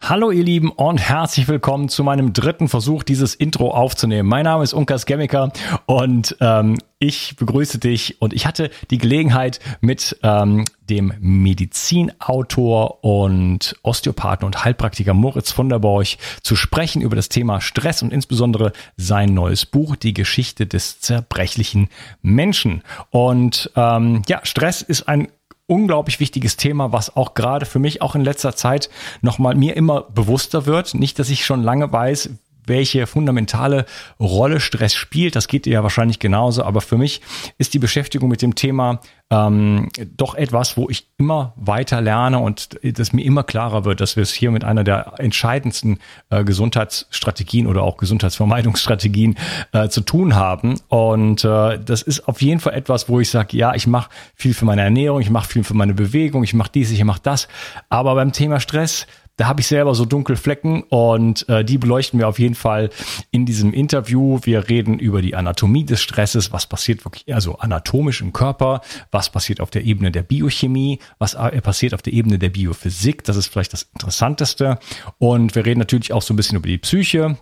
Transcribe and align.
Hallo 0.00 0.30
ihr 0.30 0.44
Lieben 0.44 0.70
und 0.70 0.98
herzlich 0.98 1.48
willkommen 1.48 1.88
zu 1.88 2.04
meinem 2.04 2.32
dritten 2.32 2.68
Versuch, 2.68 3.02
dieses 3.02 3.34
Intro 3.34 3.70
aufzunehmen. 3.72 4.28
Mein 4.28 4.44
Name 4.44 4.62
ist 4.62 4.72
Unkas 4.72 5.04
Gemiker 5.04 5.50
und 5.86 6.36
ähm, 6.40 6.78
ich 7.00 7.34
begrüße 7.34 7.78
dich 7.78 8.20
und 8.20 8.32
ich 8.32 8.46
hatte 8.46 8.70
die 8.90 8.98
Gelegenheit 8.98 9.58
mit 9.80 10.16
ähm, 10.22 10.64
dem 10.88 11.12
Medizinautor 11.18 13.02
und 13.02 13.74
Osteopathen 13.82 14.46
und 14.46 14.64
Heilpraktiker 14.64 15.14
Moritz 15.14 15.50
von 15.50 15.68
der 15.68 15.80
Borch 15.80 16.18
zu 16.42 16.54
sprechen 16.54 17.02
über 17.02 17.16
das 17.16 17.28
Thema 17.28 17.60
Stress 17.60 18.02
und 18.02 18.12
insbesondere 18.12 18.72
sein 18.96 19.34
neues 19.34 19.66
Buch, 19.66 19.96
die 19.96 20.14
Geschichte 20.14 20.66
des 20.66 21.00
zerbrechlichen 21.00 21.88
Menschen. 22.22 22.82
Und 23.10 23.72
ähm, 23.74 24.22
ja, 24.28 24.40
Stress 24.44 24.82
ist 24.82 25.08
ein 25.08 25.28
unglaublich 25.66 26.20
wichtiges 26.20 26.56
Thema, 26.56 26.92
was 26.92 27.16
auch 27.16 27.34
gerade 27.34 27.66
für 27.66 27.78
mich 27.78 28.02
auch 28.02 28.14
in 28.14 28.22
letzter 28.22 28.54
Zeit 28.54 28.88
nochmal 29.20 29.54
mir 29.54 29.76
immer 29.76 30.02
bewusster 30.02 30.66
wird. 30.66 30.94
Nicht, 30.94 31.18
dass 31.18 31.30
ich 31.30 31.44
schon 31.44 31.62
lange 31.62 31.92
weiß, 31.92 32.30
welche 32.66 33.06
fundamentale 33.06 33.86
Rolle 34.20 34.60
Stress 34.60 34.94
spielt. 34.94 35.36
Das 35.36 35.48
geht 35.48 35.66
dir 35.66 35.74
ja 35.74 35.82
wahrscheinlich 35.82 36.18
genauso. 36.18 36.62
Aber 36.64 36.80
für 36.80 36.98
mich 36.98 37.20
ist 37.58 37.74
die 37.74 37.78
Beschäftigung 37.78 38.28
mit 38.28 38.42
dem 38.42 38.54
Thema 38.54 39.00
ähm, 39.30 39.88
doch 40.16 40.36
etwas, 40.36 40.76
wo 40.76 40.88
ich 40.88 41.08
immer 41.18 41.52
weiter 41.56 42.00
lerne 42.00 42.38
und 42.38 42.78
das 42.82 43.12
mir 43.12 43.24
immer 43.24 43.42
klarer 43.42 43.84
wird, 43.84 44.00
dass 44.00 44.14
wir 44.14 44.22
es 44.22 44.32
hier 44.32 44.52
mit 44.52 44.62
einer 44.62 44.84
der 44.84 45.14
entscheidendsten 45.18 45.98
äh, 46.30 46.44
Gesundheitsstrategien 46.44 47.66
oder 47.66 47.82
auch 47.82 47.96
Gesundheitsvermeidungsstrategien 47.96 49.36
äh, 49.72 49.88
zu 49.88 50.02
tun 50.02 50.36
haben. 50.36 50.80
Und 50.88 51.44
äh, 51.44 51.78
das 51.78 52.02
ist 52.02 52.28
auf 52.28 52.40
jeden 52.40 52.60
Fall 52.60 52.74
etwas, 52.74 53.08
wo 53.08 53.18
ich 53.18 53.30
sage, 53.30 53.56
ja, 53.56 53.74
ich 53.74 53.88
mache 53.88 54.10
viel 54.36 54.54
für 54.54 54.64
meine 54.64 54.82
Ernährung, 54.82 55.20
ich 55.20 55.30
mache 55.30 55.48
viel 55.48 55.64
für 55.64 55.74
meine 55.74 55.94
Bewegung, 55.94 56.44
ich 56.44 56.54
mache 56.54 56.70
dies, 56.72 56.92
ich 56.92 57.02
mache 57.02 57.20
das. 57.22 57.48
Aber 57.88 58.14
beim 58.14 58.32
Thema 58.32 58.60
Stress, 58.60 59.08
da 59.36 59.46
habe 59.46 59.60
ich 59.60 59.66
selber 59.66 59.94
so 59.94 60.04
dunkle 60.04 60.36
Flecken 60.36 60.82
und 60.84 61.48
äh, 61.48 61.64
die 61.64 61.78
beleuchten 61.78 62.18
wir 62.18 62.28
auf 62.28 62.38
jeden 62.38 62.54
Fall 62.54 62.90
in 63.30 63.44
diesem 63.44 63.72
Interview. 63.72 64.40
Wir 64.42 64.68
reden 64.68 64.98
über 64.98 65.20
die 65.20 65.34
Anatomie 65.34 65.84
des 65.84 66.00
Stresses, 66.00 66.52
was 66.52 66.66
passiert 66.66 67.04
wirklich, 67.04 67.32
also 67.34 67.58
anatomisch 67.58 68.22
im 68.22 68.32
Körper, 68.32 68.80
was 69.10 69.30
passiert 69.30 69.60
auf 69.60 69.70
der 69.70 69.84
Ebene 69.84 70.10
der 70.10 70.22
Biochemie, 70.22 71.00
was 71.18 71.34
äh, 71.34 71.60
passiert 71.60 71.92
auf 71.92 72.02
der 72.02 72.14
Ebene 72.14 72.38
der 72.38 72.48
Biophysik. 72.48 73.24
Das 73.24 73.36
ist 73.36 73.48
vielleicht 73.48 73.74
das 73.74 73.82
Interessanteste. 73.94 74.78
Und 75.18 75.54
wir 75.54 75.66
reden 75.66 75.80
natürlich 75.80 76.12
auch 76.12 76.22
so 76.22 76.32
ein 76.32 76.36
bisschen 76.36 76.56
über 76.56 76.68
die 76.68 76.78
Psyche. 76.78 77.36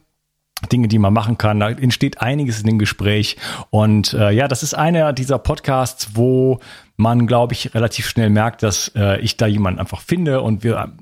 Dinge, 0.73 0.89
die 0.89 0.99
man 0.99 1.13
machen 1.13 1.37
kann. 1.37 1.61
Da 1.61 1.69
entsteht 1.71 2.23
einiges 2.23 2.61
in 2.61 2.67
dem 2.67 2.79
Gespräch. 2.79 3.37
Und 3.71 4.15
äh, 4.15 4.31
ja, 4.31 4.49
das 4.49 4.63
ist 4.63 4.73
einer 4.73 5.13
dieser 5.13 5.39
Podcasts, 5.39 6.11
wo 6.15 6.61
man, 6.97 7.27
glaube 7.27 7.53
ich, 7.53 7.75
relativ 7.75 8.09
schnell 8.09 8.31
merkt, 8.31 8.63
dass 8.63 8.91
äh, 8.95 9.21
ich 9.21 9.37
da 9.37 9.47
jemanden 9.47 9.81
einfach 9.81 10.01
finde 10.01 10.41
und 10.41 10.63
wir 10.63 10.93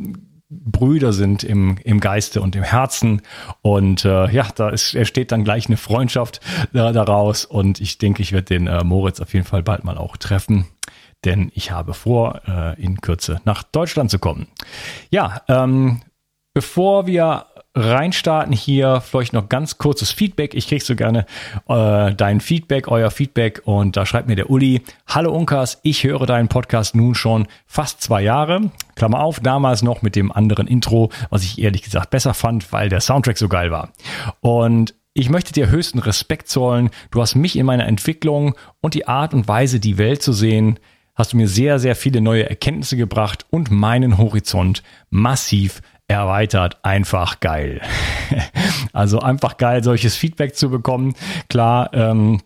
Brüder 0.65 1.13
sind 1.13 1.45
im, 1.45 1.79
im 1.83 2.01
Geiste 2.01 2.43
und 2.43 2.55
im 2.55 2.63
Herzen. 2.63 3.23
Und 3.63 4.05
äh, 4.05 4.31
ja, 4.31 4.47
da 4.55 4.69
ist, 4.69 4.95
entsteht 4.95 5.33
dann 5.33 5.45
gleich 5.45 5.67
eine 5.67 5.77
Freundschaft 5.77 6.41
äh, 6.73 6.93
daraus. 6.93 7.45
Und 7.45 7.81
ich 7.81 7.99
denke, 7.99 8.23
ich 8.23 8.33
werde 8.33 8.45
den 8.45 8.67
äh, 8.67 8.85
Moritz 8.85 9.21
auf 9.21 9.33
jeden 9.33 9.47
Fall 9.47 9.63
bald 9.63 9.85
mal 9.85 9.97
auch 9.97 10.17
treffen. 10.17 10.67
Denn 11.25 11.51
ich 11.55 11.71
habe 11.71 11.95
vor, 11.95 12.43
äh, 12.47 12.83
in 12.83 13.01
Kürze 13.01 13.41
nach 13.45 13.63
Deutschland 13.63 14.11
zu 14.11 14.19
kommen. 14.19 14.49
Ja, 15.11 15.43
ähm, 15.49 16.03
bevor 16.53 17.07
wir 17.07 17.47
reinstarten 17.75 18.53
hier 18.53 19.01
vielleicht 19.01 19.33
noch 19.33 19.49
ganz 19.49 19.79
kurzes 19.79 20.11
Feedback. 20.11 20.55
Ich 20.55 20.69
krieg 20.69 20.83
so 20.83 20.95
gerne 20.95 21.27
äh, 21.69 22.15
dein 22.15 22.41
Feedback, 22.41 22.89
euer 22.89 23.11
Feedback 23.11 23.63
und 23.65 23.97
da 23.97 24.05
schreibt 24.05 24.29
mir 24.29 24.37
der 24.37 24.51
Uli, 24.51 24.83
Hallo 25.07 25.33
Unkas, 25.33 25.81
ich 25.83 26.05
höre 26.05 26.27
deinen 26.27 26.49
Podcast 26.49 26.95
nun 26.95 27.15
schon 27.15 27.47
fast 27.67 28.03
zwei 28.03 28.23
Jahre. 28.23 28.71
Klammer 28.95 29.21
auf, 29.21 29.41
damals 29.41 29.83
noch 29.83 30.03
mit 30.03 30.17
dem 30.17 30.31
anderen 30.31 30.67
Intro, 30.67 31.11
was 31.31 31.45
ich 31.45 31.61
ehrlich 31.61 31.83
gesagt 31.83 32.11
besser 32.11 32.35
fand, 32.35 32.73
weil 32.73 32.89
der 32.89 33.01
Soundtrack 33.01 33.39
so 33.39 33.49
geil 33.49 33.71
war. 33.71 33.91
Und 34.41 34.95
ich 35.15 35.31
möchte 35.31 35.53
dir 35.53 35.71
höchsten 35.71 35.99
Respekt 35.99 36.49
zollen. 36.49 36.91
Du 37.11 37.21
hast 37.21 37.35
mich 37.35 37.57
in 37.57 37.67
meiner 37.67 37.87
Entwicklung 37.87 38.55
und 38.81 38.95
die 38.95 39.09
Art 39.09 39.35
und 39.35 39.49
Weise, 39.49 39.81
die 39.81 39.99
Welt 39.99 40.23
zu 40.23 40.33
sehen, 40.33 40.79
hast 41.15 41.33
du 41.33 41.37
mir 41.37 41.49
sehr, 41.49 41.79
sehr 41.79 41.95
viele 41.95 42.21
neue 42.21 42.49
Erkenntnisse 42.49 42.97
gebracht 42.97 43.47
und 43.51 43.71
meinen 43.71 44.19
Horizont 44.19 44.83
massiv 45.11 45.83
erweitert. 46.09 46.79
Einfach 46.83 47.41
geil. 47.41 47.81
also 48.93 49.21
einfach 49.21 49.57
geil, 49.57 49.83
solches 49.83 50.17
Feedback 50.17 50.55
zu 50.57 50.71
bekommen. 50.71 51.15
Klar, 51.49 51.91
ähm, 51.95 52.41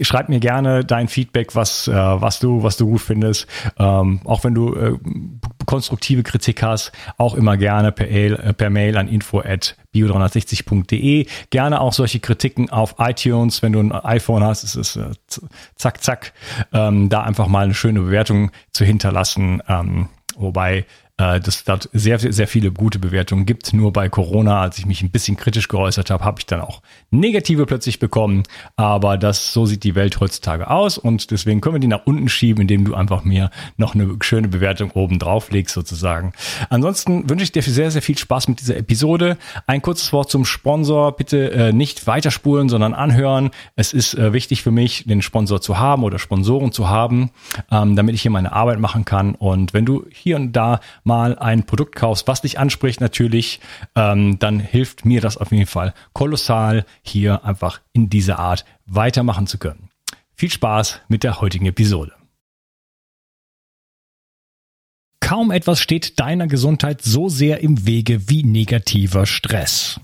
schreib 0.00 0.28
mir 0.28 0.40
gerne 0.40 0.84
dein 0.84 1.08
Feedback, 1.08 1.54
was, 1.54 1.88
äh, 1.88 1.92
was 1.94 2.38
du, 2.40 2.62
was 2.62 2.76
du 2.76 2.86
gut 2.86 3.00
findest. 3.00 3.46
Ähm, 3.78 4.20
auch 4.24 4.44
wenn 4.44 4.54
du 4.54 4.74
äh, 4.74 4.98
konstruktive 5.66 6.22
Kritik 6.22 6.62
hast, 6.62 6.92
auch 7.18 7.34
immer 7.34 7.56
gerne 7.56 7.92
per, 7.92 8.10
äh, 8.10 8.52
per 8.52 8.70
Mail 8.70 8.96
an 8.96 9.08
info 9.08 9.40
at 9.40 9.76
bio360.de. 9.94 11.26
Gerne 11.50 11.80
auch 11.80 11.92
solche 11.92 12.20
Kritiken 12.20 12.70
auf 12.70 12.96
iTunes, 12.98 13.62
wenn 13.62 13.72
du 13.72 13.80
ein 13.80 13.92
iPhone 13.92 14.44
hast, 14.44 14.64
ist 14.64 14.76
es 14.76 14.96
äh, 14.96 15.10
zack, 15.76 16.02
zack, 16.02 16.32
ähm, 16.72 17.08
da 17.08 17.22
einfach 17.22 17.48
mal 17.48 17.64
eine 17.64 17.74
schöne 17.74 18.00
Bewertung 18.00 18.50
zu 18.72 18.84
hinterlassen. 18.84 19.62
Ähm, 19.68 20.08
wobei 20.36 20.86
äh, 21.22 21.40
dass 21.40 21.64
dort 21.64 21.88
sehr, 21.92 22.18
sehr 22.18 22.48
viele 22.48 22.72
gute 22.72 22.98
Bewertungen 22.98 23.46
gibt. 23.46 23.72
Nur 23.72 23.92
bei 23.92 24.08
Corona, 24.08 24.60
als 24.60 24.78
ich 24.78 24.86
mich 24.86 25.02
ein 25.02 25.10
bisschen 25.10 25.36
kritisch 25.36 25.68
geäußert 25.68 26.10
habe, 26.10 26.24
habe 26.24 26.40
ich 26.40 26.46
dann 26.46 26.60
auch 26.60 26.82
negative 27.10 27.64
plötzlich 27.66 27.98
bekommen. 27.98 28.42
Aber 28.76 29.16
das, 29.16 29.52
so 29.52 29.64
sieht 29.64 29.84
die 29.84 29.94
Welt 29.94 30.18
heutzutage 30.20 30.68
aus 30.68 30.98
und 30.98 31.30
deswegen 31.30 31.60
können 31.60 31.76
wir 31.76 31.80
die 31.80 31.86
nach 31.86 32.06
unten 32.06 32.28
schieben, 32.28 32.62
indem 32.62 32.84
du 32.84 32.94
einfach 32.94 33.24
mir 33.24 33.50
noch 33.76 33.94
eine 33.94 34.16
schöne 34.22 34.48
Bewertung 34.48 34.90
oben 34.92 35.18
drauf 35.18 35.50
legst 35.50 35.74
sozusagen. 35.74 36.32
Ansonsten 36.70 37.30
wünsche 37.30 37.44
ich 37.44 37.52
dir 37.52 37.62
sehr, 37.62 37.90
sehr 37.90 38.02
viel 38.02 38.18
Spaß 38.18 38.48
mit 38.48 38.60
dieser 38.60 38.76
Episode. 38.76 39.38
Ein 39.66 39.82
kurzes 39.82 40.12
Wort 40.12 40.30
zum 40.30 40.44
Sponsor. 40.44 41.12
Bitte 41.16 41.52
äh, 41.52 41.72
nicht 41.72 42.06
weiterspulen, 42.06 42.68
sondern 42.68 42.94
anhören. 42.94 43.50
Es 43.76 43.92
ist 43.92 44.14
äh, 44.14 44.32
wichtig 44.32 44.62
für 44.62 44.72
mich, 44.72 45.04
den 45.06 45.22
Sponsor 45.22 45.60
zu 45.60 45.78
haben 45.78 46.02
oder 46.02 46.18
Sponsoren 46.18 46.72
zu 46.72 46.88
haben, 46.88 47.30
ähm, 47.70 47.94
damit 47.94 48.14
ich 48.14 48.22
hier 48.22 48.30
meine 48.30 48.52
Arbeit 48.52 48.80
machen 48.80 49.04
kann. 49.04 49.34
Und 49.34 49.72
wenn 49.72 49.84
du 49.84 50.06
hier 50.10 50.36
und 50.36 50.52
da 50.52 50.80
mal 51.04 51.11
mal 51.12 51.38
ein 51.38 51.66
Produkt 51.66 51.94
kaufst, 51.94 52.26
was 52.26 52.40
dich 52.40 52.58
anspricht 52.58 53.02
natürlich, 53.02 53.60
ähm, 53.94 54.38
dann 54.38 54.58
hilft 54.58 55.04
mir 55.04 55.20
das 55.20 55.36
auf 55.36 55.52
jeden 55.52 55.66
Fall 55.66 55.92
kolossal, 56.14 56.86
hier 57.02 57.44
einfach 57.44 57.82
in 57.92 58.08
dieser 58.08 58.38
Art 58.38 58.64
weitermachen 58.86 59.46
zu 59.46 59.58
können. 59.58 59.90
Viel 60.34 60.50
Spaß 60.50 61.00
mit 61.08 61.22
der 61.22 61.42
heutigen 61.42 61.66
Episode. 61.66 62.12
Kaum 65.20 65.50
etwas 65.50 65.80
steht 65.80 66.18
deiner 66.18 66.46
Gesundheit 66.46 67.02
so 67.02 67.28
sehr 67.28 67.60
im 67.60 67.84
Wege 67.86 68.30
wie 68.30 68.42
negativer 68.42 69.26
Stress. 69.26 70.00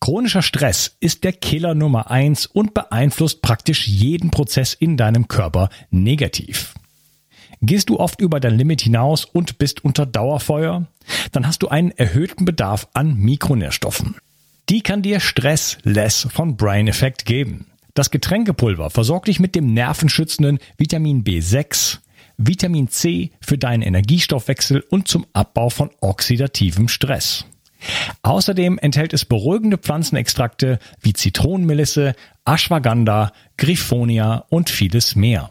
Chronischer 0.00 0.42
Stress 0.42 0.96
ist 0.98 1.24
der 1.24 1.34
Killer 1.34 1.74
Nummer 1.74 2.10
eins 2.10 2.46
und 2.46 2.72
beeinflusst 2.72 3.42
praktisch 3.42 3.86
jeden 3.86 4.30
Prozess 4.30 4.72
in 4.72 4.96
deinem 4.96 5.28
Körper 5.28 5.68
negativ. 5.90 6.72
Gehst 7.60 7.90
du 7.90 7.98
oft 7.98 8.20
über 8.20 8.40
dein 8.40 8.56
Limit 8.56 8.82
hinaus 8.82 9.24
und 9.24 9.58
bist 9.58 9.84
unter 9.84 10.06
Dauerfeuer? 10.06 10.86
Dann 11.32 11.46
hast 11.46 11.62
du 11.62 11.68
einen 11.68 11.90
erhöhten 11.90 12.44
Bedarf 12.44 12.88
an 12.94 13.16
Mikronährstoffen. 13.16 14.16
Die 14.68 14.82
kann 14.82 15.02
dir 15.02 15.20
Stress 15.20 15.78
Less 15.82 16.28
von 16.30 16.56
Brain 16.56 16.88
Effect 16.88 17.24
geben. 17.24 17.66
Das 17.94 18.10
Getränkepulver 18.10 18.90
versorgt 18.90 19.28
dich 19.28 19.40
mit 19.40 19.54
dem 19.54 19.74
nervenschützenden 19.74 20.58
Vitamin 20.76 21.24
B6, 21.24 21.98
Vitamin 22.36 22.88
C 22.88 23.32
für 23.40 23.58
deinen 23.58 23.82
Energiestoffwechsel 23.82 24.84
und 24.90 25.08
zum 25.08 25.26
Abbau 25.32 25.70
von 25.70 25.90
oxidativem 26.00 26.86
Stress. 26.86 27.44
Außerdem 28.22 28.78
enthält 28.78 29.12
es 29.12 29.24
beruhigende 29.24 29.78
Pflanzenextrakte 29.78 30.78
wie 31.00 31.12
Zitronenmelisse, 31.12 32.14
Ashwagandha, 32.44 33.32
Griffonia 33.56 34.44
und 34.48 34.70
vieles 34.70 35.16
mehr. 35.16 35.50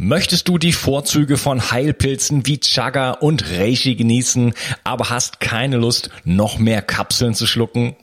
Möchtest 0.00 0.46
du 0.46 0.58
die 0.58 0.72
Vorzüge 0.72 1.36
von 1.36 1.72
Heilpilzen 1.72 2.46
wie 2.46 2.60
Chaga 2.60 3.10
und 3.10 3.50
Reishi 3.50 3.96
genießen, 3.96 4.54
aber 4.84 5.10
hast 5.10 5.40
keine 5.40 5.76
Lust, 5.76 6.10
noch 6.22 6.60
mehr 6.60 6.82
Kapseln 6.82 7.34
zu 7.34 7.48
schlucken? 7.48 7.96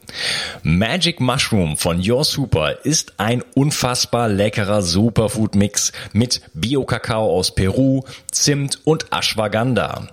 Magic 0.62 1.22
Mushroom 1.22 1.78
von 1.78 2.02
Your 2.06 2.26
Super 2.26 2.84
ist 2.84 3.14
ein 3.16 3.46
unfassbar 3.54 4.28
leckerer 4.28 4.82
Superfood-Mix 4.82 5.94
mit 6.12 6.42
Bio-Kakao 6.54 7.34
aus 7.34 7.56
Peru, 7.56 8.02
Zimt 8.30 8.82
und 8.84 9.06
Ashwagandha. 9.14 10.10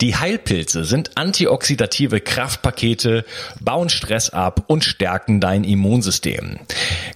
Die 0.00 0.16
Heilpilze 0.16 0.84
sind 0.84 1.16
antioxidative 1.16 2.20
Kraftpakete, 2.20 3.24
bauen 3.60 3.88
Stress 3.88 4.30
ab 4.30 4.64
und 4.66 4.84
stärken 4.84 5.40
dein 5.40 5.64
Immunsystem. 5.64 6.58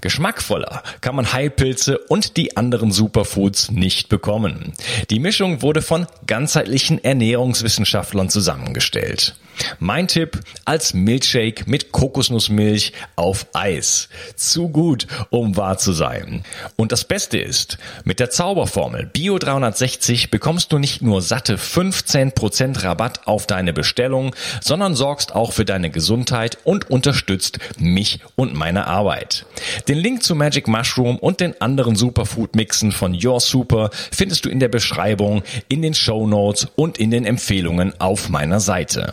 Geschmackvoller 0.00 0.82
kann 1.00 1.14
man 1.14 1.32
Heilpilze 1.32 1.98
und 1.98 2.36
die 2.36 2.56
anderen 2.56 2.92
Superfoods 2.92 3.70
nicht 3.70 4.08
bekommen. 4.08 4.72
Die 5.10 5.20
Mischung 5.20 5.62
wurde 5.62 5.82
von 5.82 6.06
ganzheitlichen 6.26 7.02
Ernährungswissenschaftlern 7.02 8.28
zusammengestellt. 8.28 9.34
Mein 9.79 10.09
Tipp 10.09 10.41
als 10.64 10.94
Milchshake 10.94 11.64
mit 11.67 11.93
Kokosnussmilch 11.93 12.93
auf 13.17 13.47
Eis. 13.53 14.09
Zu 14.37 14.69
gut, 14.69 15.06
um 15.31 15.56
wahr 15.56 15.79
zu 15.79 15.93
sein. 15.93 16.44
Und 16.76 16.93
das 16.93 17.05
Beste 17.05 17.38
ist, 17.38 17.79
mit 18.05 18.20
der 18.20 18.31
Zauberformel 18.31 19.06
Bio 19.06 19.38
360 19.38 20.31
bekommst 20.31 20.73
du 20.73 20.79
nicht 20.79 21.03
nur 21.03 21.23
satte 21.23 21.56
15% 21.56 22.85
Rabatt 22.85 23.26
auf 23.26 23.47
deine 23.47 23.73
Bestellung, 23.73 24.35
sondern 24.61 24.94
sorgst 24.94 25.35
auch 25.35 25.53
für 25.53 25.64
deine 25.64 25.91
Gesundheit 25.91 26.59
und 26.64 26.91
unterstützt 26.91 27.59
mich 27.79 28.20
und 28.37 28.55
meine 28.55 28.87
Arbeit. 28.87 29.47
Den 29.88 29.99
Link 29.99 30.23
zu 30.23 30.35
Magic 30.35 30.69
Mushroom 30.69 31.19
und 31.19 31.41
den 31.41 31.61
anderen 31.61 31.97
Superfood 31.97 32.56
Mixen 32.56 32.93
von 32.93 33.19
Your 33.20 33.41
Super 33.41 33.91
findest 34.11 34.44
du 34.44 34.49
in 34.49 34.61
der 34.61 34.69
Beschreibung, 34.69 35.43
in 35.69 35.82
den 35.82 35.94
Show 35.94 36.26
Notes 36.26 36.69
und 36.76 36.99
in 36.99 37.11
den 37.11 37.25
Empfehlungen 37.25 37.93
auf 38.00 38.29
meiner 38.29 38.61
Seite. 38.61 39.12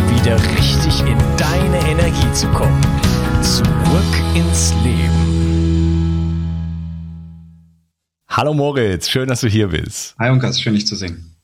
wieder 0.21 0.39
richtig 0.55 0.99
in 0.99 1.17
deine 1.35 1.79
Energie 1.89 2.31
zu 2.33 2.47
kommen. 2.49 2.79
Zurück 3.41 4.35
ins 4.35 4.71
Leben. 4.83 6.45
Hallo 8.27 8.53
Moritz, 8.53 9.09
schön, 9.09 9.27
dass 9.27 9.41
du 9.41 9.47
hier 9.47 9.69
bist. 9.69 10.15
Hi 10.19 10.29
Unkas, 10.29 10.61
schön 10.61 10.75
dich 10.75 10.85
zu 10.85 10.95
sehen. 10.95 11.35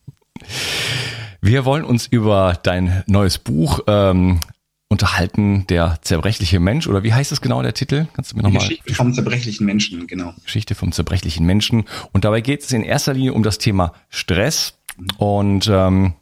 Wir 1.41 1.65
wollen 1.65 1.85
uns 1.85 2.05
über 2.05 2.59
dein 2.61 3.03
neues 3.07 3.39
Buch 3.39 3.79
ähm, 3.87 4.41
unterhalten, 4.89 5.65
der 5.67 5.97
zerbrechliche 6.03 6.59
Mensch, 6.59 6.85
oder 6.87 7.01
wie 7.01 7.13
heißt 7.13 7.31
es 7.31 7.41
genau, 7.41 7.63
der 7.63 7.73
Titel? 7.73 8.05
Kannst 8.13 8.33
du 8.33 8.37
mir 8.37 8.43
nochmal? 8.43 8.61
Geschichte 8.61 8.93
vom 8.93 9.11
zerbrechlichen 9.11 9.65
Menschen, 9.65 10.05
genau. 10.05 10.35
Geschichte 10.43 10.75
vom 10.75 10.91
zerbrechlichen 10.91 11.47
Menschen. 11.47 11.85
Und 12.11 12.25
dabei 12.25 12.41
geht 12.41 12.61
es 12.61 12.71
in 12.71 12.83
erster 12.83 13.15
Linie 13.15 13.33
um 13.33 13.41
das 13.41 13.57
Thema 13.57 13.93
Stress. 14.09 14.75
Und 15.17 15.67
ähm, 15.67 16.13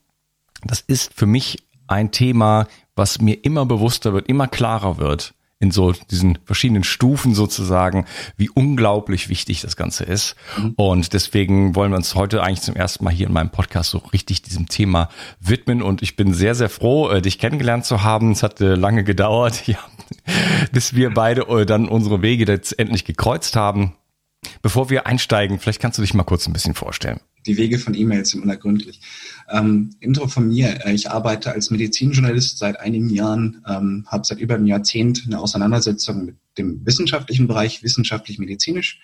das 0.63 0.79
ist 0.79 1.13
für 1.13 1.25
mich 1.25 1.57
ein 1.87 2.11
Thema, 2.11 2.67
was 2.95 3.19
mir 3.19 3.43
immer 3.43 3.65
bewusster 3.65 4.13
wird, 4.13 4.27
immer 4.27 4.47
klarer 4.47 4.97
wird 4.97 5.33
in 5.59 5.71
so 5.71 5.93
diesen 5.93 6.37
verschiedenen 6.43 6.83
Stufen 6.83 7.33
sozusagen, 7.33 8.05
wie 8.35 8.49
unglaublich 8.49 9.29
wichtig 9.29 9.61
das 9.61 9.77
Ganze 9.77 10.03
ist. 10.03 10.35
Mhm. 10.57 10.73
Und 10.75 11.13
deswegen 11.13 11.75
wollen 11.75 11.91
wir 11.91 11.97
uns 11.97 12.13
heute 12.13 12.43
eigentlich 12.43 12.61
zum 12.61 12.75
ersten 12.75 13.03
Mal 13.03 13.13
hier 13.13 13.27
in 13.27 13.33
meinem 13.33 13.51
Podcast 13.51 13.89
so 13.89 13.99
richtig 14.11 14.41
diesem 14.41 14.67
Thema 14.67 15.09
widmen. 15.39 15.81
Und 15.81 16.01
ich 16.01 16.17
bin 16.17 16.33
sehr, 16.33 16.55
sehr 16.55 16.69
froh, 16.69 17.09
äh, 17.09 17.21
dich 17.21 17.39
kennengelernt 17.39 17.85
zu 17.85 18.03
haben. 18.03 18.31
Es 18.31 18.43
hat 18.43 18.59
lange 18.59 19.03
gedauert, 19.03 19.65
ja, 19.67 19.79
bis 20.71 20.93
wir 20.93 21.13
beide 21.13 21.41
äh, 21.43 21.65
dann 21.65 21.87
unsere 21.87 22.21
Wege 22.21 22.45
jetzt 22.51 22.77
endlich 22.77 23.05
gekreuzt 23.05 23.55
haben. 23.55 23.93
Bevor 24.61 24.89
wir 24.89 25.07
einsteigen, 25.07 25.59
vielleicht 25.59 25.81
kannst 25.81 25.97
du 25.97 26.01
dich 26.01 26.13
mal 26.13 26.23
kurz 26.23 26.47
ein 26.47 26.53
bisschen 26.53 26.75
vorstellen 26.75 27.19
die 27.45 27.57
Wege 27.57 27.79
von 27.79 27.93
E-Mails 27.93 28.29
sind 28.29 28.43
unergründlich. 28.43 28.99
Ähm, 29.49 29.91
Intro 29.99 30.27
von 30.27 30.47
mir. 30.47 30.85
Äh, 30.85 30.93
ich 30.93 31.09
arbeite 31.11 31.51
als 31.51 31.69
Medizinjournalist 31.71 32.57
seit 32.57 32.79
einigen 32.79 33.09
Jahren, 33.09 33.63
ähm, 33.67 34.05
habe 34.07 34.25
seit 34.25 34.39
über 34.39 34.55
einem 34.55 34.65
Jahrzehnt 34.65 35.23
eine 35.25 35.39
Auseinandersetzung 35.39 36.25
mit 36.25 36.35
dem 36.57 36.85
wissenschaftlichen 36.85 37.47
Bereich, 37.47 37.83
wissenschaftlich-medizinisch 37.83 38.99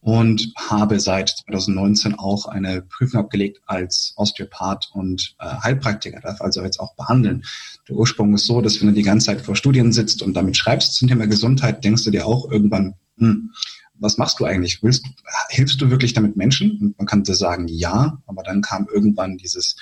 und 0.00 0.52
habe 0.56 1.00
seit 1.00 1.30
2019 1.30 2.14
auch 2.14 2.46
eine 2.46 2.82
Prüfung 2.82 3.20
abgelegt 3.20 3.60
als 3.66 4.12
Osteopath 4.16 4.90
und 4.92 5.34
äh, 5.40 5.46
Heilpraktiker, 5.62 6.20
darf 6.20 6.40
also 6.40 6.62
jetzt 6.62 6.78
auch 6.78 6.94
behandeln. 6.94 7.44
Der 7.88 7.96
Ursprung 7.96 8.32
ist 8.34 8.46
so, 8.46 8.60
dass 8.60 8.80
wenn 8.80 8.88
du 8.88 8.94
die 8.94 9.02
ganze 9.02 9.26
Zeit 9.26 9.40
vor 9.40 9.56
Studien 9.56 9.92
sitzt 9.92 10.22
und 10.22 10.34
damit 10.34 10.56
schreibst 10.56 10.94
zum 10.94 11.08
Thema 11.08 11.26
Gesundheit, 11.26 11.84
denkst 11.84 12.04
du 12.04 12.10
dir 12.10 12.26
auch 12.26 12.50
irgendwann, 12.50 12.94
hm, 13.18 13.50
was 13.98 14.18
machst 14.18 14.40
du 14.40 14.44
eigentlich? 14.44 14.82
Willst, 14.82 15.04
hilfst 15.50 15.80
du 15.80 15.90
wirklich 15.90 16.12
damit 16.12 16.36
Menschen? 16.36 16.78
Und 16.80 16.98
man 16.98 17.06
könnte 17.06 17.34
sagen, 17.34 17.68
ja, 17.68 18.22
aber 18.26 18.42
dann 18.42 18.62
kam 18.62 18.86
irgendwann 18.92 19.36
dieses, 19.36 19.76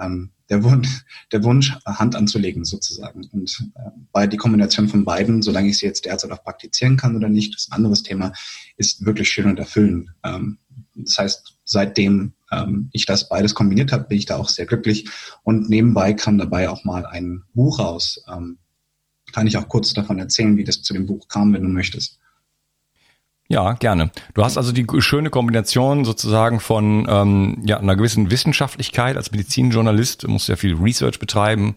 ähm, 0.00 0.30
der, 0.48 0.62
Wunsch, 0.62 1.04
der 1.32 1.42
Wunsch, 1.44 1.76
Hand 1.86 2.16
anzulegen 2.16 2.64
sozusagen. 2.64 3.24
Und 3.32 3.70
äh, 3.76 3.90
bei 4.12 4.26
die 4.26 4.36
Kombination 4.36 4.88
von 4.88 5.04
beiden, 5.04 5.42
solange 5.42 5.68
ich 5.68 5.78
sie 5.78 5.86
jetzt 5.86 6.04
derzeit 6.04 6.32
auch 6.32 6.42
praktizieren 6.42 6.96
kann 6.96 7.16
oder 7.16 7.28
nicht, 7.28 7.54
ist 7.54 7.70
ein 7.70 7.76
anderes 7.76 8.02
Thema, 8.02 8.32
ist 8.76 9.04
wirklich 9.04 9.28
schön 9.28 9.46
und 9.46 9.58
erfüllend. 9.58 10.10
Ähm, 10.24 10.58
das 10.94 11.18
heißt, 11.18 11.58
seitdem 11.64 12.32
ähm, 12.52 12.88
ich 12.92 13.06
das 13.06 13.28
beides 13.28 13.54
kombiniert 13.54 13.92
habe, 13.92 14.04
bin 14.04 14.18
ich 14.18 14.26
da 14.26 14.36
auch 14.36 14.48
sehr 14.48 14.66
glücklich. 14.66 15.08
Und 15.42 15.68
nebenbei 15.68 16.12
kam 16.12 16.38
dabei 16.38 16.68
auch 16.68 16.84
mal 16.84 17.06
ein 17.06 17.42
Buch 17.54 17.78
raus. 17.78 18.22
Ähm, 18.28 18.58
kann 19.32 19.46
ich 19.46 19.56
auch 19.56 19.68
kurz 19.68 19.92
davon 19.92 20.18
erzählen, 20.18 20.56
wie 20.56 20.64
das 20.64 20.82
zu 20.82 20.92
dem 20.92 21.06
Buch 21.06 21.26
kam, 21.28 21.52
wenn 21.52 21.62
du 21.62 21.68
möchtest. 21.68 22.20
Ja, 23.48 23.74
gerne. 23.74 24.10
Du 24.32 24.42
hast 24.42 24.56
also 24.56 24.72
die 24.72 24.86
schöne 25.00 25.28
Kombination 25.28 26.06
sozusagen 26.06 26.60
von 26.60 27.06
ähm, 27.10 27.62
ja, 27.66 27.78
einer 27.78 27.94
gewissen 27.94 28.30
Wissenschaftlichkeit 28.30 29.18
als 29.18 29.32
Medizinjournalist, 29.32 30.22
du 30.22 30.28
musst 30.28 30.48
ja 30.48 30.56
viel 30.56 30.74
Research 30.76 31.18
betreiben 31.18 31.76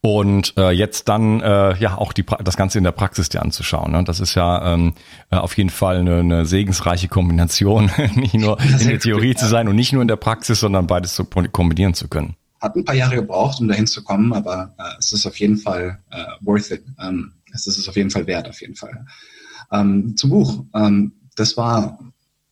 und 0.00 0.54
äh, 0.56 0.70
jetzt 0.70 1.08
dann 1.08 1.40
äh, 1.40 1.76
ja 1.78 1.96
auch 1.98 2.12
die, 2.12 2.24
das 2.42 2.56
Ganze 2.56 2.78
in 2.78 2.84
der 2.84 2.90
Praxis 2.90 3.28
dir 3.28 3.42
anzuschauen. 3.42 3.92
Ne? 3.92 4.02
Das 4.02 4.18
ist 4.18 4.34
ja 4.34 4.74
ähm, 4.74 4.94
äh, 5.30 5.36
auf 5.36 5.56
jeden 5.56 5.70
Fall 5.70 5.98
eine, 5.98 6.18
eine 6.18 6.46
segensreiche 6.46 7.06
Kombination, 7.06 7.92
nicht 8.16 8.34
nur 8.34 8.60
in 8.60 8.88
der 8.88 8.98
Theorie 8.98 9.36
zu 9.36 9.46
sein 9.46 9.68
und 9.68 9.76
nicht 9.76 9.92
nur 9.92 10.02
in 10.02 10.08
der 10.08 10.16
Praxis, 10.16 10.58
sondern 10.58 10.88
beides 10.88 11.14
zu 11.14 11.24
kombinieren 11.24 11.94
zu 11.94 12.08
können. 12.08 12.34
Hat 12.60 12.74
ein 12.74 12.84
paar 12.84 12.96
Jahre 12.96 13.16
gebraucht, 13.16 13.60
um 13.60 13.68
dahin 13.68 13.86
zu 13.86 14.02
kommen, 14.02 14.32
aber 14.32 14.74
äh, 14.78 14.98
es 14.98 15.12
ist 15.12 15.26
auf 15.26 15.36
jeden 15.38 15.58
Fall 15.58 16.00
äh, 16.10 16.24
worth 16.40 16.72
it. 16.72 16.82
Ähm, 17.00 17.34
es 17.52 17.68
ist 17.68 17.78
es 17.78 17.88
auf 17.88 17.94
jeden 17.94 18.10
Fall 18.10 18.26
wert, 18.26 18.48
auf 18.48 18.60
jeden 18.60 18.74
Fall. 18.74 19.06
Ähm, 19.74 20.16
zum 20.16 20.30
Buch. 20.30 20.64
Ähm, 20.74 21.12
das 21.36 21.56
war 21.56 21.98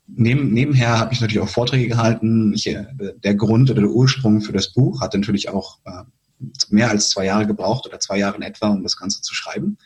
neben, 0.06 0.52
nebenher 0.52 0.98
habe 0.98 1.12
ich 1.14 1.20
natürlich 1.20 1.42
auch 1.42 1.48
Vorträge 1.48 1.88
gehalten. 1.88 2.52
Ich, 2.54 2.66
äh, 2.66 2.86
der 3.22 3.34
Grund 3.34 3.70
oder 3.70 3.82
der 3.82 3.90
Ursprung 3.90 4.40
für 4.40 4.52
das 4.52 4.72
Buch 4.72 5.00
hat 5.00 5.14
natürlich 5.14 5.48
auch 5.48 5.78
äh, 5.84 6.02
mehr 6.68 6.90
als 6.90 7.10
zwei 7.10 7.26
Jahre 7.26 7.46
gebraucht 7.46 7.86
oder 7.86 8.00
zwei 8.00 8.18
Jahre 8.18 8.36
in 8.36 8.42
etwa, 8.42 8.68
um 8.68 8.82
das 8.82 8.96
Ganze 8.96 9.22
zu 9.22 9.34
schreiben. 9.34 9.78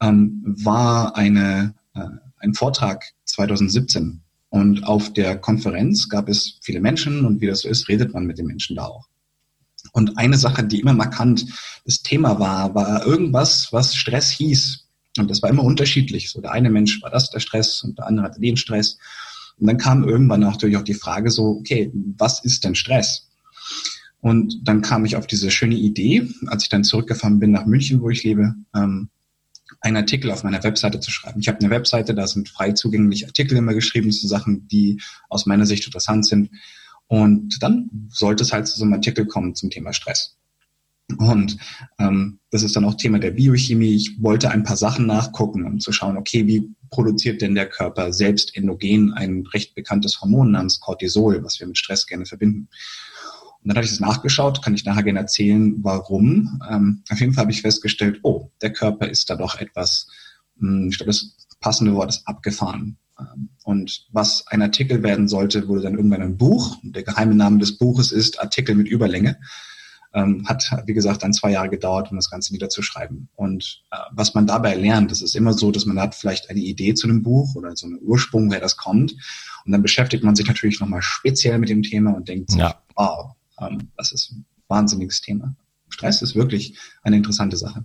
Ähm, 0.00 0.42
war 0.44 1.16
eine, 1.16 1.74
äh, 1.94 2.00
ein 2.38 2.54
Vortrag 2.54 3.04
2017 3.24 4.22
und 4.48 4.84
auf 4.84 5.12
der 5.12 5.36
Konferenz 5.36 6.08
gab 6.08 6.28
es 6.28 6.58
viele 6.62 6.80
Menschen 6.80 7.26
und 7.26 7.40
wie 7.40 7.46
das 7.46 7.60
so 7.60 7.68
ist, 7.68 7.88
redet 7.88 8.14
man 8.14 8.24
mit 8.24 8.38
den 8.38 8.46
Menschen 8.46 8.76
da 8.76 8.86
auch. 8.86 9.08
Und 9.92 10.18
eine 10.18 10.36
Sache, 10.36 10.64
die 10.64 10.80
immer 10.80 10.94
markant 10.94 11.46
das 11.84 12.02
Thema 12.02 12.38
war, 12.38 12.74
war 12.74 13.06
irgendwas, 13.06 13.72
was 13.72 13.94
Stress 13.94 14.30
hieß. 14.30 14.87
Und 15.18 15.30
das 15.30 15.42
war 15.42 15.50
immer 15.50 15.64
unterschiedlich. 15.64 16.30
So 16.30 16.40
der 16.40 16.52
eine 16.52 16.70
Mensch 16.70 17.02
war 17.02 17.10
das 17.10 17.30
der 17.30 17.40
Stress 17.40 17.82
und 17.82 17.98
der 17.98 18.06
andere 18.06 18.26
hatte 18.26 18.40
den 18.40 18.56
Stress. 18.56 18.98
Und 19.58 19.66
dann 19.66 19.78
kam 19.78 20.08
irgendwann 20.08 20.40
natürlich 20.40 20.76
auch 20.76 20.82
die 20.82 20.94
Frage 20.94 21.30
so, 21.30 21.58
okay, 21.58 21.90
was 22.16 22.44
ist 22.44 22.64
denn 22.64 22.74
Stress? 22.74 23.28
Und 24.20 24.66
dann 24.66 24.82
kam 24.82 25.04
ich 25.04 25.16
auf 25.16 25.26
diese 25.26 25.50
schöne 25.50 25.76
Idee, 25.76 26.28
als 26.46 26.64
ich 26.64 26.68
dann 26.68 26.84
zurückgefahren 26.84 27.38
bin 27.38 27.52
nach 27.52 27.66
München, 27.66 28.00
wo 28.00 28.10
ich 28.10 28.24
lebe, 28.24 28.54
ähm, 28.74 29.08
einen 29.80 29.96
Artikel 29.96 30.30
auf 30.30 30.42
meiner 30.42 30.62
Webseite 30.64 30.98
zu 30.98 31.10
schreiben. 31.10 31.40
Ich 31.40 31.48
habe 31.48 31.60
eine 31.60 31.70
Webseite, 31.70 32.14
da 32.14 32.26
sind 32.26 32.48
frei 32.48 32.72
zugängliche 32.72 33.26
Artikel 33.26 33.56
immer 33.56 33.74
geschrieben 33.74 34.10
zu 34.10 34.26
Sachen, 34.26 34.66
die 34.68 35.00
aus 35.28 35.46
meiner 35.46 35.66
Sicht 35.66 35.86
interessant 35.86 36.26
sind. 36.26 36.50
Und 37.06 37.62
dann 37.62 38.08
sollte 38.10 38.42
es 38.42 38.52
halt 38.52 38.66
zu 38.66 38.76
so 38.76 38.84
einem 38.84 38.94
Artikel 38.94 39.26
kommen 39.26 39.54
zum 39.54 39.70
Thema 39.70 39.92
Stress. 39.92 40.37
Und 41.16 41.56
ähm, 41.98 42.38
das 42.50 42.62
ist 42.62 42.76
dann 42.76 42.84
auch 42.84 42.94
Thema 42.94 43.18
der 43.18 43.30
Biochemie. 43.30 43.94
Ich 43.94 44.22
wollte 44.22 44.50
ein 44.50 44.62
paar 44.62 44.76
Sachen 44.76 45.06
nachgucken, 45.06 45.64
um 45.64 45.80
zu 45.80 45.92
schauen, 45.92 46.18
okay, 46.18 46.46
wie 46.46 46.68
produziert 46.90 47.40
denn 47.40 47.54
der 47.54 47.68
Körper 47.68 48.12
selbst 48.12 48.56
endogen 48.56 49.12
ein 49.14 49.46
recht 49.46 49.74
bekanntes 49.74 50.20
Hormon 50.20 50.52
namens 50.52 50.80
Cortisol, 50.80 51.42
was 51.42 51.60
wir 51.60 51.66
mit 51.66 51.78
Stress 51.78 52.06
gerne 52.06 52.26
verbinden. 52.26 52.68
Und 53.62 53.68
dann 53.68 53.76
habe 53.76 53.84
ich 53.84 53.90
das 53.90 54.00
nachgeschaut, 54.00 54.62
kann 54.62 54.74
ich 54.74 54.84
nachher 54.84 55.02
gerne 55.02 55.20
erzählen, 55.20 55.74
warum. 55.82 56.60
Ähm, 56.70 57.02
auf 57.10 57.20
jeden 57.20 57.32
Fall 57.32 57.42
habe 57.42 57.52
ich 57.52 57.62
festgestellt, 57.62 58.20
oh, 58.22 58.50
der 58.62 58.72
Körper 58.72 59.08
ist 59.08 59.30
da 59.30 59.36
doch 59.36 59.58
etwas, 59.58 60.08
mh, 60.56 60.68
hm, 60.70 60.88
ich 60.90 60.98
glaube, 60.98 61.10
das 61.10 61.36
passende 61.60 61.94
Wort 61.94 62.10
ist 62.10 62.28
abgefahren. 62.28 62.98
Ähm, 63.18 63.50
und 63.64 64.06
was 64.12 64.46
ein 64.46 64.62
Artikel 64.62 65.02
werden 65.02 65.26
sollte, 65.26 65.68
wurde 65.68 65.82
dann 65.82 65.96
irgendwann 65.96 66.22
ein 66.22 66.36
Buch. 66.36 66.76
Der 66.82 67.02
geheime 67.02 67.34
Name 67.34 67.58
des 67.58 67.78
Buches 67.78 68.12
ist 68.12 68.40
Artikel 68.40 68.74
mit 68.74 68.88
Überlänge. 68.88 69.38
Ähm, 70.14 70.48
hat, 70.48 70.64
wie 70.86 70.94
gesagt, 70.94 71.22
dann 71.22 71.34
zwei 71.34 71.50
Jahre 71.50 71.68
gedauert, 71.68 72.10
um 72.10 72.16
das 72.16 72.30
Ganze 72.30 72.52
niederzuschreiben. 72.52 73.28
Und 73.36 73.82
äh, 73.90 73.96
was 74.12 74.34
man 74.34 74.46
dabei 74.46 74.74
lernt, 74.74 75.10
das 75.10 75.20
ist 75.20 75.36
immer 75.36 75.52
so, 75.52 75.70
dass 75.70 75.84
man 75.84 76.00
hat 76.00 76.14
vielleicht 76.14 76.48
eine 76.48 76.60
Idee 76.60 76.94
zu 76.94 77.06
einem 77.06 77.22
Buch 77.22 77.54
oder 77.56 77.76
so 77.76 77.86
einen 77.86 77.98
Ursprung, 78.00 78.50
wer 78.50 78.60
das 78.60 78.76
kommt. 78.76 79.12
Und 79.64 79.72
dann 79.72 79.82
beschäftigt 79.82 80.24
man 80.24 80.34
sich 80.34 80.46
natürlich 80.46 80.80
nochmal 80.80 81.02
speziell 81.02 81.58
mit 81.58 81.68
dem 81.68 81.82
Thema 81.82 82.12
und 82.12 82.28
denkt 82.28 82.50
sich, 82.50 82.60
ja. 82.60 82.80
wow, 82.96 83.32
ähm, 83.60 83.90
das 83.96 84.12
ist 84.12 84.32
ein 84.32 84.46
wahnsinniges 84.68 85.20
Thema. 85.20 85.54
Stress 85.90 86.22
ist 86.22 86.34
wirklich 86.34 86.78
eine 87.02 87.16
interessante 87.16 87.56
Sache. 87.56 87.84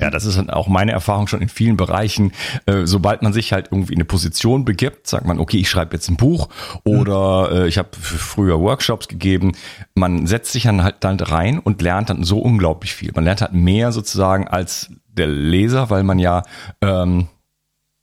Ja, 0.00 0.10
das 0.10 0.24
ist 0.24 0.38
auch 0.50 0.68
meine 0.68 0.92
Erfahrung 0.92 1.26
schon 1.26 1.42
in 1.42 1.48
vielen 1.48 1.76
Bereichen. 1.76 2.32
Äh, 2.66 2.86
sobald 2.86 3.22
man 3.22 3.32
sich 3.32 3.52
halt 3.52 3.68
irgendwie 3.70 3.92
in 3.92 3.98
eine 3.98 4.04
Position 4.04 4.64
begibt, 4.64 5.06
sagt 5.06 5.26
man, 5.26 5.38
okay, 5.38 5.58
ich 5.58 5.68
schreibe 5.68 5.94
jetzt 5.94 6.08
ein 6.08 6.16
Buch 6.16 6.48
oder 6.84 7.50
äh, 7.52 7.68
ich 7.68 7.78
habe 7.78 7.90
früher 7.92 8.60
Workshops 8.60 9.08
gegeben. 9.08 9.52
Man 9.94 10.26
setzt 10.26 10.52
sich 10.52 10.64
dann 10.64 10.82
halt 10.82 10.96
dann 11.00 11.18
rein 11.20 11.58
und 11.58 11.82
lernt 11.82 12.10
dann 12.10 12.24
so 12.24 12.38
unglaublich 12.38 12.94
viel. 12.94 13.12
Man 13.14 13.24
lernt 13.24 13.40
halt 13.40 13.52
mehr 13.52 13.92
sozusagen 13.92 14.48
als 14.48 14.90
der 15.06 15.26
Leser, 15.26 15.90
weil 15.90 16.02
man 16.02 16.18
ja 16.18 16.42
ähm, 16.82 17.28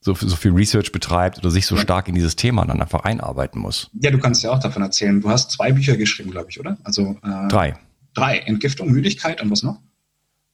so, 0.03 0.13
so 0.15 0.35
viel 0.35 0.51
Research 0.51 0.91
betreibt 0.91 1.37
oder 1.39 1.49
sich 1.49 1.65
so 1.65 1.77
stark 1.77 2.07
in 2.07 2.15
dieses 2.15 2.35
Thema 2.35 2.65
dann 2.65 2.81
einfach 2.81 3.03
einarbeiten 3.03 3.61
muss. 3.61 3.89
Ja, 3.93 4.11
du 4.11 4.19
kannst 4.19 4.43
ja 4.43 4.51
auch 4.51 4.59
davon 4.59 4.81
erzählen. 4.81 5.21
Du 5.21 5.29
hast 5.29 5.51
zwei 5.51 5.71
Bücher 5.71 5.95
geschrieben, 5.95 6.31
glaube 6.31 6.47
ich, 6.49 6.59
oder? 6.59 6.77
Also 6.83 7.17
äh, 7.23 7.47
drei. 7.47 7.75
Drei. 8.13 8.39
Entgiftung, 8.39 8.91
Müdigkeit 8.91 9.41
und 9.41 9.49
was 9.49 9.63
noch? 9.63 9.79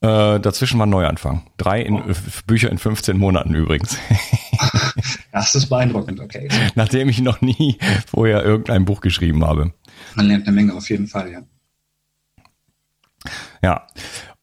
Äh, 0.02 0.40
dazwischen 0.40 0.80
war 0.80 0.86
ein 0.86 0.92
Neuanfang. 0.92 1.44
Drei 1.58 1.82
in, 1.82 1.96
oh. 1.96 2.14
Bücher 2.48 2.72
in 2.72 2.78
15 2.78 3.18
Monaten 3.18 3.54
übrigens. 3.54 3.98
das 5.32 5.56
ist 5.56 5.68
beeindruckend, 5.68 6.22
okay. 6.22 6.48
Nachdem 6.76 7.10
ich 7.10 7.20
noch 7.20 7.42
nie 7.42 7.78
vorher 8.08 8.44
irgendein 8.44 8.86
Buch 8.86 9.02
geschrieben 9.02 9.46
habe. 9.46 9.74
Man 10.16 10.28
lernt 10.28 10.48
eine 10.48 10.56
Menge 10.56 10.74
auf 10.74 10.90
jeden 10.90 11.08
Fall, 11.08 11.32
ja. 11.32 11.42
Ja. 13.62 13.88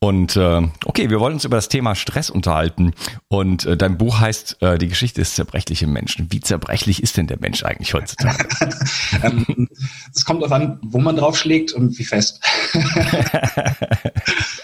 Und 0.06 0.36
äh, 0.36 0.62
okay, 0.84 1.10
wir 1.10 1.18
wollen 1.18 1.34
uns 1.34 1.44
über 1.44 1.56
das 1.56 1.68
Thema 1.68 1.96
Stress 1.96 2.30
unterhalten. 2.30 2.92
Und 3.26 3.66
äh, 3.66 3.76
dein 3.76 3.98
Buch 3.98 4.20
heißt 4.20 4.58
äh, 4.62 4.78
Die 4.78 4.86
Geschichte 4.86 5.20
des 5.20 5.34
zerbrechlichen 5.34 5.92
Menschen. 5.92 6.28
Wie 6.30 6.38
zerbrechlich 6.38 7.02
ist 7.02 7.16
denn 7.16 7.26
der 7.26 7.40
Mensch 7.40 7.64
eigentlich 7.64 7.92
heutzutage? 7.92 8.46
ähm, 9.24 9.68
es 10.14 10.24
kommt 10.24 10.42
darauf 10.42 10.52
an, 10.52 10.78
wo 10.84 10.98
man 10.98 11.16
draufschlägt 11.16 11.72
und 11.72 11.98
wie 11.98 12.04
fest. 12.04 12.40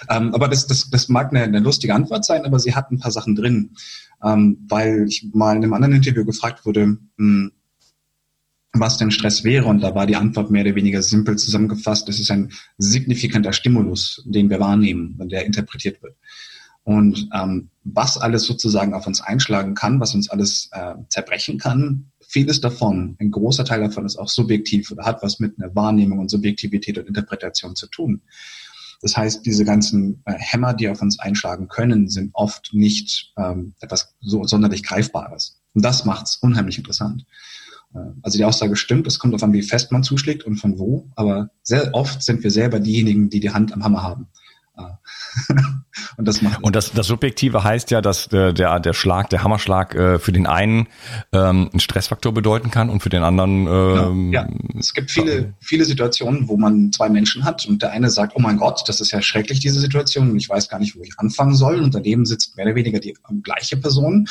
ähm, 0.08 0.32
aber 0.32 0.46
das, 0.46 0.68
das, 0.68 0.88
das 0.90 1.08
mag 1.08 1.30
eine, 1.30 1.42
eine 1.42 1.58
lustige 1.58 1.92
Antwort 1.92 2.24
sein, 2.24 2.44
aber 2.44 2.60
sie 2.60 2.76
hat 2.76 2.92
ein 2.92 3.00
paar 3.00 3.10
Sachen 3.10 3.34
drin. 3.34 3.70
Ähm, 4.22 4.58
weil 4.68 5.06
ich 5.08 5.26
mal 5.32 5.56
in 5.56 5.64
einem 5.64 5.72
anderen 5.72 5.96
Interview 5.96 6.24
gefragt 6.24 6.64
wurde, 6.64 6.86
mh, 6.86 6.98
hm, 7.16 7.52
was 8.72 8.96
denn 8.96 9.10
Stress 9.10 9.44
wäre. 9.44 9.66
Und 9.66 9.80
da 9.80 9.94
war 9.94 10.06
die 10.06 10.16
Antwort 10.16 10.50
mehr 10.50 10.64
oder 10.64 10.74
weniger 10.74 11.02
simpel 11.02 11.36
zusammengefasst. 11.36 12.08
Es 12.08 12.18
ist 12.18 12.30
ein 12.30 12.52
signifikanter 12.78 13.52
Stimulus, 13.52 14.22
den 14.26 14.50
wir 14.50 14.60
wahrnehmen, 14.60 15.16
der 15.28 15.44
interpretiert 15.44 16.02
wird. 16.02 16.16
Und 16.84 17.28
ähm, 17.32 17.70
was 17.84 18.18
alles 18.18 18.44
sozusagen 18.44 18.94
auf 18.94 19.06
uns 19.06 19.20
einschlagen 19.20 19.74
kann, 19.74 20.00
was 20.00 20.14
uns 20.14 20.30
alles 20.30 20.68
äh, 20.72 20.94
zerbrechen 21.08 21.58
kann, 21.58 22.10
vieles 22.32 22.60
davon, 22.60 23.16
ein 23.20 23.30
großer 23.30 23.64
Teil 23.64 23.80
davon 23.80 24.06
ist 24.06 24.16
auch 24.16 24.28
subjektiv 24.28 24.90
oder 24.90 25.04
hat 25.04 25.22
was 25.22 25.38
mit 25.38 25.58
einer 25.58 25.74
Wahrnehmung 25.76 26.18
und 26.18 26.30
Subjektivität 26.30 26.98
und 26.98 27.06
Interpretation 27.06 27.76
zu 27.76 27.86
tun. 27.86 28.22
Das 29.02 29.16
heißt, 29.16 29.44
diese 29.44 29.64
ganzen 29.64 30.22
äh, 30.24 30.34
Hämmer, 30.38 30.74
die 30.74 30.88
auf 30.88 31.02
uns 31.02 31.18
einschlagen 31.18 31.68
können, 31.68 32.08
sind 32.08 32.30
oft 32.32 32.70
nicht 32.72 33.32
ähm, 33.36 33.74
etwas 33.80 34.14
so 34.20 34.44
sonderlich 34.44 34.82
Greifbares. 34.82 35.60
Und 35.74 35.84
das 35.84 36.04
macht 36.04 36.26
es 36.26 36.36
unheimlich 36.36 36.78
interessant. 36.78 37.26
Äh, 37.94 37.98
also 38.22 38.38
die 38.38 38.44
Aussage 38.44 38.76
stimmt, 38.76 39.06
es 39.06 39.18
kommt 39.18 39.32
darauf 39.32 39.44
an, 39.44 39.52
wie 39.52 39.62
fest 39.62 39.92
man 39.92 40.02
zuschlägt 40.02 40.44
und 40.44 40.56
von 40.56 40.78
wo, 40.78 41.08
aber 41.16 41.50
sehr 41.62 41.94
oft 41.94 42.22
sind 42.22 42.42
wir 42.42 42.50
selber 42.50 42.80
diejenigen, 42.80 43.30
die 43.30 43.40
die 43.40 43.50
Hand 43.50 43.72
am 43.72 43.84
Hammer 43.84 44.02
haben. 44.02 44.28
Äh, 44.76 44.82
und 46.16 46.26
das 46.26 46.40
macht 46.40 46.62
und 46.62 46.74
das, 46.74 46.92
das 46.92 47.06
Subjektive 47.06 47.62
heißt 47.62 47.90
ja, 47.90 48.00
dass 48.00 48.28
der, 48.28 48.54
der, 48.54 48.80
der 48.80 48.94
Schlag, 48.94 49.28
der 49.28 49.42
Hammerschlag 49.42 49.94
äh, 49.94 50.18
für 50.18 50.32
den 50.32 50.46
einen 50.46 50.88
ähm, 51.32 51.68
einen 51.70 51.80
Stressfaktor 51.80 52.32
bedeuten 52.32 52.70
kann 52.70 52.88
und 52.88 53.02
für 53.02 53.10
den 53.10 53.22
anderen 53.22 53.66
ähm, 53.66 54.32
ja, 54.32 54.46
ja. 54.46 54.78
es 54.78 54.94
gibt 54.94 55.10
viele 55.10 55.52
viele 55.60 55.84
Situationen, 55.84 56.48
wo 56.48 56.56
man 56.56 56.90
zwei 56.92 57.10
Menschen 57.10 57.44
hat 57.44 57.66
und 57.66 57.82
der 57.82 57.92
eine 57.92 58.08
sagt, 58.08 58.32
oh 58.34 58.40
mein 58.40 58.56
Gott, 58.56 58.82
das 58.86 59.02
ist 59.02 59.10
ja 59.10 59.20
schrecklich 59.20 59.60
diese 59.60 59.80
Situation 59.80 60.30
und 60.30 60.38
ich 60.38 60.48
weiß 60.48 60.70
gar 60.70 60.78
nicht, 60.78 60.96
wo 60.96 61.02
ich 61.02 61.18
anfangen 61.18 61.54
soll 61.54 61.82
und 61.82 61.94
daneben 61.94 62.24
sitzt 62.24 62.56
mehr 62.56 62.64
oder 62.64 62.74
weniger 62.74 62.98
die 62.98 63.14
gleiche 63.42 63.76
Person 63.76 64.26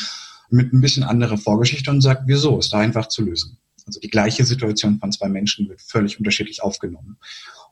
mit 0.51 0.73
ein 0.73 0.81
bisschen 0.81 1.03
anderer 1.03 1.37
Vorgeschichte 1.37 1.89
und 1.91 2.01
sagt, 2.01 2.23
wieso, 2.25 2.59
ist 2.59 2.73
da 2.73 2.79
einfach 2.79 3.07
zu 3.07 3.23
lösen. 3.23 3.57
Also 3.85 3.99
die 3.99 4.09
gleiche 4.09 4.45
Situation 4.45 4.99
von 4.99 5.11
zwei 5.11 5.27
Menschen 5.29 5.67
wird 5.69 5.81
völlig 5.81 6.17
unterschiedlich 6.19 6.61
aufgenommen. 6.61 7.17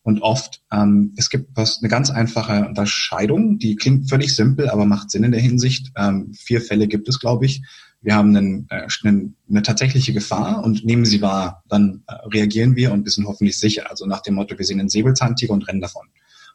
Und 0.01 0.21
oft, 0.21 0.61
ähm, 0.71 1.13
es 1.17 1.29
gibt 1.29 1.49
was, 1.55 1.79
eine 1.79 1.89
ganz 1.89 2.09
einfache 2.09 2.65
Unterscheidung, 2.65 3.59
die 3.59 3.75
klingt 3.75 4.09
völlig 4.09 4.35
simpel, 4.35 4.69
aber 4.69 4.85
macht 4.85 5.11
Sinn 5.11 5.23
in 5.23 5.31
der 5.31 5.41
Hinsicht. 5.41 5.91
Ähm, 5.95 6.33
vier 6.33 6.61
Fälle 6.61 6.87
gibt 6.87 7.09
es, 7.09 7.19
glaube 7.19 7.45
ich. 7.45 7.61
Wir 8.01 8.15
haben 8.15 8.35
einen, 8.35 8.67
äh, 8.69 8.87
eine, 9.03 9.33
eine 9.49 9.61
tatsächliche 9.61 10.13
Gefahr 10.13 10.63
und 10.63 10.85
nehmen 10.85 11.05
sie 11.05 11.21
wahr, 11.21 11.63
dann 11.67 12.03
äh, 12.07 12.13
reagieren 12.27 12.75
wir 12.75 12.93
und 12.93 13.03
wir 13.03 13.11
sind 13.11 13.27
hoffentlich 13.27 13.59
sicher. 13.59 13.89
Also 13.89 14.05
nach 14.05 14.21
dem 14.21 14.35
Motto, 14.35 14.57
wir 14.57 14.65
sehen 14.65 14.79
einen 14.79 14.89
Säbelzahntiger 14.89 15.53
und 15.53 15.67
rennen 15.67 15.81
davon. 15.81 16.07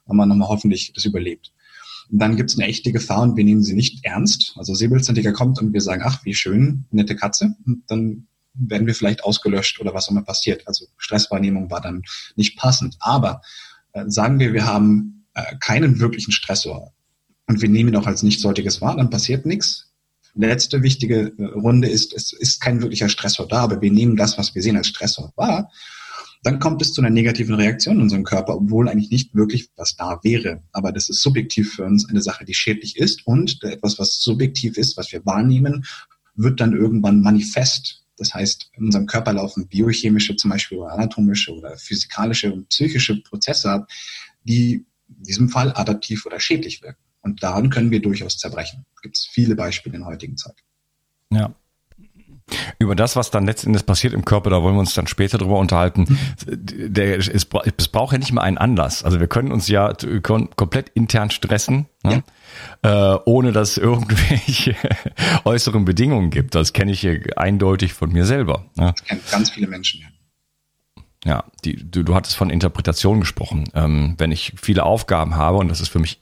Haben 0.09 0.17
wir 0.17 0.27
nochmal 0.27 0.49
hoffentlich 0.49 0.93
das 0.95 1.05
überlebt. 1.05 1.53
Und 2.11 2.19
dann 2.19 2.37
gibt 2.37 2.51
es 2.51 2.59
eine 2.59 2.69
echte 2.69 2.93
Gefahr 2.93 3.23
und 3.23 3.37
wir 3.37 3.45
nehmen 3.45 3.63
sie 3.63 3.75
nicht 3.75 4.05
ernst. 4.05 4.55
Also 4.57 4.75
Säbelzahntiger 4.75 5.33
kommt 5.33 5.61
und 5.61 5.73
wir 5.73 5.81
sagen, 5.81 6.03
ach, 6.05 6.25
wie 6.25 6.35
schön, 6.35 6.85
nette 6.91 7.17
Katze. 7.17 7.57
Und 7.67 7.85
dann 7.89 8.27
werden 8.55 8.87
wir 8.87 8.95
vielleicht 8.95 9.25
ausgelöscht 9.25 9.81
oder 9.81 9.95
was 9.95 10.07
auch 10.07 10.13
immer 10.13 10.23
passiert. 10.23 10.67
Also 10.67 10.87
Stresswahrnehmung 10.97 11.71
war 11.71 11.81
dann 11.81 12.03
nicht 12.37 12.57
passend. 12.59 12.97
Aber 13.01 13.43
äh, 13.93 14.05
sagen 14.09 14.39
wir, 14.39 14.53
wir 14.53 14.67
haben 14.67 15.27
äh, 15.35 15.57
keinen 15.61 15.99
wirklichen 15.99 16.33
Stressor 16.33 16.93
und 17.47 17.61
wir 17.61 17.69
nehmen 17.69 17.91
ihn 17.91 17.97
auch 17.97 18.07
als 18.07 18.23
nicht 18.23 18.41
solches 18.41 18.81
wahr, 18.81 18.97
dann 18.97 19.11
passiert 19.11 19.47
nichts. 19.47 19.91
Letzte 20.35 20.83
wichtige 20.83 21.33
äh, 21.37 21.45
Runde 21.45 21.89
ist, 21.89 22.13
es 22.13 22.33
ist 22.33 22.61
kein 22.61 22.81
wirklicher 22.81 23.09
Stressor 23.09 23.49
da, 23.49 23.63
aber 23.63 23.81
wir 23.81 23.91
nehmen 23.91 24.17
das, 24.17 24.39
was 24.39 24.55
wir 24.55 24.63
sehen, 24.63 24.77
als 24.77 24.89
Stressor 24.89 25.33
wahr 25.37 25.71
dann 26.45 26.59
kommt 26.59 26.83
es 26.83 26.93
zu 26.93 27.01
einer 27.01 27.11
negativen 27.11 27.55
Reaktion 27.55 27.97
in 27.97 28.03
unserem 28.03 28.23
Körper, 28.23 28.57
obwohl 28.57 28.89
eigentlich 28.89 29.11
nicht 29.11 29.35
wirklich 29.35 29.71
was 29.77 29.97
da 29.97 30.21
wäre. 30.23 30.63
Aber 30.73 30.93
das 30.93 31.09
ist 31.09 31.23
subjektiv 31.23 31.75
für 31.75 31.85
uns 31.85 32.09
eine 32.09 32.21
Sache, 32.21 32.45
die 32.45 32.55
schädlich 32.55 32.99
ist 32.99 33.27
und 33.27 33.63
etwas, 33.65 33.99
was 33.99 34.21
subjektiv 34.21 34.77
ist, 34.77 34.97
was 34.99 35.11
wir 35.11 35.25
wahrnehmen, 35.25 35.87
wird 36.35 36.61
dann 36.61 36.75
irgendwann 36.75 37.23
manifest. 37.23 38.05
Das 38.19 38.35
heißt, 38.35 38.71
in 38.75 38.85
unserem 38.85 39.07
Körper 39.07 39.33
laufen 39.33 39.69
biochemische 39.69 40.37
zum 40.37 40.51
Beispiel 40.51 40.79
oder 40.79 40.93
anatomische 40.93 41.53
oder 41.53 41.79
physikalische 41.79 42.53
und 42.53 42.69
psychische 42.69 43.23
Prozesse 43.23 43.71
ab, 43.71 43.91
die 44.45 44.85
in 45.09 45.23
diesem 45.23 45.49
Fall 45.49 45.73
adaptiv 45.75 46.27
oder 46.27 46.41
schädlich 46.41 46.83
wirken. 46.83 47.03
Und 47.23 47.43
daran 47.43 47.71
können 47.71 47.91
wir 47.91 48.03
durchaus 48.03 48.37
zerbrechen. 48.37 48.85
Es 48.97 49.01
gibt 49.01 49.19
viele 49.19 49.57
Beispiele 49.57 49.97
in 49.97 50.05
heutigen 50.05 50.37
Zeit. 50.37 50.57
Ja, 51.31 51.55
über 52.79 52.95
das, 52.95 53.17
was 53.17 53.31
dann 53.31 53.47
letztendlich 53.47 53.87
passiert 53.87 54.13
im 54.13 54.25
Körper, 54.25 54.51
da 54.51 54.63
wollen 54.63 54.75
wir 54.75 54.81
uns 54.81 54.95
dann 54.95 55.07
später 55.07 55.39
drüber 55.39 55.59
unterhalten. 55.59 56.19
Der, 56.47 57.19
es, 57.19 57.29
es 57.29 57.89
braucht 57.89 58.13
ja 58.13 58.19
nicht 58.19 58.33
mal 58.33 58.43
einen 58.43 58.59
Anlass. 58.59 59.03
Also 59.03 59.21
wir 59.21 59.27
können 59.27 59.53
uns 59.53 59.69
ja 59.69 59.93
komplett 60.21 60.91
intern 60.91 61.31
stressen, 61.31 61.87
ne? 62.03 62.23
ja. 62.83 63.15
äh, 63.15 63.21
ohne 63.25 63.53
dass 63.53 63.73
es 63.73 63.79
irgendwelche 63.79 64.77
äußeren 65.45 65.85
Bedingungen 65.85 66.31
gibt. 66.31 66.55
Das 66.55 66.73
kenne 66.73 66.93
ich 66.93 67.39
eindeutig 67.39 67.95
von 67.95 68.13
mir 68.13 68.27
selber. 68.27 68.67
Ne? 68.77 68.93
Das 68.97 69.05
kennen 69.05 69.21
ganz 69.31 69.51
viele 69.51 69.67
Menschen, 69.67 70.01
ja. 70.01 70.09
Ja, 71.27 71.45
die, 71.65 71.77
du, 71.91 72.03
du 72.03 72.15
hattest 72.15 72.37
von 72.37 72.51
Interpretation 72.51 73.21
gesprochen. 73.21 73.65
Ähm, 73.73 74.15
wenn 74.19 74.31
ich 74.31 74.53
viele 74.61 74.83
Aufgaben 74.83 75.37
habe, 75.37 75.57
und 75.57 75.69
das 75.69 75.81
ist 75.81 75.89
für 75.89 75.99
mich 75.99 76.21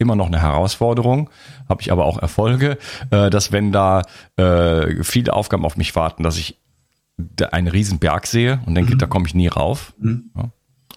immer 0.00 0.16
noch 0.16 0.26
eine 0.26 0.40
Herausforderung, 0.40 1.30
habe 1.68 1.82
ich 1.82 1.92
aber 1.92 2.06
auch 2.06 2.18
Erfolge, 2.18 2.78
äh, 3.10 3.30
dass 3.30 3.52
wenn 3.52 3.70
da 3.70 4.02
äh, 4.36 5.04
viele 5.04 5.32
Aufgaben 5.32 5.64
auf 5.64 5.76
mich 5.76 5.94
warten, 5.94 6.22
dass 6.22 6.36
ich 6.36 6.58
einen 7.50 7.68
riesen 7.68 7.98
Berg 7.98 8.26
sehe 8.26 8.60
und 8.66 8.74
denke, 8.74 8.94
mhm. 8.94 8.98
da 8.98 9.06
komme 9.06 9.26
ich 9.26 9.34
nie 9.34 9.48
rauf. 9.48 9.92
Mhm. 9.98 10.30
Ja. 10.34 10.50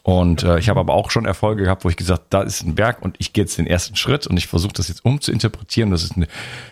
Und 0.03 0.43
äh, 0.43 0.59
ich 0.59 0.67
habe 0.67 0.81
aber 0.81 0.93
auch 0.93 1.11
schon 1.11 1.25
Erfolge 1.25 1.63
gehabt, 1.63 1.85
wo 1.85 1.89
ich 1.89 1.95
gesagt, 1.95 2.25
da 2.29 2.41
ist 2.41 2.61
ein 2.61 2.75
Berg 2.75 3.01
und 3.01 3.15
ich 3.19 3.31
gehe 3.31 3.45
jetzt 3.45 3.57
den 3.57 3.65
ersten 3.65 3.95
Schritt 3.95 4.27
und 4.27 4.35
ich 4.35 4.47
versuche 4.47 4.73
das 4.73 4.89
jetzt 4.89 5.05
umzuinterpretieren. 5.05 5.91
Das 5.91 6.03
ist 6.03 6.17
eine, 6.17 6.27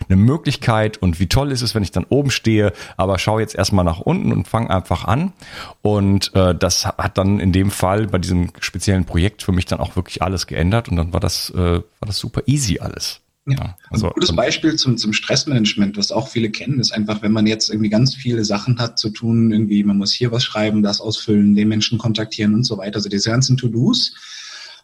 eine 0.06 0.16
Möglichkeit 0.16 0.98
und 0.98 1.18
wie 1.18 1.28
toll 1.28 1.50
ist 1.50 1.62
es, 1.62 1.74
wenn 1.74 1.82
ich 1.82 1.90
dann 1.90 2.04
oben 2.04 2.30
stehe, 2.30 2.74
aber 2.98 3.18
schaue 3.18 3.40
jetzt 3.40 3.54
erstmal 3.54 3.86
nach 3.86 4.00
unten 4.00 4.32
und 4.32 4.48
fange 4.48 4.68
einfach 4.68 5.06
an. 5.06 5.32
Und 5.80 6.34
äh, 6.34 6.54
das 6.54 6.84
hat 6.84 7.16
dann 7.16 7.40
in 7.40 7.52
dem 7.52 7.70
Fall 7.70 8.06
bei 8.06 8.18
diesem 8.18 8.50
speziellen 8.60 9.06
Projekt 9.06 9.42
für 9.42 9.52
mich 9.52 9.64
dann 9.64 9.80
auch 9.80 9.96
wirklich 9.96 10.20
alles 10.20 10.46
geändert 10.46 10.90
und 10.90 10.96
dann 10.96 11.14
war 11.14 11.20
das, 11.20 11.48
äh, 11.50 11.56
war 11.56 12.06
das 12.06 12.18
super 12.18 12.42
easy 12.44 12.80
alles. 12.80 13.21
Ja, 13.46 13.76
also, 13.90 14.06
ein 14.06 14.12
gutes 14.12 14.34
Beispiel 14.34 14.76
zum, 14.76 14.96
zum 14.96 15.12
Stressmanagement, 15.12 15.96
was 15.96 16.12
auch 16.12 16.28
viele 16.28 16.50
kennen, 16.50 16.78
ist 16.78 16.92
einfach, 16.92 17.22
wenn 17.22 17.32
man 17.32 17.48
jetzt 17.48 17.70
irgendwie 17.70 17.90
ganz 17.90 18.14
viele 18.14 18.44
Sachen 18.44 18.78
hat 18.78 19.00
zu 19.00 19.10
tun, 19.10 19.50
irgendwie 19.50 19.82
man 19.82 19.98
muss 19.98 20.12
hier 20.12 20.30
was 20.30 20.44
schreiben, 20.44 20.82
das 20.82 21.00
ausfüllen, 21.00 21.56
den 21.56 21.68
Menschen 21.68 21.98
kontaktieren 21.98 22.54
und 22.54 22.64
so 22.64 22.78
weiter. 22.78 22.96
Also 22.96 23.08
diese 23.08 23.30
ganzen 23.30 23.56
To-Dos, 23.56 24.14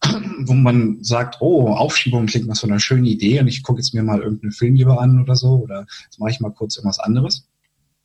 wo 0.41 0.55
man 0.55 0.99
sagt, 1.05 1.37
oh, 1.41 1.69
Aufschiebung 1.69 2.27
klingt 2.27 2.49
nach 2.49 2.57
so 2.57 2.67
einer 2.67 2.81
schönen 2.81 3.05
Idee 3.05 3.39
und 3.39 3.47
ich 3.47 3.63
gucke 3.63 3.79
jetzt 3.79 3.95
mir 3.95 4.03
mal 4.03 4.21
irgendeinen 4.21 4.53
Film 4.53 4.75
lieber 4.75 5.01
an 5.01 5.23
oder 5.23 5.37
so 5.37 5.61
oder 5.63 5.87
jetzt 6.05 6.19
mache 6.19 6.31
ich 6.31 6.41
mal 6.41 6.51
kurz 6.51 6.77
irgendwas 6.77 6.99
anderes. 6.99 7.47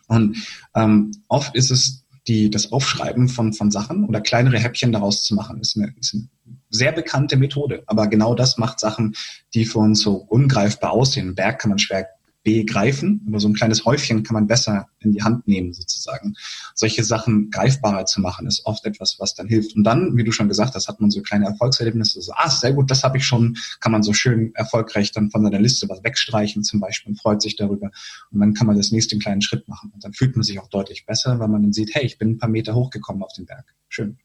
Und 0.07 0.37
ähm, 0.75 1.11
oft 1.29 1.55
ist 1.55 1.71
es 1.71 2.03
die, 2.27 2.51
das 2.51 2.71
Aufschreiben 2.71 3.27
von, 3.27 3.53
von 3.53 3.71
Sachen 3.71 4.05
oder 4.05 4.21
kleinere 4.21 4.59
Häppchen 4.59 4.91
daraus 4.91 5.23
zu 5.23 5.33
machen, 5.33 5.59
ist 5.59 5.75
eine, 5.75 5.93
ist 5.99 6.13
eine 6.13 6.27
sehr 6.73 6.91
bekannte 6.91 7.37
Methode. 7.37 7.83
Aber 7.85 8.07
genau 8.07 8.35
das 8.35 8.57
macht 8.57 8.79
Sachen, 8.79 9.15
die 9.53 9.65
für 9.65 9.79
uns 9.79 10.01
so 10.01 10.15
ungreifbar 10.15 10.91
aussehen. 10.91 11.27
Einen 11.27 11.35
Berg 11.35 11.59
kann 11.59 11.69
man 11.69 11.79
schwer 11.79 12.07
begreifen, 12.43 13.21
aber 13.27 13.39
so 13.39 13.47
ein 13.47 13.53
kleines 13.53 13.85
Häufchen 13.85 14.23
kann 14.23 14.33
man 14.33 14.47
besser 14.47 14.89
in 14.99 15.13
die 15.13 15.23
Hand 15.23 15.47
nehmen 15.47 15.73
sozusagen. 15.73 16.35
Solche 16.75 17.03
Sachen 17.03 17.49
greifbarer 17.51 18.05
zu 18.05 18.19
machen, 18.19 18.47
ist 18.47 18.65
oft 18.65 18.85
etwas, 18.85 19.15
was 19.19 19.33
dann 19.33 19.47
hilft. 19.47 19.75
Und 19.75 19.85
dann, 19.85 20.17
wie 20.17 20.25
du 20.25 20.31
schon 20.31 20.49
gesagt 20.49 20.75
hast, 20.75 20.89
hat 20.89 20.99
man 20.99 21.09
so 21.09 21.21
kleine 21.21 21.45
Erfolgserlebnisse. 21.45 22.21
So, 22.21 22.33
ah, 22.35 22.49
sehr 22.49 22.73
gut, 22.73 22.91
das 22.91 23.03
habe 23.03 23.17
ich 23.17 23.25
schon, 23.25 23.55
kann 23.79 23.93
man 23.93 24.03
so 24.03 24.11
schön 24.11 24.53
erfolgreich 24.55 25.11
dann 25.11 25.31
von 25.31 25.43
seiner 25.43 25.59
Liste 25.59 25.87
was 25.87 26.03
wegstreichen 26.03 26.63
zum 26.63 26.81
Beispiel 26.81 27.11
und 27.11 27.17
freut 27.17 27.41
sich 27.41 27.55
darüber. 27.55 27.91
Und 28.31 28.39
dann 28.39 28.53
kann 28.53 28.67
man 28.67 28.75
das 28.75 28.91
nächste 28.91 29.17
kleinen 29.17 29.41
Schritt 29.41 29.67
machen. 29.69 29.91
Und 29.93 30.03
dann 30.03 30.13
fühlt 30.13 30.35
man 30.35 30.43
sich 30.43 30.59
auch 30.59 30.67
deutlich 30.67 31.05
besser, 31.05 31.39
weil 31.39 31.47
man 31.47 31.63
dann 31.63 31.73
sieht, 31.73 31.95
hey, 31.95 32.05
ich 32.05 32.17
bin 32.17 32.31
ein 32.31 32.37
paar 32.39 32.49
Meter 32.49 32.75
hochgekommen 32.75 33.23
auf 33.23 33.31
den 33.33 33.45
Berg. 33.45 33.73
Schön 33.87 34.17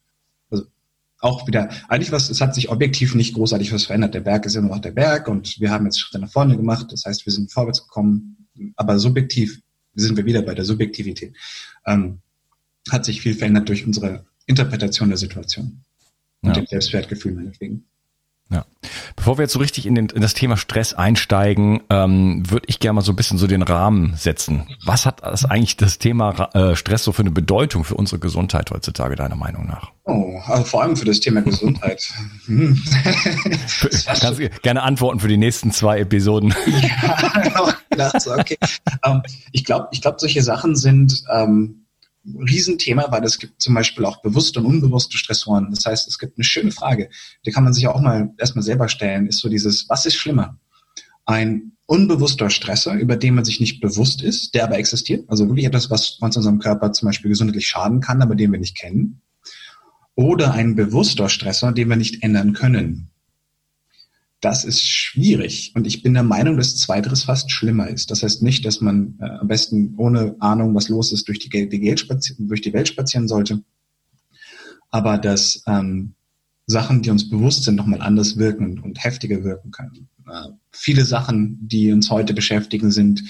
auch 1.21 1.47
wieder, 1.47 1.69
eigentlich 1.89 2.13
was, 2.13 2.31
es 2.31 2.41
hat 2.41 2.55
sich 2.55 2.71
objektiv 2.71 3.15
nicht 3.15 3.35
großartig 3.35 3.73
was 3.73 3.85
verändert. 3.85 4.15
Der 4.15 4.21
Berg 4.21 4.47
ist 4.47 4.55
immer 4.55 4.69
noch 4.69 4.81
der 4.81 4.93
Berg 4.93 5.29
und 5.29 5.61
wir 5.61 5.71
haben 5.71 5.85
jetzt 5.85 5.99
Schritte 6.01 6.21
nach 6.21 6.31
vorne 6.31 6.57
gemacht. 6.57 6.87
Das 6.91 7.05
heißt, 7.05 7.27
wir 7.27 7.33
sind 7.33 7.53
vorwärts 7.53 7.83
gekommen, 7.83 8.49
aber 8.77 8.99
subjektiv 8.99 9.61
sind 9.95 10.17
wir 10.17 10.25
wieder 10.25 10.43
bei 10.43 10.55
der 10.55 10.65
Subjektivität. 10.65 11.35
Ähm, 11.87 12.21
hat 12.91 13.05
sich 13.05 13.21
viel 13.21 13.35
verändert 13.35 13.69
durch 13.69 13.85
unsere 13.85 14.27
Interpretation 14.47 15.09
der 15.09 15.19
Situation 15.19 15.83
und 16.43 16.51
ja. 16.51 16.55
dem 16.55 16.67
Selbstwertgefühl 16.67 17.33
meinetwegen. 17.33 17.85
Ja. 18.51 18.65
Bevor 19.15 19.37
wir 19.37 19.43
jetzt 19.43 19.53
so 19.53 19.59
richtig 19.59 19.85
in, 19.85 19.95
den, 19.95 20.09
in 20.09 20.23
das 20.23 20.33
Thema 20.33 20.57
Stress 20.57 20.95
einsteigen, 20.95 21.83
ähm, 21.91 22.51
würde 22.51 22.67
ich 22.67 22.81
gerne 22.81 22.95
mal 22.95 23.03
so 23.03 23.13
ein 23.13 23.17
bisschen 23.17 23.37
so 23.37 23.47
den 23.47 23.63
Rahmen 23.63 24.15
setzen. 24.17 24.67
Was 24.87 25.05
hat 25.05 25.23
das 25.23 25.45
eigentlich 25.45 25.77
das 25.77 25.99
Thema 25.99 26.49
äh, 26.55 26.75
Stress 26.75 27.05
so 27.05 27.13
für 27.13 27.23
eine 27.23 27.31
Bedeutung 27.31 27.85
für 27.85 27.95
unsere 27.95 28.19
Gesundheit 28.19 28.71
heutzutage, 28.71 29.17
deiner 29.17 29.37
Meinung 29.37 29.67
nach? 29.67 29.93
Oh, 30.05 30.41
also 30.47 30.65
vor 30.65 30.83
allem 30.83 30.97
für 30.97 31.05
das 31.05 31.21
Thema 31.21 31.43
Gesundheit. 31.43 32.11
Hm. 32.47 32.83
Kannst 34.07 34.39
du 34.39 34.49
gerne 34.63 34.83
antworten 34.83 35.21
für 35.21 35.29
die 35.29 35.37
nächsten 35.37 35.71
zwei 35.71 35.99
Episoden. 35.99 36.55
ja, 36.67 37.41
genau. 37.43 38.39
okay. 38.39 38.57
ähm, 39.05 39.23
ich 39.53 39.67
glaube, 39.67 39.89
ich 39.91 40.01
glaube, 40.01 40.17
solche 40.19 40.43
Sachen 40.43 40.75
sind 40.75 41.23
ähm, 41.31 41.85
Riesenthema, 42.25 43.11
weil 43.11 43.25
es 43.25 43.39
gibt 43.39 43.61
zum 43.61 43.75
Beispiel 43.75 44.05
auch 44.05 44.23
bewusste 44.23 44.61
und 44.61 44.67
unbewusste 44.67 45.17
Stressoren. 45.17 45.71
Das 45.71 45.85
heißt, 45.87 46.09
es 46.09 46.19
gibt 46.19 46.37
eine 46.37 46.45
schöne 46.45 46.73
Frage, 46.73 47.11
die 47.47 47.51
kann 47.51 47.65
man 47.65 47.73
sich 47.73 47.87
auch 47.87 48.01
mal 48.01 48.35
erstmal 48.39 48.63
selber 48.63 48.89
stellen, 48.89 49.27
ist 49.27 49.41
so 49.41 49.49
dieses, 49.49 49.89
was 49.89 50.07
ist 50.07 50.17
schlimmer? 50.17 50.59
Ein 51.25 51.73
unbewusster 51.87 52.51
Stressor, 52.51 52.95
über 52.95 53.17
den 53.17 53.35
man 53.35 53.45
sich 53.45 53.61
nicht 53.61 53.81
bewusst 53.81 54.23
ist, 54.23 54.55
der 54.55 54.65
aber 54.65 54.79
existiert, 54.79 55.29
also 55.29 55.47
wirklich 55.49 55.67
etwas, 55.67 55.91
was 55.91 56.19
uns 56.21 56.37
unserem 56.37 56.59
Körper 56.59 56.93
zum 56.93 57.07
Beispiel 57.07 57.31
gesundheitlich 57.31 57.69
schaden 57.69 58.01
kann, 58.01 58.23
aber 58.23 58.35
den 58.35 58.53
wir 58.53 58.59
nicht 58.59 58.77
kennen. 58.77 59.23
Oder 60.15 60.53
ein 60.53 60.75
bewusster 60.75 61.29
Stressor, 61.29 61.73
den 61.73 61.89
wir 61.89 61.97
nicht 61.97 62.23
ändern 62.23 62.53
können 62.53 63.11
das 64.41 64.65
ist 64.65 64.83
schwierig. 64.83 65.73
Und 65.75 65.87
ich 65.87 66.03
bin 66.03 66.15
der 66.15 66.23
Meinung, 66.23 66.57
dass 66.57 66.77
Zweiteres 66.77 67.25
fast 67.25 67.51
schlimmer 67.51 67.89
ist. 67.89 68.11
Das 68.11 68.23
heißt 68.23 68.43
nicht, 68.43 68.65
dass 68.65 68.81
man 68.81 69.19
äh, 69.21 69.25
am 69.25 69.49
besten 69.49 69.95
ohne 69.97 70.37
Ahnung, 70.39 70.75
was 70.75 70.89
los 70.89 71.13
ist, 71.13 71.27
durch 71.27 71.41
die, 71.41 71.69
die, 71.69 71.95
durch 72.39 72.61
die 72.61 72.73
Welt 72.73 72.89
spazieren 72.89 73.27
sollte. 73.27 73.63
Aber 74.91 75.19
dass 75.19 75.63
ähm, 75.67 76.15
Sachen, 76.67 77.03
die 77.03 77.11
uns 77.11 77.29
bewusst 77.29 77.65
sind, 77.65 77.75
nochmal 77.75 78.01
anders 78.01 78.37
wirken 78.37 78.79
und 78.79 79.03
heftiger 79.03 79.43
wirken 79.43 79.71
können. 79.71 80.09
Äh, 80.27 80.51
viele 80.71 81.05
Sachen, 81.05 81.59
die 81.67 81.93
uns 81.93 82.11
heute 82.11 82.33
beschäftigen, 82.33 82.91
sind 82.93 83.25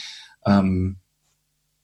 ähm, 0.44 0.96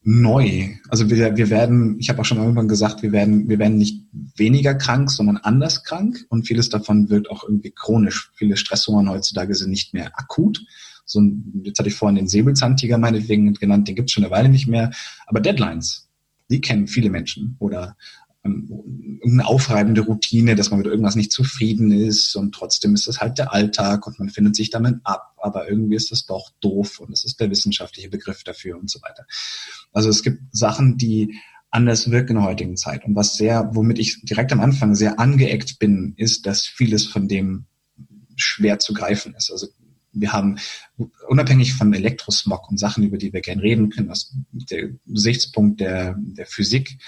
neu. 0.04 0.68
Also 0.90 1.08
wir, 1.08 1.36
wir 1.36 1.50
werden, 1.50 1.98
ich 1.98 2.10
habe 2.10 2.20
auch 2.20 2.24
schon 2.26 2.38
irgendwann 2.38 2.68
gesagt, 2.68 3.02
wir 3.02 3.10
werden, 3.12 3.48
wir 3.48 3.58
werden 3.58 3.78
nicht 3.78 4.04
weniger 4.36 4.74
krank, 4.74 5.10
sondern 5.10 5.38
anders 5.38 5.82
krank 5.82 6.26
und 6.28 6.46
vieles 6.46 6.68
davon 6.68 7.08
wird 7.08 7.30
auch 7.30 7.44
irgendwie 7.44 7.70
chronisch. 7.70 8.30
Viele 8.34 8.58
Stressoren 8.58 9.08
heutzutage 9.08 9.54
sind 9.54 9.70
nicht 9.70 9.94
mehr 9.94 10.12
akut. 10.18 10.62
So, 11.06 11.22
jetzt 11.62 11.78
hatte 11.78 11.88
ich 11.88 11.94
vorhin 11.94 12.16
den 12.16 12.28
Säbelzahntiger 12.28 12.98
meinetwegen 12.98 13.54
genannt, 13.54 13.88
den 13.88 13.96
gibt's 13.96 14.12
schon 14.12 14.24
eine 14.24 14.30
Weile 14.30 14.50
nicht 14.50 14.68
mehr. 14.68 14.90
Aber 15.26 15.40
Deadlines, 15.40 16.10
die 16.50 16.60
kennen 16.60 16.86
viele 16.86 17.08
Menschen. 17.08 17.56
Oder 17.58 17.96
eine 18.44 19.46
aufreibende 19.46 20.02
Routine, 20.02 20.54
dass 20.54 20.70
man 20.70 20.78
mit 20.78 20.86
irgendwas 20.86 21.16
nicht 21.16 21.32
zufrieden 21.32 21.90
ist 21.92 22.36
und 22.36 22.54
trotzdem 22.54 22.94
ist 22.94 23.08
das 23.08 23.20
halt 23.20 23.38
der 23.38 23.54
Alltag 23.54 24.06
und 24.06 24.18
man 24.18 24.28
findet 24.28 24.54
sich 24.54 24.68
damit 24.68 24.96
ab, 25.04 25.34
aber 25.38 25.68
irgendwie 25.68 25.96
ist 25.96 26.12
das 26.12 26.26
doch 26.26 26.50
doof 26.60 27.00
und 27.00 27.10
das 27.10 27.24
ist 27.24 27.40
der 27.40 27.50
wissenschaftliche 27.50 28.10
Begriff 28.10 28.44
dafür 28.44 28.78
und 28.78 28.90
so 28.90 29.00
weiter. 29.00 29.24
Also 29.92 30.10
es 30.10 30.22
gibt 30.22 30.42
Sachen, 30.54 30.98
die 30.98 31.34
anders 31.70 32.10
wirken 32.10 32.36
in 32.36 32.36
der 32.36 32.44
heutigen 32.44 32.76
Zeit 32.76 33.06
und 33.06 33.16
was 33.16 33.36
sehr, 33.36 33.70
womit 33.72 33.98
ich 33.98 34.20
direkt 34.22 34.52
am 34.52 34.60
Anfang 34.60 34.94
sehr 34.94 35.18
angeeckt 35.18 35.78
bin, 35.78 36.12
ist, 36.18 36.44
dass 36.44 36.66
vieles 36.66 37.06
von 37.06 37.26
dem 37.26 37.64
schwer 38.36 38.78
zu 38.78 38.92
greifen 38.92 39.34
ist. 39.34 39.50
Also 39.50 39.68
wir 40.12 40.32
haben 40.32 40.58
unabhängig 41.28 41.74
von 41.74 41.94
Elektrosmog 41.94 42.70
und 42.70 42.78
Sachen, 42.78 43.04
über 43.04 43.16
die 43.16 43.32
wir 43.32 43.40
gerne 43.40 43.62
reden 43.62 43.88
können, 43.88 44.10
aus 44.10 44.36
dem 44.52 45.00
Gesichtspunkt 45.06 45.80
der, 45.80 46.14
der 46.18 46.46
Physik, 46.46 46.98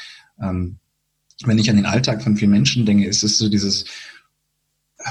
ähm, 0.40 0.78
wenn 1.44 1.58
ich 1.58 1.68
an 1.70 1.76
den 1.76 1.86
Alltag 1.86 2.22
von 2.22 2.36
vielen 2.36 2.50
Menschen 2.50 2.86
denke, 2.86 3.06
ist 3.06 3.22
es 3.22 3.38
so 3.38 3.48
dieses, 3.48 3.84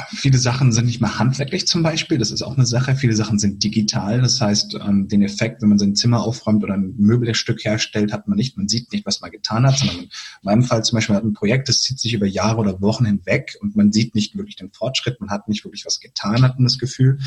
viele 0.09 0.37
Sachen 0.37 0.71
sind 0.71 0.85
nicht 0.85 0.99
mehr 0.99 1.19
handwerklich 1.19 1.67
zum 1.67 1.83
Beispiel, 1.83 2.17
das 2.17 2.31
ist 2.31 2.41
auch 2.41 2.57
eine 2.57 2.65
Sache. 2.65 2.95
Viele 2.95 3.15
Sachen 3.15 3.39
sind 3.39 3.63
digital, 3.63 4.21
das 4.21 4.41
heißt, 4.41 4.77
ähm, 4.85 5.07
den 5.07 5.21
Effekt, 5.21 5.61
wenn 5.61 5.69
man 5.69 5.79
sein 5.79 5.95
Zimmer 5.95 6.23
aufräumt 6.23 6.63
oder 6.63 6.73
ein 6.73 6.95
Möbelstück 6.97 7.63
herstellt, 7.63 8.11
hat 8.11 8.27
man 8.27 8.37
nicht. 8.37 8.57
Man 8.57 8.67
sieht 8.67 8.91
nicht, 8.91 9.05
was 9.05 9.21
man 9.21 9.31
getan 9.31 9.65
hat, 9.65 9.77
sondern 9.77 9.99
in 9.99 10.09
meinem 10.41 10.63
Fall 10.63 10.83
zum 10.83 10.97
Beispiel 10.97 11.15
hat 11.15 11.23
ein 11.23 11.33
Projekt, 11.33 11.69
das 11.69 11.81
zieht 11.81 11.99
sich 11.99 12.13
über 12.13 12.25
Jahre 12.25 12.57
oder 12.57 12.81
Wochen 12.81 13.05
hinweg 13.05 13.55
und 13.61 13.75
man 13.75 13.91
sieht 13.91 14.15
nicht 14.15 14.35
wirklich 14.35 14.55
den 14.55 14.71
Fortschritt, 14.71 15.21
man 15.21 15.29
hat 15.29 15.47
nicht 15.47 15.63
wirklich 15.63 15.85
was 15.85 15.99
getan, 15.99 16.41
hat 16.41 16.55
man 16.55 16.65
das 16.65 16.79
Gefühl. 16.79 17.19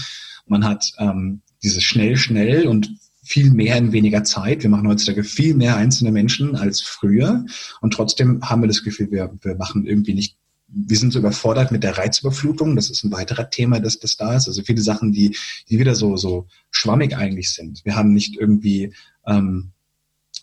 Man 0.46 0.64
hat 0.64 0.92
ähm, 0.98 1.42
dieses 1.62 1.82
schnell, 1.82 2.16
schnell 2.16 2.66
und 2.66 2.90
viel 3.28 3.50
mehr 3.50 3.76
in 3.76 3.92
weniger 3.92 4.24
Zeit. 4.24 4.62
Wir 4.62 4.70
machen 4.70 4.88
heutzutage 4.88 5.22
viel 5.22 5.54
mehr 5.54 5.76
einzelne 5.76 6.10
Menschen 6.10 6.56
als 6.56 6.80
früher. 6.80 7.44
Und 7.80 7.92
trotzdem 7.92 8.40
haben 8.42 8.62
wir 8.62 8.68
das 8.68 8.82
Gefühl, 8.82 9.10
wir, 9.10 9.30
wir 9.42 9.54
machen 9.56 9.86
irgendwie 9.86 10.14
nicht 10.14 10.36
wir 10.70 10.98
sind 10.98 11.14
so 11.14 11.18
überfordert 11.18 11.72
mit 11.72 11.82
der 11.82 11.96
Reizüberflutung. 11.96 12.76
Das 12.76 12.90
ist 12.90 13.02
ein 13.02 13.10
weiterer 13.10 13.48
Thema, 13.48 13.80
das, 13.80 13.98
das 14.00 14.16
da 14.16 14.36
ist. 14.36 14.48
Also 14.48 14.62
viele 14.62 14.82
Sachen, 14.82 15.12
die, 15.12 15.34
die 15.70 15.78
wieder 15.78 15.94
so, 15.94 16.18
so 16.18 16.46
schwammig 16.70 17.16
eigentlich 17.16 17.52
sind. 17.54 17.82
Wir 17.86 17.96
haben 17.96 18.12
nicht 18.12 18.36
irgendwie 18.36 18.92
ähm, 19.26 19.70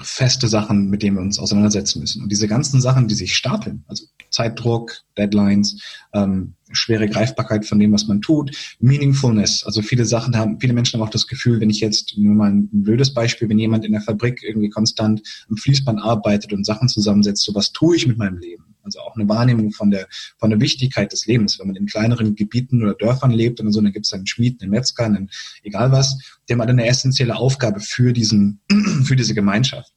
feste 0.02 0.48
Sachen, 0.48 0.90
mit 0.90 1.04
denen 1.04 1.18
wir 1.18 1.22
uns 1.22 1.38
auseinandersetzen 1.38 2.00
müssen. 2.00 2.24
Und 2.24 2.32
diese 2.32 2.48
ganzen 2.48 2.82
Sachen, 2.82 3.08
die 3.08 3.14
sich 3.14 3.36
stapeln, 3.36 3.84
also 3.88 4.06
Zeitdruck, 4.36 5.02
Deadlines, 5.18 5.82
ähm, 6.14 6.56
schwere 6.72 7.08
Greifbarkeit 7.08 7.66
von 7.66 7.80
dem, 7.80 7.94
was 7.94 8.08
man 8.08 8.22
tut, 8.22 8.52
Meaningfulness. 8.80 9.64
Also 9.64 9.82
viele 9.82 10.06
Sachen 10.06 10.36
haben, 10.36 10.60
viele 10.60 10.74
Menschen 10.74 11.00
haben 11.00 11.08
auch 11.08 11.12
das 11.12 11.28
Gefühl, 11.28 11.62
wenn 11.62 11.70
ich 11.70 11.80
jetzt 11.80 12.18
nur 12.18 12.36
mal 12.36 12.52
ein 12.52 12.70
blödes 12.72 13.14
Beispiel, 13.14 13.48
wenn 13.48 13.60
jemand 13.60 13.86
in 13.86 13.94
der 13.94 14.02
Fabrik 14.02 14.44
irgendwie 14.44 14.70
konstant 14.70 15.22
am 15.50 15.56
Fließband 15.56 16.02
arbeitet 16.02 16.52
und 16.52 16.66
Sachen 16.66 16.90
zusammensetzt, 16.90 17.44
so 17.44 17.56
was 17.56 17.72
tue 17.72 17.96
ich 17.96 18.08
mit 18.08 18.18
meinem 18.18 18.38
Leben? 18.38 18.76
Also 18.84 19.00
auch 19.00 19.16
eine 19.16 19.28
Wahrnehmung 19.28 19.72
von 19.72 19.90
der, 19.90 20.08
von 20.38 20.50
der 20.52 20.60
Wichtigkeit 20.60 21.12
des 21.12 21.26
Lebens. 21.26 21.58
Wenn 21.58 21.68
man 21.68 21.76
in 21.76 21.88
kleineren 21.88 22.36
Gebieten 22.36 22.84
oder 22.84 22.94
Dörfern 22.94 23.32
lebt 23.32 23.60
und 23.60 23.72
so, 23.72 23.82
dann 23.82 23.94
gibt 23.94 24.06
es 24.06 24.14
einen 24.14 24.28
Schmied, 24.28 24.62
einen 24.62 24.72
Metzger, 24.72 25.06
einen, 25.06 25.30
egal 25.64 25.92
was, 25.92 26.20
der 26.50 26.58
hat 26.58 26.70
eine 26.70 26.86
essentielle 26.86 27.36
Aufgabe 27.36 27.80
für 27.80 28.14
diesen, 28.14 28.60
für 29.06 29.16
diese 29.16 29.34
Gemeinschaft. 29.34 29.92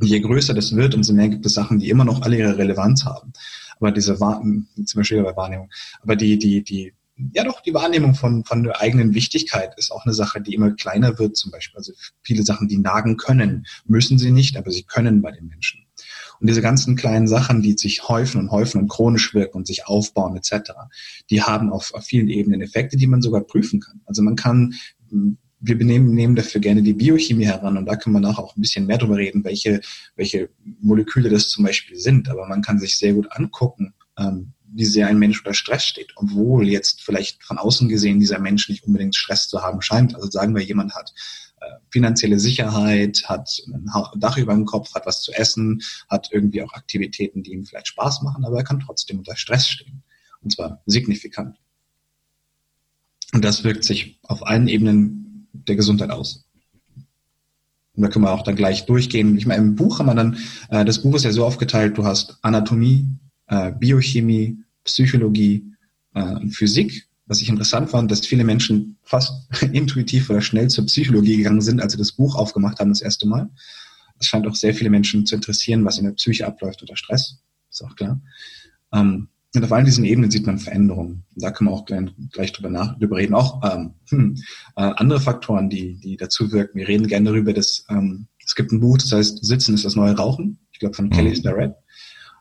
Je 0.00 0.20
größer 0.20 0.54
das 0.54 0.74
wird, 0.74 0.94
umso 0.94 1.12
mehr 1.12 1.28
gibt 1.28 1.46
es 1.46 1.54
Sachen, 1.54 1.78
die 1.78 1.90
immer 1.90 2.04
noch 2.04 2.22
alle 2.22 2.38
ihre 2.38 2.58
Relevanz 2.58 3.04
haben. 3.04 3.32
Aber 3.78 3.92
diese 3.92 4.20
Wahrnehmung, 4.20 4.66
zum 4.84 5.00
Beispiel 5.00 5.22
bei 5.22 5.36
Wahrnehmung, 5.36 5.70
aber 6.02 6.16
die, 6.16 6.38
die, 6.38 6.62
die, 6.62 6.92
ja 7.32 7.44
doch, 7.44 7.60
die 7.60 7.74
Wahrnehmung 7.74 8.14
von, 8.14 8.44
von 8.44 8.62
der 8.62 8.80
eigenen 8.80 9.14
Wichtigkeit 9.14 9.72
ist 9.76 9.90
auch 9.90 10.04
eine 10.04 10.14
Sache, 10.14 10.40
die 10.40 10.54
immer 10.54 10.72
kleiner 10.72 11.18
wird 11.18 11.36
zum 11.36 11.50
Beispiel. 11.50 11.78
Also 11.78 11.92
viele 12.22 12.42
Sachen, 12.42 12.68
die 12.68 12.78
nagen 12.78 13.16
können, 13.16 13.66
müssen 13.86 14.18
sie 14.18 14.30
nicht, 14.30 14.56
aber 14.56 14.70
sie 14.70 14.82
können 14.82 15.22
bei 15.22 15.32
den 15.32 15.46
Menschen. 15.46 15.86
Und 16.38 16.48
diese 16.48 16.60
ganzen 16.60 16.96
kleinen 16.96 17.28
Sachen, 17.28 17.62
die 17.62 17.72
sich 17.72 18.08
häufen 18.08 18.40
und 18.40 18.50
häufen 18.50 18.82
und 18.82 18.88
chronisch 18.88 19.32
wirken 19.32 19.58
und 19.58 19.66
sich 19.66 19.86
aufbauen 19.86 20.36
etc., 20.36 20.72
die 21.30 21.42
haben 21.42 21.70
auf, 21.70 21.94
auf 21.94 22.04
vielen 22.04 22.28
Ebenen 22.28 22.60
Effekte, 22.60 22.96
die 22.96 23.06
man 23.06 23.22
sogar 23.22 23.40
prüfen 23.42 23.80
kann. 23.80 24.02
Also 24.04 24.22
man 24.22 24.36
kann 24.36 24.74
wir 25.60 25.76
nehmen, 25.76 26.14
nehmen 26.14 26.36
dafür 26.36 26.60
gerne 26.60 26.82
die 26.82 26.92
Biochemie 26.92 27.46
heran 27.46 27.76
und 27.76 27.86
da 27.86 27.96
kann 27.96 28.12
man 28.12 28.22
nachher 28.22 28.42
auch 28.42 28.56
ein 28.56 28.60
bisschen 28.60 28.86
mehr 28.86 28.98
darüber 28.98 29.16
reden, 29.16 29.44
welche, 29.44 29.80
welche 30.14 30.50
Moleküle 30.80 31.30
das 31.30 31.48
zum 31.48 31.64
Beispiel 31.64 31.98
sind. 31.98 32.28
Aber 32.28 32.46
man 32.46 32.62
kann 32.62 32.78
sich 32.78 32.98
sehr 32.98 33.14
gut 33.14 33.26
angucken, 33.30 33.94
ähm, 34.18 34.52
wie 34.68 34.84
sehr 34.84 35.06
ein 35.06 35.18
Mensch 35.18 35.38
unter 35.38 35.54
Stress 35.54 35.84
steht, 35.84 36.12
obwohl 36.16 36.68
jetzt 36.68 37.02
vielleicht 37.02 37.42
von 37.42 37.58
außen 37.58 37.88
gesehen 37.88 38.20
dieser 38.20 38.38
Mensch 38.38 38.68
nicht 38.68 38.84
unbedingt 38.84 39.16
Stress 39.16 39.48
zu 39.48 39.62
haben 39.62 39.80
scheint. 39.80 40.14
Also 40.14 40.30
sagen 40.30 40.54
wir, 40.54 40.62
jemand 40.62 40.94
hat 40.94 41.14
äh, 41.60 41.66
finanzielle 41.90 42.38
Sicherheit, 42.38 43.22
hat 43.26 43.62
ein 43.66 43.90
Dach 44.16 44.36
über 44.36 44.52
dem 44.52 44.66
Kopf, 44.66 44.94
hat 44.94 45.06
was 45.06 45.22
zu 45.22 45.32
essen, 45.32 45.82
hat 46.08 46.28
irgendwie 46.32 46.62
auch 46.62 46.74
Aktivitäten, 46.74 47.42
die 47.42 47.52
ihm 47.52 47.64
vielleicht 47.64 47.88
Spaß 47.88 48.22
machen, 48.22 48.44
aber 48.44 48.58
er 48.58 48.64
kann 48.64 48.80
trotzdem 48.80 49.18
unter 49.18 49.36
Stress 49.36 49.66
stehen. 49.66 50.02
Und 50.42 50.52
zwar 50.52 50.82
signifikant. 50.86 51.56
Und 53.32 53.44
das 53.44 53.64
wirkt 53.64 53.84
sich 53.84 54.18
auf 54.22 54.46
allen 54.46 54.68
Ebenen 54.68 55.25
der 55.66 55.76
Gesundheit 55.76 56.10
aus. 56.10 56.44
Und 57.94 58.02
da 58.02 58.08
können 58.08 58.24
wir 58.24 58.32
auch 58.32 58.42
dann 58.42 58.56
gleich 58.56 58.86
durchgehen. 58.86 59.36
Ich 59.38 59.46
meine, 59.46 59.62
im 59.62 59.74
Buch 59.74 59.98
haben 59.98 60.06
wir 60.06 60.14
dann, 60.14 60.36
äh, 60.68 60.84
das 60.84 61.02
Buch 61.02 61.14
ist 61.16 61.24
ja 61.24 61.32
so 61.32 61.44
aufgeteilt, 61.44 61.96
du 61.96 62.04
hast 62.04 62.38
Anatomie, 62.42 63.06
äh, 63.46 63.72
Biochemie, 63.72 64.58
Psychologie 64.84 65.72
äh, 66.14 66.48
Physik. 66.50 67.08
Was 67.28 67.40
ich 67.40 67.48
interessant 67.48 67.90
fand, 67.90 68.10
dass 68.10 68.26
viele 68.26 68.44
Menschen 68.44 68.98
fast 69.02 69.48
intuitiv 69.72 70.30
oder 70.30 70.42
schnell 70.42 70.68
zur 70.68 70.86
Psychologie 70.86 71.38
gegangen 71.38 71.62
sind, 71.62 71.80
als 71.80 71.92
sie 71.92 71.98
das 71.98 72.12
Buch 72.12 72.36
aufgemacht 72.36 72.78
haben 72.78 72.90
das 72.90 73.02
erste 73.02 73.26
Mal. 73.26 73.48
Es 74.18 74.26
scheint 74.26 74.46
auch 74.46 74.54
sehr 74.54 74.74
viele 74.74 74.90
Menschen 74.90 75.26
zu 75.26 75.34
interessieren, 75.34 75.84
was 75.84 75.98
in 75.98 76.04
der 76.04 76.12
Psyche 76.12 76.46
abläuft 76.46 76.80
unter 76.82 76.96
Stress. 76.96 77.38
Ist 77.70 77.82
auch 77.82 77.96
klar. 77.96 78.20
Ähm, 78.92 79.28
und 79.56 79.64
auf 79.64 79.72
allen 79.72 79.84
diesen 79.84 80.04
Ebenen 80.04 80.30
sieht 80.30 80.46
man 80.46 80.58
Veränderungen. 80.58 81.24
Da 81.34 81.50
können 81.50 81.70
wir 81.70 81.74
auch 81.74 81.84
gleich, 81.84 82.10
gleich 82.32 82.52
drüber, 82.52 82.70
nach, 82.70 82.98
drüber 82.98 83.16
reden. 83.16 83.34
Auch 83.34 83.62
ähm, 83.64 83.94
hm, 84.08 84.34
äh, 84.76 84.92
andere 84.96 85.20
Faktoren, 85.20 85.70
die, 85.70 85.98
die 85.98 86.16
dazu 86.16 86.52
wirken. 86.52 86.78
Wir 86.78 86.88
reden 86.88 87.06
gerne 87.06 87.30
darüber, 87.30 87.52
dass 87.52 87.84
ähm, 87.88 88.26
es 88.44 88.54
gibt 88.54 88.72
ein 88.72 88.80
Buch, 88.80 88.98
das 88.98 89.12
heißt 89.12 89.44
Sitzen 89.44 89.74
ist 89.74 89.84
das 89.84 89.96
neue 89.96 90.16
Rauchen. 90.16 90.58
Ich 90.72 90.78
glaube 90.78 90.94
von 90.94 91.06
mhm. 91.06 91.10
Kelly 91.10 91.36
Starrett 91.36 91.74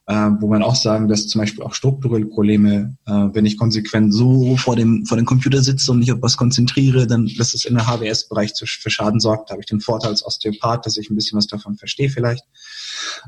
äh, 0.08 0.30
wo 0.40 0.48
man 0.48 0.62
auch 0.62 0.76
sagen, 0.76 1.08
dass 1.08 1.28
zum 1.28 1.42
Beispiel 1.42 1.64
auch 1.64 1.74
strukturelle 1.74 2.28
Probleme, 2.28 2.96
äh, 3.08 3.12
wenn 3.12 3.46
ich 3.46 3.58
konsequent 3.58 4.14
so 4.14 4.56
vor 4.56 4.76
dem, 4.76 5.06
vor 5.06 5.18
dem 5.18 5.26
Computer 5.26 5.64
sitze 5.64 5.92
und 5.92 6.00
mich 6.00 6.12
auf 6.12 6.22
was 6.22 6.38
konzentriere, 6.38 7.08
dann, 7.08 7.30
dass 7.38 7.54
es 7.54 7.66
in 7.66 7.76
der 7.76 7.88
HWS-Bereich 7.88 8.54
für 8.56 8.90
Schaden 8.90 9.20
sorgt. 9.20 9.50
Da 9.50 9.54
habe 9.54 9.62
ich 9.62 9.68
den 9.68 9.82
Vorteil 9.82 10.12
als 10.12 10.24
Osteopath, 10.24 10.86
dass 10.86 10.98
ich 10.98 11.10
ein 11.10 11.16
bisschen 11.16 11.38
was 11.38 11.48
davon 11.48 11.76
verstehe 11.76 12.10
vielleicht. 12.10 12.44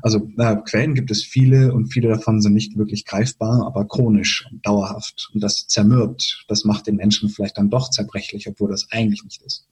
Also 0.02 0.28
äh, 0.38 0.56
Quellen 0.64 0.94
gibt 0.94 1.10
es 1.10 1.24
viele 1.24 1.72
und 1.72 1.92
viele 1.92 2.08
davon 2.08 2.40
sind 2.40 2.54
nicht 2.54 2.76
wirklich 2.78 3.04
greifbar, 3.04 3.66
aber 3.66 3.86
chronisch 3.86 4.46
und 4.50 4.64
dauerhaft. 4.64 5.30
Und 5.34 5.42
das 5.42 5.66
zermürbt, 5.66 6.44
das 6.46 6.64
macht 6.64 6.86
den 6.86 6.96
Menschen 6.96 7.28
vielleicht 7.28 7.58
dann 7.58 7.70
doch 7.70 7.90
zerbrechlich, 7.90 8.46
obwohl 8.48 8.70
das 8.70 8.86
eigentlich 8.90 9.24
nicht 9.24 9.42
ist. 9.42 9.66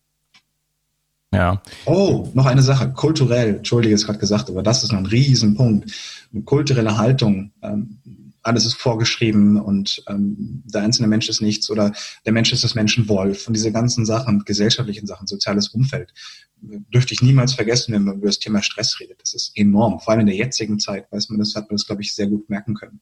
Ja. 1.32 1.60
Oh, 1.84 2.30
noch 2.34 2.46
eine 2.46 2.62
Sache, 2.62 2.92
kulturell, 2.92 3.56
entschuldige, 3.56 3.94
es 3.94 4.06
gerade 4.06 4.18
gesagt, 4.18 4.48
aber 4.48 4.62
das 4.62 4.84
ist 4.84 4.92
noch 4.92 4.98
ein 4.98 5.06
Riesenpunkt. 5.06 5.92
Eine 6.32 6.42
kulturelle 6.42 6.96
Haltung, 6.96 7.52
ähm, 7.62 7.98
alles 8.46 8.64
ist 8.64 8.74
vorgeschrieben 8.74 9.60
und 9.60 10.04
ähm, 10.08 10.62
der 10.66 10.82
einzelne 10.82 11.08
Mensch 11.08 11.28
ist 11.28 11.42
nichts 11.42 11.68
oder 11.68 11.92
der 12.24 12.32
Mensch 12.32 12.52
ist 12.52 12.62
das 12.62 12.76
Menschenwolf 12.76 13.48
und 13.48 13.54
diese 13.54 13.72
ganzen 13.72 14.06
Sachen, 14.06 14.44
gesellschaftlichen 14.44 15.06
Sachen, 15.06 15.26
soziales 15.26 15.68
Umfeld, 15.70 16.14
dürfte 16.60 17.12
ich 17.12 17.22
niemals 17.22 17.54
vergessen, 17.54 17.92
wenn 17.92 18.04
man 18.04 18.18
über 18.18 18.28
das 18.28 18.38
Thema 18.38 18.62
Stress 18.62 19.00
redet. 19.00 19.20
Das 19.20 19.34
ist 19.34 19.50
enorm. 19.56 19.98
Vor 20.00 20.12
allem 20.12 20.20
in 20.20 20.26
der 20.26 20.36
jetzigen 20.36 20.78
Zeit, 20.78 21.10
weiß 21.10 21.28
man, 21.28 21.40
das 21.40 21.54
hat 21.56 21.64
man 21.64 21.76
das, 21.76 21.86
glaube 21.86 22.02
ich, 22.02 22.14
sehr 22.14 22.28
gut 22.28 22.48
merken 22.48 22.74
können. 22.74 23.00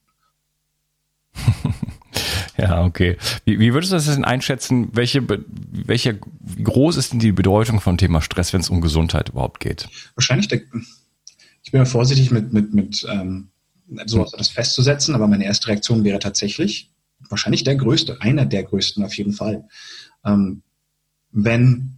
Ja, 2.56 2.84
okay. 2.84 3.16
Wie, 3.44 3.58
wie 3.58 3.74
würdest 3.74 3.92
du 3.92 3.96
das 3.96 4.06
denn 4.06 4.24
einschätzen? 4.24 4.88
Welche, 4.92 5.26
welche, 5.28 6.18
wie 6.40 6.62
groß 6.62 6.96
ist 6.96 7.12
denn 7.12 7.18
die 7.18 7.32
Bedeutung 7.32 7.80
vom 7.80 7.98
Thema 7.98 8.20
Stress, 8.20 8.52
wenn 8.52 8.60
es 8.60 8.70
um 8.70 8.80
Gesundheit 8.80 9.30
überhaupt 9.30 9.60
geht? 9.60 9.88
Wahrscheinlich, 10.14 10.48
der, 10.48 10.60
ich 11.62 11.72
bin 11.72 11.80
ja 11.80 11.84
vorsichtig 11.84 12.30
mit, 12.30 12.52
mit, 12.52 12.72
mit 12.72 13.06
ähm, 13.10 13.48
so 14.06 14.26
das 14.36 14.48
festzusetzen, 14.48 15.14
aber 15.14 15.26
meine 15.26 15.44
erste 15.44 15.68
Reaktion 15.68 16.04
wäre 16.04 16.18
tatsächlich 16.18 16.90
wahrscheinlich 17.28 17.64
der 17.64 17.76
größte, 17.76 18.20
einer 18.20 18.46
der 18.46 18.64
größten 18.64 19.04
auf 19.04 19.14
jeden 19.14 19.32
Fall. 19.32 19.64
Ähm, 20.24 20.62
wenn 21.32 21.96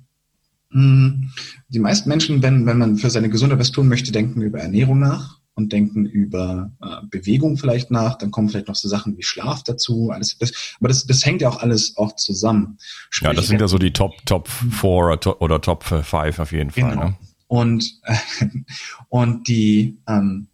mh, 0.70 0.80
hm, 0.80 1.30
die 1.68 1.78
meisten 1.78 2.08
Menschen, 2.08 2.42
wenn, 2.42 2.64
wenn 2.66 2.78
man 2.78 2.96
für 2.96 3.10
seine 3.10 3.28
Gesundheit 3.28 3.58
was 3.58 3.72
tun 3.72 3.88
möchte, 3.88 4.12
denken 4.12 4.40
über 4.42 4.60
Ernährung 4.60 4.98
nach 4.98 5.40
und 5.56 5.72
denken 5.72 6.04
über 6.04 6.70
äh, 6.82 7.06
Bewegung 7.10 7.56
vielleicht 7.56 7.90
nach, 7.90 8.16
dann 8.18 8.30
kommen 8.30 8.48
vielleicht 8.48 8.68
noch 8.68 8.74
so 8.76 8.88
Sachen 8.88 9.16
wie 9.16 9.22
Schlaf 9.22 9.64
dazu, 9.64 10.10
alles 10.10 10.36
das, 10.38 10.76
aber 10.78 10.88
das, 10.88 11.06
das 11.06 11.24
hängt 11.24 11.40
ja 11.40 11.48
auch 11.48 11.60
alles 11.60 11.96
auch 11.96 12.14
zusammen. 12.14 12.78
Sprich, 13.10 13.26
ja, 13.26 13.34
das 13.34 13.48
sind 13.48 13.60
ja 13.60 13.66
so 13.66 13.78
die 13.78 13.92
Top 13.92 14.14
Top 14.26 14.48
4 14.48 15.40
oder 15.40 15.60
Top 15.60 15.84
5 15.84 16.38
auf 16.38 16.52
jeden 16.52 16.70
Fall. 16.70 16.90
Genau. 16.90 17.04
Ne? 17.06 17.16
Und 17.48 18.00
äh, 18.04 18.16
und 19.08 19.48
die 19.48 19.98
ähm, 20.06 20.48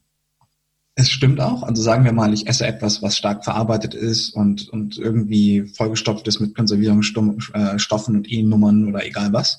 es 0.94 1.10
stimmt 1.10 1.40
auch. 1.40 1.62
Also 1.62 1.82
sagen 1.82 2.04
wir 2.04 2.12
mal, 2.12 2.34
ich 2.34 2.46
esse 2.46 2.66
etwas, 2.66 3.02
was 3.02 3.16
stark 3.16 3.44
verarbeitet 3.44 3.94
ist 3.94 4.30
und, 4.30 4.68
und 4.68 4.98
irgendwie 4.98 5.62
vollgestopft 5.62 6.28
ist 6.28 6.40
mit 6.40 6.54
Konservierungsstoffen 6.54 8.16
und 8.16 8.30
E-Nummern 8.30 8.88
oder 8.88 9.04
egal 9.04 9.32
was, 9.32 9.58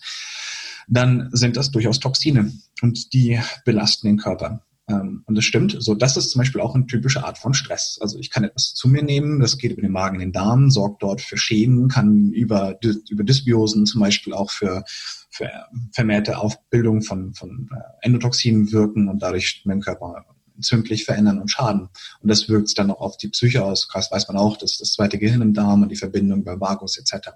dann 0.87 1.29
sind 1.31 1.57
das 1.57 1.71
durchaus 1.71 1.99
Toxine 1.99 2.53
und 2.81 3.13
die 3.13 3.39
belasten 3.65 4.07
den 4.07 4.17
Körper. 4.17 4.63
Ähm, 4.89 5.23
und 5.25 5.35
das 5.35 5.45
stimmt. 5.45 5.77
So, 5.79 5.95
das 5.95 6.17
ist 6.17 6.31
zum 6.31 6.39
Beispiel 6.39 6.61
auch 6.61 6.75
eine 6.75 6.85
typische 6.85 7.23
Art 7.23 7.37
von 7.37 7.53
Stress. 7.53 7.97
Also 8.01 8.19
ich 8.19 8.29
kann 8.29 8.43
etwas 8.43 8.73
zu 8.73 8.87
mir 8.87 9.03
nehmen, 9.03 9.39
das 9.39 9.57
geht 9.57 9.71
über 9.71 9.81
den 9.81 9.91
Magen 9.91 10.15
in 10.15 10.27
den 10.27 10.31
Darm, 10.31 10.69
sorgt 10.69 11.03
dort 11.03 11.21
für 11.21 11.37
Schäden, 11.37 11.87
kann 11.87 12.31
über, 12.31 12.77
über 13.09 13.23
Dysbiosen 13.23 13.85
zum 13.85 14.01
Beispiel 14.01 14.33
auch 14.33 14.51
für, 14.51 14.83
für 15.29 15.49
vermehrte 15.91 16.37
Aufbildung 16.37 17.01
von, 17.01 17.33
von 17.33 17.69
äh, 17.71 18.05
Endotoxinen 18.05 18.71
wirken 18.71 19.07
und 19.07 19.19
dadurch 19.21 19.61
meinen 19.65 19.81
Körper 19.81 20.25
entzündlich 20.55 21.05
verändern 21.05 21.39
und 21.39 21.49
schaden. 21.49 21.89
Und 22.21 22.29
das 22.29 22.47
wirkt 22.49 22.67
sich 22.67 22.75
dann 22.75 22.91
auch 22.91 23.01
auf 23.01 23.17
die 23.17 23.29
Psyche 23.29 23.63
aus. 23.63 23.87
Krass 23.87 24.11
weiß 24.11 24.27
man 24.27 24.37
auch, 24.37 24.57
dass 24.57 24.77
das 24.77 24.93
zweite 24.93 25.17
Gehirn 25.17 25.41
im 25.41 25.53
Darm 25.53 25.83
und 25.83 25.89
die 25.89 25.95
Verbindung 25.95 26.43
bei 26.43 26.59
Vagus 26.59 26.97
etc. 26.97 27.29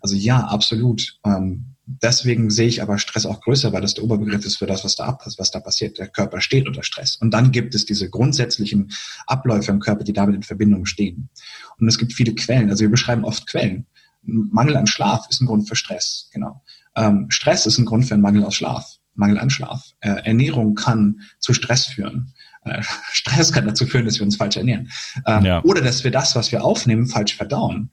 Also 0.00 0.16
ja, 0.16 0.40
absolut. 0.40 1.18
Ähm, 1.24 1.74
deswegen 1.86 2.50
sehe 2.50 2.68
ich 2.68 2.82
aber 2.82 2.98
Stress 2.98 3.26
auch 3.26 3.40
größer, 3.40 3.72
weil 3.72 3.82
das 3.82 3.94
der 3.94 4.04
Oberbegriff 4.04 4.44
ist 4.44 4.56
für 4.56 4.66
das, 4.66 4.84
was 4.84 4.96
da 4.96 5.06
abpasst, 5.06 5.38
was 5.38 5.50
da 5.50 5.60
passiert. 5.60 5.98
Der 5.98 6.08
Körper 6.08 6.40
steht 6.40 6.66
unter 6.66 6.82
Stress. 6.82 7.16
Und 7.16 7.32
dann 7.32 7.50
gibt 7.52 7.74
es 7.74 7.84
diese 7.84 8.08
grundsätzlichen 8.08 8.92
Abläufe 9.26 9.70
im 9.70 9.80
Körper, 9.80 10.04
die 10.04 10.12
damit 10.12 10.36
in 10.36 10.42
Verbindung 10.42 10.86
stehen. 10.86 11.30
Und 11.78 11.88
es 11.88 11.98
gibt 11.98 12.12
viele 12.12 12.34
Quellen. 12.34 12.70
Also 12.70 12.82
wir 12.82 12.90
beschreiben 12.90 13.24
oft 13.24 13.46
Quellen. 13.46 13.86
Mangel 14.22 14.76
an 14.76 14.86
Schlaf 14.86 15.26
ist 15.30 15.40
ein 15.40 15.46
Grund 15.46 15.68
für 15.68 15.76
Stress, 15.76 16.28
genau. 16.32 16.62
Ähm, 16.96 17.26
Stress 17.30 17.66
ist 17.66 17.78
ein 17.78 17.86
Grund 17.86 18.06
für 18.06 18.14
einen 18.14 18.22
Mangel 18.22 18.44
aus 18.44 18.54
Schlaf, 18.54 18.98
Mangel 19.14 19.38
an 19.38 19.50
Schlaf. 19.50 19.92
Äh, 20.00 20.10
Ernährung 20.24 20.74
kann 20.74 21.20
zu 21.38 21.54
Stress 21.54 21.86
führen. 21.86 22.34
Äh, 22.64 22.82
Stress 23.12 23.52
kann 23.52 23.66
dazu 23.66 23.86
führen, 23.86 24.04
dass 24.04 24.18
wir 24.18 24.24
uns 24.24 24.36
falsch 24.36 24.56
ernähren. 24.56 24.90
Ähm, 25.26 25.44
ja. 25.44 25.64
Oder 25.64 25.80
dass 25.80 26.04
wir 26.04 26.10
das, 26.10 26.36
was 26.36 26.52
wir 26.52 26.64
aufnehmen, 26.64 27.06
falsch 27.06 27.34
verdauen 27.34 27.90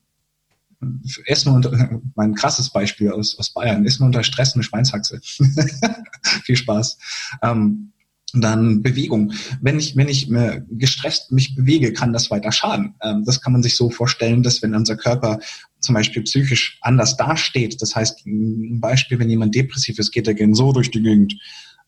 essen 1.25 1.53
unter, 1.53 2.01
mein 2.15 2.35
krasses 2.35 2.69
Beispiel 2.69 3.11
aus, 3.11 3.37
aus 3.37 3.51
Bayern, 3.51 3.85
essen 3.85 4.05
unter 4.05 4.23
Stress 4.23 4.53
eine 4.53 4.63
Schweinshaxe. 4.63 5.19
Viel 6.43 6.55
Spaß. 6.55 6.97
Ähm, 7.41 7.93
dann 8.33 8.83
Bewegung. 8.83 9.31
Wenn 9.61 9.79
ich, 9.79 9.95
wenn 9.95 10.09
ich 10.09 10.29
äh, 10.31 10.61
gestresst 10.69 11.31
mich 11.31 11.55
bewege, 11.55 11.93
kann 11.93 12.11
das 12.11 12.29
weiter 12.29 12.51
schaden. 12.51 12.95
Ähm, 13.01 13.23
das 13.25 13.41
kann 13.41 13.53
man 13.53 13.63
sich 13.63 13.77
so 13.77 13.89
vorstellen, 13.89 14.43
dass 14.43 14.61
wenn 14.61 14.75
unser 14.75 14.97
Körper 14.97 15.39
zum 15.79 15.95
Beispiel 15.95 16.23
psychisch 16.23 16.77
anders 16.81 17.15
dasteht, 17.15 17.81
das 17.81 17.95
heißt, 17.95 18.25
ein 18.25 18.81
Beispiel, 18.81 19.17
wenn 19.19 19.29
jemand 19.29 19.55
depressiv 19.55 19.97
ist, 19.97 20.11
geht 20.11 20.27
er 20.27 20.33
gern 20.33 20.53
so 20.53 20.73
durch 20.73 20.91
die 20.91 21.01
Gegend. 21.01 21.35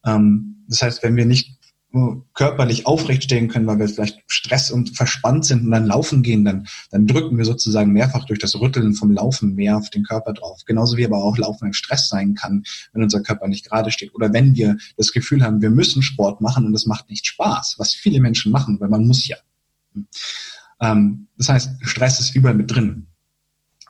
Ähm, 0.05 0.63
das 0.69 0.81
heißt, 0.81 1.03
wenn 1.03 1.17
wir 1.17 1.25
nicht 1.25 1.58
körperlich 2.35 2.85
aufrecht 2.85 3.23
stehen 3.23 3.47
können, 3.47 3.65
weil 3.65 3.79
wir 3.79 3.89
vielleicht 3.89 4.19
Stress 4.27 4.69
und 4.69 4.95
verspannt 4.95 5.45
sind 5.45 5.65
und 5.65 5.71
dann 5.71 5.87
laufen 5.87 6.21
gehen, 6.21 6.45
dann, 6.45 6.67
dann 6.91 7.07
drücken 7.07 7.37
wir 7.37 7.45
sozusagen 7.45 7.91
mehrfach 7.93 8.25
durch 8.25 8.37
das 8.37 8.59
Rütteln 8.59 8.93
vom 8.93 9.11
Laufen 9.11 9.55
mehr 9.55 9.77
auf 9.77 9.89
den 9.89 10.03
Körper 10.03 10.33
drauf. 10.33 10.61
Genauso 10.65 10.97
wie 10.97 11.05
aber 11.05 11.23
auch 11.23 11.37
Laufen 11.37 11.65
ein 11.65 11.73
Stress 11.73 12.07
sein 12.07 12.35
kann, 12.35 12.63
wenn 12.93 13.01
unser 13.01 13.21
Körper 13.21 13.47
nicht 13.47 13.67
gerade 13.67 13.91
steht. 13.91 14.13
Oder 14.13 14.31
wenn 14.33 14.55
wir 14.55 14.77
das 14.97 15.11
Gefühl 15.11 15.43
haben, 15.43 15.61
wir 15.61 15.71
müssen 15.71 16.03
Sport 16.03 16.41
machen 16.41 16.65
und 16.65 16.75
es 16.75 16.85
macht 16.85 17.09
nicht 17.09 17.25
Spaß, 17.25 17.75
was 17.79 17.95
viele 17.95 18.21
Menschen 18.21 18.51
machen, 18.51 18.79
weil 18.79 18.89
man 18.89 19.07
muss 19.07 19.27
ja. 19.27 19.37
Ähm, 20.79 21.27
das 21.37 21.49
heißt, 21.49 21.71
Stress 21.81 22.19
ist 22.19 22.35
überall 22.35 22.55
mit 22.55 22.69
drin. 22.69 23.07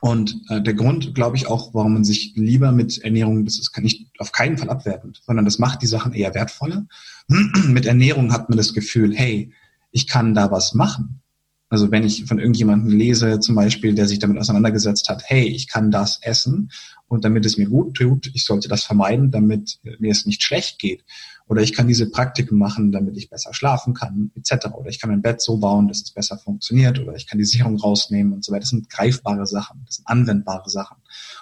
Und 0.00 0.40
äh, 0.48 0.62
der 0.62 0.74
Grund, 0.74 1.14
glaube 1.14 1.36
ich, 1.36 1.46
auch, 1.46 1.74
warum 1.74 1.92
man 1.92 2.04
sich 2.04 2.32
lieber 2.34 2.72
mit 2.72 2.98
Ernährung, 2.98 3.44
das 3.44 3.58
ist 3.58 3.76
nicht 3.78 4.06
auf 4.18 4.32
keinen 4.32 4.56
Fall 4.56 4.70
abwertend, 4.70 5.20
sondern 5.26 5.44
das 5.44 5.58
macht 5.58 5.82
die 5.82 5.86
Sachen 5.86 6.14
eher 6.14 6.34
wertvoller. 6.34 6.86
mit 7.68 7.86
Ernährung 7.86 8.32
hat 8.32 8.48
man 8.48 8.58
das 8.58 8.74
Gefühl, 8.74 9.14
hey, 9.14 9.52
ich 9.92 10.06
kann 10.06 10.34
da 10.34 10.50
was 10.50 10.74
machen. 10.74 11.20
Also 11.68 11.92
wenn 11.92 12.04
ich 12.04 12.24
von 12.24 12.40
irgendjemandem 12.40 12.90
lese, 12.98 13.38
zum 13.38 13.54
Beispiel, 13.54 13.94
der 13.94 14.08
sich 14.08 14.18
damit 14.18 14.38
auseinandergesetzt 14.38 15.08
hat, 15.08 15.22
hey, 15.26 15.44
ich 15.44 15.68
kann 15.68 15.92
das 15.92 16.18
essen 16.20 16.72
und 17.06 17.24
damit 17.24 17.46
es 17.46 17.58
mir 17.58 17.68
gut 17.68 17.96
tut, 17.96 18.28
ich 18.34 18.44
sollte 18.44 18.68
das 18.68 18.82
vermeiden, 18.82 19.30
damit 19.30 19.78
mir 20.00 20.10
es 20.10 20.26
nicht 20.26 20.42
schlecht 20.42 20.80
geht. 20.80 21.04
Oder 21.46 21.62
ich 21.62 21.72
kann 21.72 21.86
diese 21.86 22.10
Praktiken 22.10 22.58
machen, 22.58 22.90
damit 22.90 23.16
ich 23.16 23.30
besser 23.30 23.54
schlafen 23.54 23.94
kann, 23.94 24.32
etc. 24.34 24.66
Oder 24.72 24.90
ich 24.90 25.00
kann 25.00 25.10
mein 25.10 25.22
Bett 25.22 25.40
so 25.40 25.58
bauen, 25.58 25.86
dass 25.86 26.02
es 26.02 26.10
besser 26.10 26.38
funktioniert. 26.38 26.98
Oder 26.98 27.14
ich 27.14 27.28
kann 27.28 27.38
die 27.38 27.44
Sicherung 27.44 27.76
rausnehmen 27.76 28.32
und 28.32 28.44
so 28.44 28.52
weiter. 28.52 28.60
Das 28.60 28.70
sind 28.70 28.90
greifbare 28.90 29.46
Sachen, 29.46 29.82
das 29.86 29.96
sind 29.96 30.08
anwendbare 30.08 30.70
Sachen. 30.70 30.96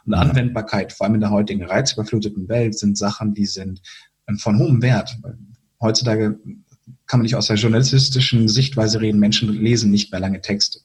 Und 0.05 0.13
Anwendbarkeit, 0.13 0.93
vor 0.93 1.07
allem 1.07 1.15
in 1.15 1.21
der 1.23 1.31
heutigen 1.31 1.65
reizüberfluteten 1.65 2.49
Welt, 2.49 2.79
sind 2.79 2.99
Sachen, 2.99 3.33
die 3.33 3.47
sind 3.47 3.81
von 4.39 4.59
hohem 4.59 4.83
Wert. 4.83 5.19
Heutzutage 5.81 6.39
kann 7.07 7.21
man 7.21 7.23
nicht 7.23 7.37
aus 7.37 7.47
der 7.47 7.57
journalistischen 7.57 8.49
Sichtweise 8.49 9.01
reden. 9.01 9.19
Menschen 9.19 9.53
lesen 9.53 9.91
nicht 9.91 10.11
mehr 10.11 10.21
lange 10.21 10.41
Texte. 10.41 10.81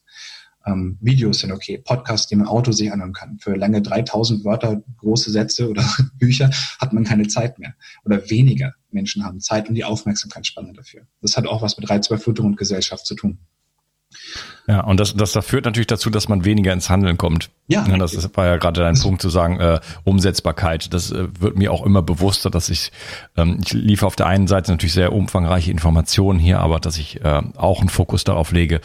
Ähm, 0.65 0.97
Videos 1.01 1.39
sind 1.39 1.51
okay, 1.51 1.77
Podcasts, 1.77 2.27
die 2.27 2.35
man 2.35 2.47
Auto 2.47 2.71
sich 2.71 2.91
anhören 2.91 3.13
kann. 3.13 3.37
Für 3.39 3.55
lange 3.55 3.81
3000 3.81 4.45
Wörter, 4.45 4.81
große 4.97 5.31
Sätze 5.31 5.69
oder 5.69 5.83
Bücher 6.17 6.49
hat 6.79 6.93
man 6.93 7.03
keine 7.03 7.27
Zeit 7.27 7.59
mehr. 7.59 7.75
Oder 8.05 8.29
weniger 8.29 8.73
Menschen 8.91 9.25
haben 9.25 9.41
Zeit 9.41 9.67
und 9.67 9.75
die 9.75 9.83
Aufmerksamkeitsspanne 9.83 10.73
dafür. 10.73 11.05
Das 11.21 11.35
hat 11.35 11.47
auch 11.47 11.61
was 11.61 11.77
mit 11.77 11.89
Reizüberflutung 11.89 12.45
und 12.45 12.57
Gesellschaft 12.57 13.05
zu 13.05 13.15
tun. 13.15 13.39
Ja, 14.65 14.81
und 14.81 14.97
das, 14.97 15.13
das, 15.13 15.33
das 15.33 15.45
führt 15.45 15.65
natürlich 15.65 15.87
dazu, 15.87 16.09
dass 16.09 16.29
man 16.29 16.45
weniger 16.45 16.71
ins 16.71 16.89
Handeln 16.89 17.17
kommt. 17.17 17.49
Ja. 17.67 17.85
ja 17.85 17.97
das 17.97 18.13
ist, 18.13 18.35
war 18.37 18.45
ja 18.45 18.55
gerade 18.55 18.81
dein 18.81 18.97
Punkt 18.97 19.21
zu 19.21 19.29
sagen, 19.29 19.59
äh, 19.59 19.81
Umsetzbarkeit. 20.05 20.93
Das 20.93 21.11
äh, 21.11 21.27
wird 21.37 21.57
mir 21.57 21.71
auch 21.73 21.85
immer 21.85 22.01
bewusster, 22.01 22.49
dass 22.49 22.69
ich, 22.69 22.93
ähm, 23.35 23.59
ich 23.61 23.73
liefere 23.73 24.07
auf 24.07 24.15
der 24.15 24.27
einen 24.27 24.47
Seite 24.47 24.71
natürlich 24.71 24.93
sehr 24.93 25.11
umfangreiche 25.11 25.69
Informationen 25.69 26.39
hier, 26.39 26.61
aber 26.61 26.79
dass 26.79 26.97
ich 26.97 27.21
äh, 27.21 27.41
auch 27.57 27.81
einen 27.81 27.89
Fokus 27.89 28.23
darauf 28.23 28.53
lege, 28.53 28.79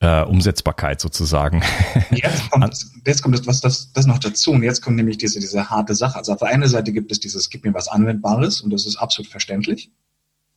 äh, 0.00 0.22
Umsetzbarkeit 0.22 1.00
sozusagen. 1.00 1.62
Jetzt 2.10 2.50
kommt, 2.50 2.86
jetzt 3.06 3.22
kommt 3.22 3.38
das, 3.38 3.46
was 3.46 3.60
das, 3.60 3.92
das 3.92 4.06
noch 4.06 4.18
dazu. 4.18 4.50
Und 4.50 4.64
jetzt 4.64 4.82
kommt 4.82 4.96
nämlich 4.96 5.18
diese, 5.18 5.38
diese 5.38 5.70
harte 5.70 5.94
Sache. 5.94 6.18
Also 6.18 6.32
auf 6.32 6.40
der 6.40 6.48
einen 6.48 6.66
Seite 6.66 6.92
gibt 6.92 7.12
es 7.12 7.20
dieses, 7.20 7.48
gib 7.48 7.64
mir 7.64 7.74
was 7.74 7.86
Anwendbares 7.86 8.60
und 8.60 8.72
das 8.72 8.86
ist 8.86 8.96
absolut 8.96 9.30
verständlich. 9.30 9.92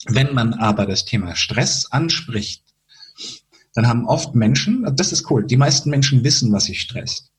Wenn 0.08 0.34
man 0.34 0.56
aber 0.56 0.88
das 0.88 1.06
Thema 1.06 1.36
Stress 1.36 1.92
anspricht, 1.92 2.65
dann 3.76 3.88
haben 3.88 4.08
oft 4.08 4.34
Menschen, 4.34 4.88
das 4.96 5.12
ist 5.12 5.30
cool, 5.30 5.46
die 5.46 5.58
meisten 5.58 5.90
Menschen 5.90 6.24
wissen, 6.24 6.52
was 6.52 6.66
sie 6.66 6.76
stresst. 6.76 7.32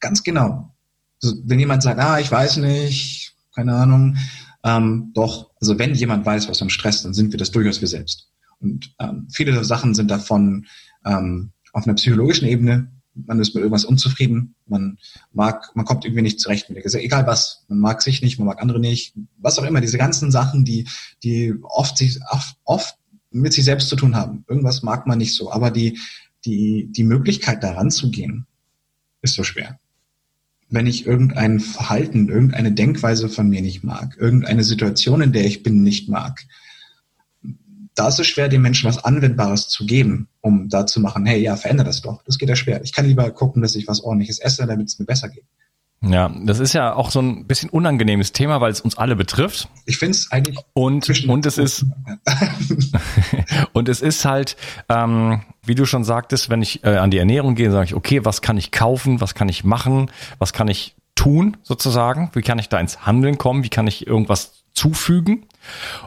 Ganz 0.00 0.22
genau. 0.22 0.74
Also 1.22 1.36
wenn 1.44 1.60
jemand 1.60 1.82
sagt, 1.82 2.00
ah, 2.00 2.18
ich 2.18 2.30
weiß 2.30 2.58
nicht, 2.58 3.34
keine 3.54 3.74
Ahnung, 3.74 4.16
ähm, 4.64 5.12
doch, 5.14 5.50
also 5.60 5.78
wenn 5.78 5.94
jemand 5.94 6.26
weiß, 6.26 6.48
was 6.48 6.60
uns 6.60 6.72
stresst, 6.72 7.04
dann 7.04 7.14
sind 7.14 7.32
wir 7.32 7.38
das 7.38 7.52
durchaus 7.52 7.80
wir 7.80 7.88
selbst. 7.88 8.28
Und 8.58 8.94
ähm, 8.98 9.28
viele 9.32 9.64
Sachen 9.64 9.94
sind 9.94 10.10
davon 10.10 10.66
ähm, 11.04 11.52
auf 11.72 11.86
einer 11.86 11.94
psychologischen 11.94 12.48
Ebene. 12.48 12.90
Man 13.14 13.40
ist 13.40 13.54
mit 13.54 13.62
irgendwas 13.62 13.84
unzufrieden, 13.84 14.54
man 14.66 14.98
mag, 15.32 15.70
man 15.74 15.84
kommt 15.84 16.04
irgendwie 16.04 16.22
nicht 16.22 16.40
zurecht 16.40 16.68
mit 16.68 16.76
der 16.76 16.82
Gesellschaft, 16.82 17.06
egal 17.06 17.26
was, 17.26 17.64
man 17.68 17.78
mag 17.78 18.02
sich 18.02 18.22
nicht, 18.22 18.38
man 18.38 18.46
mag 18.46 18.60
andere 18.60 18.80
nicht, 18.80 19.14
was 19.38 19.58
auch 19.58 19.64
immer, 19.64 19.80
diese 19.80 19.98
ganzen 19.98 20.30
Sachen, 20.30 20.64
die, 20.64 20.88
die 21.22 21.54
oft 21.62 21.98
sich, 21.98 22.18
oft, 22.30 22.56
oft 22.64 22.96
mit 23.30 23.52
sich 23.52 23.64
selbst 23.64 23.88
zu 23.88 23.96
tun 23.96 24.16
haben. 24.16 24.44
Irgendwas 24.48 24.82
mag 24.82 25.06
man 25.06 25.18
nicht 25.18 25.34
so, 25.34 25.52
aber 25.52 25.70
die, 25.70 25.98
die, 26.44 26.88
die 26.90 27.04
Möglichkeit 27.04 27.62
daran 27.62 27.90
zu 27.90 28.10
gehen, 28.10 28.46
ist 29.22 29.34
so 29.34 29.44
schwer. 29.44 29.78
Wenn 30.68 30.86
ich 30.86 31.06
irgendein 31.06 31.60
Verhalten, 31.60 32.28
irgendeine 32.28 32.72
Denkweise 32.72 33.28
von 33.28 33.48
mir 33.48 33.60
nicht 33.60 33.82
mag, 33.82 34.16
irgendeine 34.18 34.64
Situation, 34.64 35.20
in 35.20 35.32
der 35.32 35.44
ich 35.44 35.62
bin, 35.62 35.82
nicht 35.82 36.08
mag, 36.08 36.44
da 37.94 38.08
ist 38.08 38.20
es 38.20 38.28
schwer, 38.28 38.48
den 38.48 38.62
Menschen 38.62 38.88
was 38.88 39.02
Anwendbares 39.04 39.68
zu 39.68 39.84
geben, 39.84 40.28
um 40.40 40.68
da 40.68 40.86
zu 40.86 41.00
machen, 41.00 41.26
hey, 41.26 41.42
ja, 41.42 41.56
verändere 41.56 41.86
das 41.86 42.00
doch. 42.00 42.22
Das 42.22 42.38
geht 42.38 42.48
ja 42.48 42.56
schwer. 42.56 42.82
Ich 42.82 42.92
kann 42.92 43.06
lieber 43.06 43.28
gucken, 43.32 43.62
dass 43.62 43.74
ich 43.74 43.88
was 43.88 44.00
ordentliches 44.00 44.38
esse, 44.38 44.66
damit 44.66 44.88
es 44.88 44.98
mir 44.98 45.06
besser 45.06 45.28
geht. 45.28 45.44
Ja, 46.02 46.30
das 46.44 46.60
ist 46.60 46.72
ja 46.72 46.94
auch 46.94 47.10
so 47.10 47.20
ein 47.20 47.46
bisschen 47.46 47.68
unangenehmes 47.68 48.32
Thema, 48.32 48.62
weil 48.62 48.72
es 48.72 48.80
uns 48.80 48.96
alle 48.96 49.16
betrifft. 49.16 49.68
Ich 49.84 49.98
finde 49.98 50.12
es 50.12 50.32
eigentlich. 50.32 50.58
Und, 50.72 51.28
und 51.28 51.44
es 51.44 51.58
ist 51.58 51.84
und 53.74 53.88
es 53.88 54.00
ist 54.00 54.24
halt, 54.24 54.56
ähm, 54.88 55.42
wie 55.62 55.74
du 55.74 55.84
schon 55.84 56.04
sagtest, 56.04 56.48
wenn 56.48 56.62
ich 56.62 56.84
äh, 56.84 56.96
an 56.96 57.10
die 57.10 57.18
Ernährung 57.18 57.54
gehe, 57.54 57.70
sage 57.70 57.84
ich, 57.84 57.94
okay, 57.94 58.24
was 58.24 58.40
kann 58.40 58.56
ich 58.56 58.70
kaufen, 58.70 59.20
was 59.20 59.34
kann 59.34 59.50
ich 59.50 59.62
machen, 59.62 60.10
was 60.38 60.54
kann 60.54 60.68
ich 60.68 60.96
tun 61.16 61.58
sozusagen, 61.62 62.30
wie 62.32 62.40
kann 62.40 62.58
ich 62.58 62.70
da 62.70 62.80
ins 62.80 63.04
Handeln 63.04 63.36
kommen, 63.36 63.62
wie 63.62 63.68
kann 63.68 63.86
ich 63.86 64.06
irgendwas 64.06 64.64
zufügen. 64.72 65.44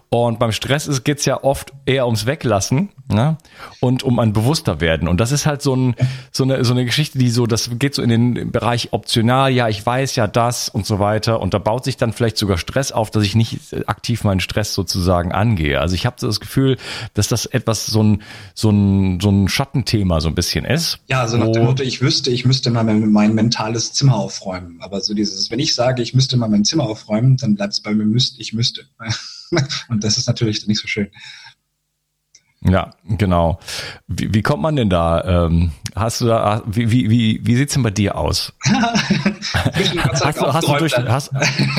Und 0.10 0.40
beim 0.40 0.52
Stress 0.52 1.04
geht 1.04 1.20
es 1.20 1.26
ja 1.26 1.44
oft 1.44 1.74
eher 1.86 2.06
ums 2.06 2.26
Weglassen 2.26 2.90
ne? 3.10 3.38
und 3.80 4.04
um 4.04 4.20
ein 4.20 4.34
bewusster 4.34 4.80
werden. 4.80 5.08
Und 5.08 5.20
das 5.20 5.32
ist 5.32 5.46
halt 5.46 5.62
so, 5.62 5.76
ein, 5.76 5.96
so, 6.32 6.44
eine, 6.44 6.64
so 6.64 6.74
eine 6.74 6.86
Geschichte, 6.86 7.18
die 7.18 7.30
so, 7.30 7.48
das 7.48 7.72
geht 7.80 7.96
so 7.96 8.02
in 8.02 8.10
den 8.10 8.52
Bereich 8.52 8.94
optional, 8.94 9.52
ja, 9.52 9.70
ich 9.70 9.84
weiß 9.84 10.16
ja 10.16 10.28
das 10.28 10.70
und 10.70 10.86
so 10.86 11.00
weiter. 11.00 11.42
Und 11.42 11.54
da 11.54 11.58
baut 11.58 11.84
sich 11.84 11.98
dann 11.98 12.14
vielleicht 12.14 12.38
sogar 12.38 12.58
Stress 12.58 12.92
auf, 12.92 13.10
dass 13.10 13.24
ich 13.24 13.36
nicht 13.36 13.60
aktiv 13.88 14.24
meinen 14.24 14.40
Stress 14.40 14.74
sozusagen 14.74 15.32
angehe. 15.32 15.82
Also 15.82 15.96
ich 15.96 16.06
habe 16.06 16.18
so 16.20 16.28
das 16.28 16.40
Gefühl, 16.40 16.78
dass 17.16 17.28
das 17.28 17.46
etwas 17.48 17.88
so 17.88 18.04
ein, 18.04 18.22
so 18.54 18.70
ein, 18.70 19.20
so 19.20 19.30
ein 19.30 19.48
Schattenthema 19.48 20.22
so 20.22 20.28
ein 20.28 20.36
bisschen 20.36 20.66
ist. 20.66 21.00
Ja, 21.08 21.22
also 21.22 21.38
nach 21.38 21.52
dem 21.52 21.66
Motto, 21.66 21.82
ich 21.82 22.02
wüsste, 22.02 22.30
ich 22.30 22.46
müsste 22.46 22.70
mal 22.70 22.84
mein, 22.84 23.12
mein 23.12 23.34
mentales 23.34 23.94
Zimmer 23.94 24.16
aufräumen. 24.16 24.78
Aber 24.82 25.02
so 25.02 25.14
dieses, 25.14 25.50
wenn 25.50 25.60
ich 25.60 25.74
sage, 25.74 26.02
ich 26.02 26.14
müsste 26.14 26.38
mal 26.38 26.50
mein 26.50 26.66
Zimmer 26.66 26.84
aufräumen, 26.84 27.38
dann 27.38 27.56
bleibt 27.56 27.74
es 27.74 27.82
bei 27.82 27.94
mir 27.94 28.06
müsste, 28.06 28.42
ich 28.42 28.54
müsste. 28.54 28.84
Und 29.90 30.04
das 30.04 30.18
ist 30.18 30.28
natürlich 30.28 30.68
nicht 30.68 30.82
so 30.82 30.88
schön. 30.88 31.10
Ja, 32.66 32.92
genau. 33.04 33.60
Wie, 34.08 34.34
wie 34.34 34.42
kommt 34.42 34.62
man 34.62 34.76
denn 34.76 34.90
da? 34.90 35.46
Ähm, 35.46 35.72
hast 35.96 36.22
du 36.22 36.28
da, 36.28 36.64
wie, 36.66 36.92
wie, 36.92 37.10
wie, 37.10 37.42
wie 37.44 37.56
sieht's 37.56 37.74
denn 37.74 37.84
bei 37.84 37.92
dir 37.92 38.18
aus? 38.18 38.54
hast, 38.64 40.38
du, 40.38 40.54
hast, 40.54 40.68
du 40.68 40.78
durch, 40.78 40.98
hast, 40.98 41.32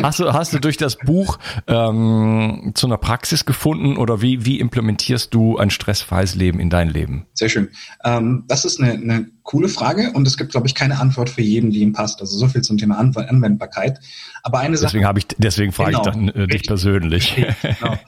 hast, 0.03 0.19
du, 0.21 0.33
hast 0.33 0.53
du 0.53 0.59
durch 0.59 0.77
das 0.77 0.97
Buch 0.99 1.39
ähm, 1.69 2.73
zu 2.75 2.87
einer 2.87 2.99
Praxis 2.99 3.47
gefunden 3.47 3.97
oder 3.97 4.21
wie, 4.21 4.45
wie 4.45 4.61
implementierst 4.61 5.33
du 5.33 5.57
ein 5.57 5.71
stressfreies 5.71 6.35
Leben 6.35 6.61
in 6.61 6.69
dein 6.69 6.91
Leben? 6.91 7.27
Sehr 7.33 7.49
schön. 7.49 7.71
Ähm, 8.05 8.45
das 8.49 8.67
ist 8.67 8.79
eine, 8.79 8.93
eine 8.93 9.31
coole 9.45 9.69
Frage 9.69 10.11
und 10.15 10.27
es 10.27 10.37
gibt, 10.37 10.53
glaube 10.53 10.67
ich, 10.67 10.75
keine 10.75 10.99
Antwort 10.99 11.29
für 11.31 11.43
jeden, 11.43 11.71
die 11.71 11.81
ihm 11.81 11.93
passt. 11.93 12.21
Also 12.21 12.37
so 12.37 12.49
viel 12.49 12.63
zum 12.63 12.79
Thema 12.79 12.99
Anwendbarkeit. 12.99 14.01
Aber 14.43 14.59
eine 14.59 14.77
Sache. 14.77 14.89
Deswegen 14.89 15.07
habe 15.07 15.19
ich, 15.21 15.27
deswegen 15.39 15.71
frage 15.71 15.93
genau, 15.93 16.07
ich 16.07 16.13
dann 16.13 16.29
äh, 16.31 16.47
dich 16.49 16.63
persönlich. 16.65 17.37
genau. 17.63 17.99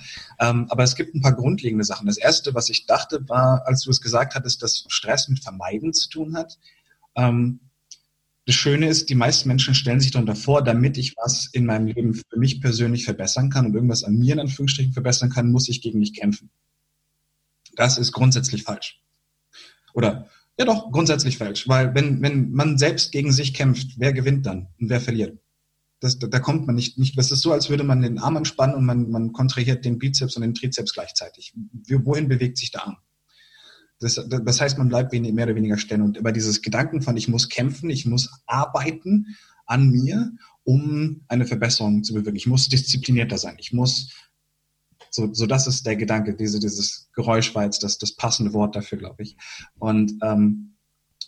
Ähm, 0.41 0.67
aber 0.71 0.83
es 0.83 0.97
gibt 0.97 1.15
ein 1.15 1.21
paar 1.21 1.35
grundlegende 1.35 1.85
Sachen. 1.85 2.07
Das 2.07 2.17
erste, 2.17 2.55
was 2.55 2.71
ich 2.71 2.87
dachte, 2.87 3.29
war, 3.29 3.67
als 3.67 3.83
du 3.83 3.91
es 3.91 4.01
gesagt 4.01 4.35
hattest, 4.35 4.63
dass 4.63 4.85
Stress 4.89 5.29
mit 5.29 5.43
Vermeiden 5.43 5.93
zu 5.93 6.09
tun 6.09 6.37
hat. 6.37 6.59
Ähm, 7.15 7.61
das 8.47 8.55
Schöne 8.55 8.89
ist, 8.89 9.11
die 9.11 9.15
meisten 9.15 9.49
Menschen 9.49 9.75
stellen 9.75 10.01
sich 10.01 10.13
darunter 10.13 10.37
vor, 10.37 10.63
damit 10.63 10.97
ich 10.97 11.17
was 11.17 11.49
in 11.53 11.67
meinem 11.67 11.87
Leben 11.87 12.15
für 12.15 12.39
mich 12.39 12.61
persönlich 12.61 13.05
verbessern 13.05 13.51
kann 13.51 13.67
und 13.67 13.75
irgendwas 13.75 14.05
an 14.05 14.17
mir 14.17 14.35
in 14.35 14.41
Anführungsstrichen 14.41 14.93
verbessern 14.93 15.31
kann, 15.31 15.51
muss 15.51 15.69
ich 15.69 15.83
gegen 15.83 15.99
mich 15.99 16.15
kämpfen. 16.15 16.51
Das 17.75 17.99
ist 17.99 18.13
grundsätzlich 18.13 18.63
falsch. 18.63 19.03
Oder 19.93 20.29
ja 20.59 20.65
doch, 20.65 20.91
grundsätzlich 20.91 21.39
falsch. 21.39 21.69
Weil 21.69 21.95
wenn, 21.95 22.23
wenn 22.23 22.53
man 22.53 22.79
selbst 22.79 23.13
gegen 23.13 23.33
sich 23.33 23.55
kämpft, 23.55 23.99
wer 23.99 24.13
gewinnt 24.13 24.47
dann 24.47 24.69
und 24.81 24.89
wer 24.89 25.01
verliert? 25.01 25.39
Das, 26.01 26.19
da, 26.19 26.27
da 26.27 26.39
kommt 26.41 26.67
man 26.67 26.75
nicht, 26.75 26.99
nicht. 26.99 27.17
Das 27.17 27.31
ist 27.31 27.41
so, 27.41 27.53
als 27.53 27.71
würde 27.71 27.85
man 27.85 28.03
den 28.03 28.19
Arm 28.19 28.37
anspannen 28.37 28.77
und 28.77 28.85
man, 28.85 29.11
man 29.11 29.33
kontrahiert 29.33 29.85
den 29.85 29.99
Bizeps 29.99 30.37
und 30.37 30.43
den 30.43 30.55
Trizeps 30.55 30.93
gleichzeitig. 30.93 31.55
Wohin 31.89 32.29
bewegt 32.29 32.59
sich 32.59 32.71
der 32.71 32.87
Arm? 32.87 32.97
Das, 33.99 34.23
das 34.29 34.61
heißt, 34.61 34.77
man 34.77 34.89
bleibt 34.89 35.13
mehr 35.13 35.47
oder 35.47 35.55
weniger 35.55 35.79
stehen. 35.79 36.03
Und 36.03 36.19
über 36.19 36.33
dieses 36.33 36.61
Gedanken 36.61 37.01
von, 37.01 37.17
ich 37.17 37.29
muss 37.29 37.49
kämpfen, 37.49 37.89
ich 37.89 38.05
muss 38.05 38.31
arbeiten 38.47 39.37
an 39.65 39.91
mir, 39.91 40.33
um 40.65 41.25
eine 41.29 41.47
Verbesserung 41.47 42.05
zu 42.05 42.13
bewirken. 42.13 42.37
Ich 42.37 42.47
muss 42.47 42.69
disziplinierter 42.69 43.39
sein. 43.39 43.57
Ich 43.59 43.73
muss, 43.73 44.13
so, 45.17 45.33
so 45.33 45.47
das 45.47 45.67
ist 45.67 45.87
der 45.87 45.97
Gedanke. 45.97 46.35
Diese, 46.35 46.61
dieses 46.61 47.09
Geräusch 47.15 47.55
war 47.55 47.65
jetzt 47.65 47.83
das, 47.83 47.99
das 47.99 48.15
passende 48.15 48.53
Wort 48.53 48.77
dafür, 48.77 48.99
glaube 48.99 49.23
ich. 49.23 49.37
Und 49.79 50.13
ähm, 50.23 50.77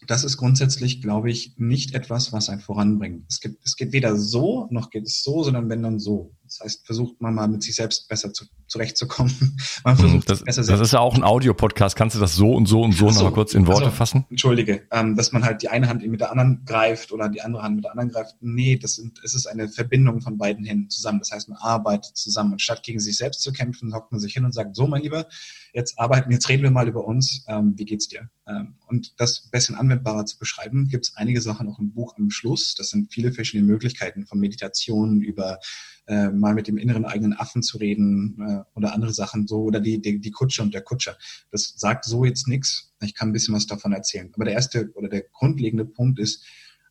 das 0.07 0.25
ist 0.25 0.37
grundsätzlich, 0.37 1.03
glaube 1.03 1.31
ich, 1.31 1.55
nicht 1.57 1.95
etwas, 1.95 2.33
was 2.33 2.49
einen 2.49 2.61
voranbringt. 2.61 3.25
Es, 3.29 3.41
gibt, 3.41 3.65
es 3.65 3.77
geht 3.77 3.93
weder 3.93 4.17
so, 4.17 4.69
noch 4.71 4.91
geht 4.91 5.05
es 5.05 5.23
so, 5.23 5.43
sondern 5.43 5.69
wenn 5.69 5.83
dann 5.83 5.99
so. 5.99 6.35
Das 6.49 6.61
heißt, 6.61 6.87
versucht 6.87 7.21
man 7.21 7.35
mal 7.35 7.47
mit 7.47 7.63
sich 7.63 7.75
selbst 7.75 8.09
besser 8.09 8.33
zu, 8.33 8.47
zurechtzukommen. 8.67 9.57
Man 9.85 9.97
hm, 9.97 10.01
versucht 10.01 10.31
das, 10.31 10.43
besser 10.43 10.63
das 10.65 10.81
ist 10.81 10.93
ja 10.93 11.01
auch 11.01 11.15
ein 11.15 11.23
Audio-Podcast. 11.23 11.95
Kannst 11.95 12.17
du 12.17 12.21
das 12.21 12.35
so 12.35 12.53
und 12.53 12.67
so 12.67 12.83
und 12.83 12.93
so, 12.93 13.11
so 13.11 13.19
noch 13.19 13.31
mal 13.31 13.35
kurz 13.35 13.55
in 13.55 13.67
Worte 13.67 13.85
also, 13.87 13.97
fassen? 13.97 14.25
Entschuldige, 14.31 14.87
ähm, 14.91 15.15
dass 15.15 15.33
man 15.33 15.45
halt 15.45 15.63
die 15.63 15.69
eine 15.69 15.89
Hand 15.89 16.07
mit 16.07 16.21
der 16.21 16.31
anderen 16.31 16.63
greift 16.65 17.13
oder 17.13 17.29
die 17.29 17.43
andere 17.43 17.63
Hand 17.63 17.77
mit 17.77 17.85
der 17.85 17.93
anderen 17.93 18.11
greift. 18.11 18.37
Nee, 18.41 18.77
das 18.77 18.95
sind, 18.95 19.21
es 19.23 19.35
ist 19.35 19.47
eine 19.47 19.69
Verbindung 19.69 20.21
von 20.23 20.39
beiden 20.39 20.65
Händen 20.65 20.89
zusammen. 20.89 21.19
Das 21.19 21.31
heißt, 21.31 21.49
man 21.49 21.59
arbeitet 21.59 22.17
zusammen. 22.17 22.53
Und 22.53 22.63
statt 22.63 22.83
gegen 22.83 22.99
sich 22.99 23.17
selbst 23.17 23.43
zu 23.43 23.53
kämpfen, 23.53 23.95
hockt 23.95 24.11
man 24.11 24.21
sich 24.21 24.33
hin 24.33 24.45
und 24.45 24.53
sagt, 24.53 24.75
so 24.75 24.87
mein 24.87 25.03
Lieber, 25.03 25.27
jetzt 25.73 25.99
arbeiten, 25.99 26.31
jetzt 26.31 26.49
reden 26.49 26.63
wir 26.63 26.71
mal 26.71 26.89
über 26.89 27.05
uns. 27.05 27.45
Ähm, 27.49 27.75
wie 27.77 27.85
geht's 27.85 28.09
dir? 28.09 28.31
Ähm, 28.47 28.75
und 28.87 29.21
das 29.21 29.45
ein 29.45 29.51
bisschen 29.51 29.75
anwendbarer 29.77 30.27
zu 30.27 30.39
beschreiben, 30.39 30.89
gibt 30.89 31.07
es 31.07 31.17
einige 31.17 31.41
Sachen 31.41 31.69
auch 31.69 31.79
im 31.79 31.93
Buch 31.93 32.17
am 32.17 32.31
Schluss. 32.31 32.75
Das 32.75 32.91
sind 32.91 33.13
viele 33.13 33.33
verschiedene 33.33 33.67
Möglichkeiten 33.67 34.27
von 34.27 34.39
Meditation 34.39 35.21
über 35.21 35.59
äh, 36.07 36.31
mal 36.31 36.55
mit 36.55 36.69
dem 36.69 36.79
inneren 36.79 37.05
eigenen 37.05 37.35
Affen 37.35 37.63
zu 37.63 37.79
reden 37.79 38.39
äh, 38.41 38.63
oder 38.75 38.95
andere 38.95 39.13
Sachen 39.13 39.47
so 39.47 39.63
oder 39.63 39.81
die, 39.81 40.01
die, 40.01 40.21
die 40.21 40.31
Kutsche 40.31 40.63
und 40.63 40.73
der 40.73 40.83
Kutscher. 40.83 41.17
Das 41.51 41.75
sagt 41.77 42.05
so 42.05 42.25
jetzt 42.25 42.49
nichts. 42.49 42.95
Ich 43.03 43.15
kann 43.15 43.29
ein 43.29 43.33
bisschen 43.33 43.55
was 43.55 43.67
davon 43.67 43.93
erzählen. 43.93 44.31
Aber 44.35 44.45
der 44.45 44.55
erste 44.55 44.91
oder 44.95 45.09
der 45.09 45.23
grundlegende 45.33 45.85
Punkt 45.85 46.19
ist 46.19 46.45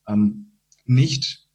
ähm, 0.08 0.52
nicht 0.86 1.48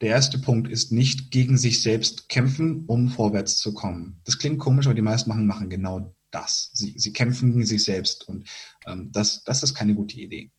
der 0.00 0.10
erste 0.10 0.38
Punkt 0.38 0.70
ist 0.70 0.92
nicht 0.92 1.30
gegen 1.30 1.58
sich 1.58 1.82
selbst 1.82 2.30
kämpfen, 2.30 2.84
um 2.86 3.10
vorwärts 3.10 3.58
zu 3.58 3.74
kommen. 3.74 4.18
Das 4.24 4.38
klingt 4.38 4.58
komisch, 4.58 4.86
aber 4.86 4.94
die 4.94 5.02
meisten 5.02 5.28
machen, 5.28 5.46
machen 5.46 5.68
genau 5.68 6.16
das. 6.30 6.70
Sie, 6.72 6.94
sie 6.96 7.12
kämpfen 7.12 7.52
gegen 7.52 7.66
sich 7.66 7.84
selbst 7.84 8.28
und 8.28 8.48
ähm, 8.86 9.10
das, 9.12 9.44
das 9.44 9.62
ist 9.62 9.74
keine 9.74 9.94
gute 9.94 10.18
Idee. 10.20 10.50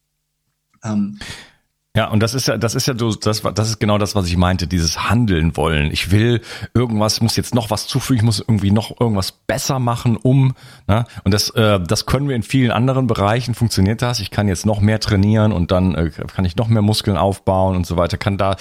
Ähm, 0.84 1.20
ja, 1.94 2.08
und 2.08 2.22
das 2.22 2.34
ist 2.34 2.48
ja, 2.48 2.58
das 2.58 2.74
ist 2.74 2.88
ja 2.88 2.98
so, 2.98 3.14
das, 3.14 3.42
das 3.42 3.68
ist 3.68 3.80
genau 3.80 3.98
das, 3.98 4.16
was 4.16 4.26
ich 4.28 4.38
meinte, 4.38 4.66
dieses 4.66 5.10
Handeln 5.10 5.58
wollen. 5.58 5.92
Ich 5.92 6.10
will 6.10 6.40
irgendwas, 6.74 7.20
muss 7.20 7.36
jetzt 7.36 7.54
noch 7.54 7.70
was 7.70 7.86
zufügen, 7.86 8.20
ich 8.20 8.24
muss 8.24 8.40
irgendwie 8.40 8.72
noch 8.72 9.02
irgendwas 9.02 9.34
besser 9.34 9.78
machen, 9.78 10.16
um, 10.16 10.54
ne? 10.88 11.04
Und 11.26 11.34
das, 11.34 11.50
äh, 11.50 11.82
das 11.82 12.06
können 12.06 12.30
wir 12.30 12.38
in 12.38 12.44
vielen 12.44 12.72
anderen 12.72 13.08
Bereichen, 13.08 13.56
funktioniert 13.56 14.02
das. 14.02 14.22
Ich 14.22 14.32
kann 14.32 14.48
jetzt 14.48 14.66
noch 14.66 14.80
mehr 14.80 15.02
trainieren 15.02 15.52
und 15.52 15.72
dann 15.72 15.94
äh, 15.96 16.12
kann 16.12 16.46
ich 16.46 16.56
noch 16.56 16.70
mehr 16.70 16.82
Muskeln 16.82 17.18
aufbauen 17.18 17.76
und 17.76 17.86
so 17.86 17.98
weiter. 17.98 18.18
Kann 18.18 18.38
da, 18.38 18.56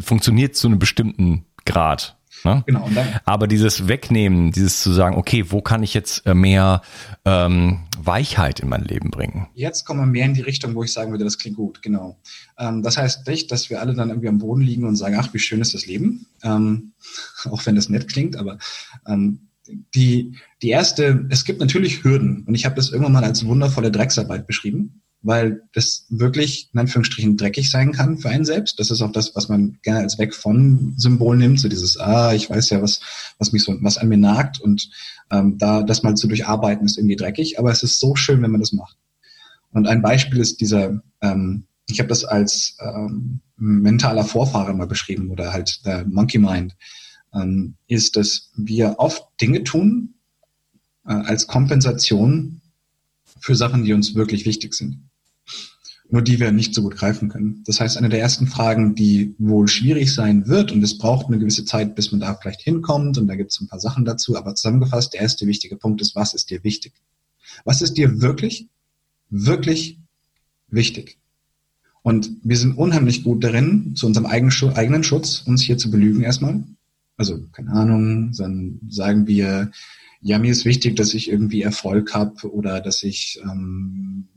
funktioniert 0.00 0.56
zu 0.56 0.66
einem 0.66 0.80
bestimmten 0.80 1.46
Grad. 1.64 2.16
Ne? 2.44 2.62
Genau. 2.66 2.88
Aber 3.24 3.46
dieses 3.46 3.88
Wegnehmen, 3.88 4.52
dieses 4.52 4.82
zu 4.82 4.92
sagen, 4.92 5.16
okay, 5.16 5.46
wo 5.48 5.60
kann 5.60 5.82
ich 5.82 5.94
jetzt 5.94 6.26
äh, 6.26 6.34
mehr 6.34 6.82
ähm, 7.24 7.80
Weichheit 7.98 8.60
in 8.60 8.68
mein 8.68 8.84
Leben 8.84 9.10
bringen? 9.10 9.48
Jetzt 9.54 9.84
kommen 9.84 10.00
wir 10.00 10.06
mehr 10.06 10.26
in 10.26 10.34
die 10.34 10.40
Richtung, 10.40 10.74
wo 10.74 10.82
ich 10.82 10.92
sagen 10.92 11.10
würde, 11.10 11.24
das 11.24 11.38
klingt 11.38 11.56
gut, 11.56 11.82
genau. 11.82 12.18
Ähm, 12.58 12.82
das 12.82 12.96
heißt 12.96 13.26
nicht, 13.28 13.50
dass 13.52 13.70
wir 13.70 13.80
alle 13.80 13.94
dann 13.94 14.08
irgendwie 14.08 14.28
am 14.28 14.38
Boden 14.38 14.62
liegen 14.62 14.84
und 14.84 14.96
sagen, 14.96 15.16
ach, 15.18 15.32
wie 15.32 15.38
schön 15.38 15.60
ist 15.60 15.74
das 15.74 15.86
Leben, 15.86 16.26
ähm, 16.42 16.92
auch 17.44 17.64
wenn 17.66 17.76
das 17.76 17.88
nett 17.88 18.08
klingt, 18.08 18.36
aber 18.36 18.58
ähm, 19.06 19.48
die, 19.94 20.36
die 20.60 20.70
erste, 20.70 21.26
es 21.30 21.44
gibt 21.44 21.60
natürlich 21.60 22.02
Hürden 22.02 22.44
und 22.46 22.54
ich 22.54 22.64
habe 22.64 22.74
das 22.74 22.90
irgendwann 22.90 23.12
mal 23.12 23.24
als 23.24 23.46
wundervolle 23.46 23.92
Drecksarbeit 23.92 24.46
beschrieben 24.46 25.01
weil 25.22 25.62
das 25.72 26.04
wirklich 26.08 26.68
in 26.72 26.80
Anführungsstrichen 26.80 27.36
dreckig 27.36 27.70
sein 27.70 27.92
kann 27.92 28.18
für 28.18 28.28
einen 28.28 28.44
selbst. 28.44 28.80
Das 28.80 28.90
ist 28.90 29.00
auch 29.02 29.12
das, 29.12 29.34
was 29.36 29.48
man 29.48 29.78
gerne 29.82 30.00
als 30.00 30.18
weg 30.18 30.34
von 30.34 30.94
Symbol 30.96 31.36
nimmt, 31.36 31.60
so 31.60 31.68
dieses, 31.68 31.98
ah, 31.98 32.34
ich 32.34 32.50
weiß 32.50 32.70
ja, 32.70 32.82
was, 32.82 33.00
was 33.38 33.52
mich 33.52 33.62
so, 33.62 33.76
was 33.80 33.98
an 33.98 34.08
mir 34.08 34.18
nagt 34.18 34.60
und 34.60 34.90
ähm, 35.30 35.58
da 35.58 35.82
das 35.82 36.02
mal 36.02 36.16
zu 36.16 36.26
durcharbeiten 36.26 36.84
ist 36.84 36.98
irgendwie 36.98 37.16
dreckig, 37.16 37.58
aber 37.58 37.70
es 37.70 37.84
ist 37.84 38.00
so 38.00 38.16
schön, 38.16 38.42
wenn 38.42 38.50
man 38.50 38.60
das 38.60 38.72
macht. 38.72 38.96
Und 39.70 39.86
ein 39.86 40.02
Beispiel 40.02 40.40
ist 40.40 40.60
dieser, 40.60 41.00
ähm, 41.20 41.64
ich 41.88 42.00
habe 42.00 42.08
das 42.08 42.24
als 42.24 42.76
ähm, 42.80 43.40
mentaler 43.56 44.24
Vorfahre 44.24 44.74
mal 44.74 44.88
beschrieben 44.88 45.30
oder 45.30 45.52
halt 45.52 45.86
der 45.86 46.04
Monkey 46.04 46.38
Mind, 46.38 46.76
ähm, 47.32 47.76
ist, 47.86 48.16
dass 48.16 48.50
wir 48.56 48.96
oft 48.98 49.22
Dinge 49.40 49.62
tun 49.62 50.14
äh, 51.06 51.12
als 51.12 51.46
Kompensation 51.46 52.60
für 53.38 53.54
Sachen, 53.54 53.84
die 53.84 53.92
uns 53.92 54.16
wirklich 54.16 54.44
wichtig 54.46 54.74
sind 54.74 55.08
nur 56.12 56.20
die 56.20 56.38
wir 56.38 56.52
nicht 56.52 56.74
so 56.74 56.82
gut 56.82 56.94
greifen 56.94 57.30
können. 57.30 57.62
Das 57.64 57.80
heißt, 57.80 57.96
eine 57.96 58.10
der 58.10 58.20
ersten 58.20 58.46
Fragen, 58.46 58.94
die 58.94 59.34
wohl 59.38 59.66
schwierig 59.66 60.12
sein 60.12 60.46
wird, 60.46 60.70
und 60.70 60.82
es 60.82 60.98
braucht 60.98 61.26
eine 61.26 61.38
gewisse 61.38 61.64
Zeit, 61.64 61.94
bis 61.94 62.12
man 62.12 62.20
da 62.20 62.34
vielleicht 62.34 62.60
hinkommt, 62.60 63.16
und 63.16 63.26
da 63.28 63.34
gibt 63.34 63.50
es 63.50 63.60
ein 63.62 63.66
paar 63.66 63.80
Sachen 63.80 64.04
dazu, 64.04 64.36
aber 64.36 64.54
zusammengefasst, 64.54 65.14
der 65.14 65.22
erste 65.22 65.46
wichtige 65.46 65.76
Punkt 65.76 66.02
ist, 66.02 66.14
was 66.14 66.34
ist 66.34 66.50
dir 66.50 66.62
wichtig? 66.64 66.92
Was 67.64 67.80
ist 67.80 67.94
dir 67.94 68.20
wirklich, 68.20 68.68
wirklich 69.30 69.98
wichtig? 70.68 71.16
Und 72.02 72.30
wir 72.42 72.58
sind 72.58 72.76
unheimlich 72.76 73.24
gut 73.24 73.42
darin, 73.42 73.96
zu 73.96 74.06
unserem 74.06 74.26
eigenen 74.26 75.04
Schutz, 75.04 75.42
uns 75.46 75.62
hier 75.62 75.78
zu 75.78 75.90
belügen 75.90 76.22
erstmal. 76.22 76.62
Also, 77.16 77.40
keine 77.52 77.70
Ahnung, 77.70 78.32
dann 78.36 78.80
sagen 78.90 79.26
wir, 79.26 79.70
ja, 80.20 80.38
mir 80.38 80.52
ist 80.52 80.66
wichtig, 80.66 80.94
dass 80.96 81.14
ich 81.14 81.30
irgendwie 81.30 81.62
Erfolg 81.62 82.12
habe 82.12 82.52
oder 82.52 82.82
dass 82.82 83.02
ich 83.02 83.40
ähm, 83.44 84.28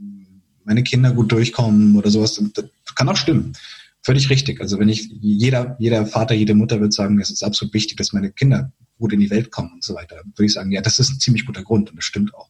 meine 0.65 0.83
Kinder 0.83 1.13
gut 1.13 1.31
durchkommen 1.31 1.95
oder 1.95 2.09
sowas. 2.09 2.41
Das 2.53 2.65
kann 2.95 3.09
auch 3.09 3.15
stimmen. 3.15 3.53
Völlig 4.01 4.29
richtig. 4.29 4.61
Also 4.61 4.77
wenn 4.79 4.89
ich, 4.89 5.09
jeder, 5.21 5.75
jeder 5.79 6.05
Vater, 6.05 6.35
jede 6.35 6.53
Mutter 6.53 6.79
wird 6.81 6.93
sagen, 6.93 7.19
es 7.19 7.31
ist 7.31 7.43
absolut 7.43 7.73
wichtig, 7.73 7.97
dass 7.97 8.13
meine 8.13 8.31
Kinder 8.31 8.71
gut 8.99 9.13
in 9.13 9.19
die 9.19 9.29
Welt 9.29 9.51
kommen 9.51 9.71
und 9.73 9.83
so 9.83 9.95
weiter, 9.95 10.17
würde 10.23 10.45
ich 10.45 10.53
sagen, 10.53 10.71
ja, 10.71 10.81
das 10.81 10.99
ist 10.99 11.11
ein 11.11 11.19
ziemlich 11.19 11.45
guter 11.45 11.63
Grund 11.63 11.89
und 11.89 11.97
das 11.97 12.05
stimmt 12.05 12.33
auch. 12.33 12.49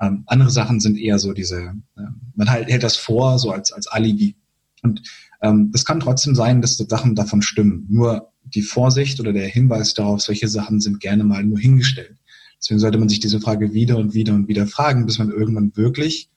Ähm, 0.00 0.24
andere 0.26 0.50
Sachen 0.50 0.80
sind 0.80 0.98
eher 0.98 1.18
so 1.18 1.32
diese, 1.32 1.74
äh, 1.96 2.02
man 2.34 2.50
halt, 2.50 2.68
hält 2.68 2.82
das 2.82 2.96
vor, 2.96 3.38
so 3.38 3.50
als, 3.50 3.70
als 3.72 3.86
Alibi. 3.86 4.34
Und 4.82 5.02
ähm, 5.42 5.70
das 5.72 5.84
kann 5.84 6.00
trotzdem 6.00 6.34
sein, 6.34 6.62
dass 6.62 6.76
die 6.76 6.86
Sachen 6.88 7.14
davon 7.14 7.42
stimmen. 7.42 7.86
Nur 7.88 8.32
die 8.44 8.62
Vorsicht 8.62 9.20
oder 9.20 9.32
der 9.32 9.46
Hinweis 9.46 9.94
darauf, 9.94 10.20
solche 10.20 10.48
Sachen 10.48 10.80
sind 10.80 11.00
gerne 11.00 11.24
mal 11.24 11.44
nur 11.44 11.58
hingestellt. 11.58 12.16
Deswegen 12.58 12.80
sollte 12.80 12.98
man 12.98 13.08
sich 13.08 13.20
diese 13.20 13.40
Frage 13.40 13.72
wieder 13.72 13.96
und 13.96 14.14
wieder 14.14 14.34
und 14.34 14.48
wieder 14.48 14.66
fragen, 14.66 15.06
bis 15.06 15.18
man 15.18 15.30
irgendwann 15.30 15.76
wirklich 15.76 16.28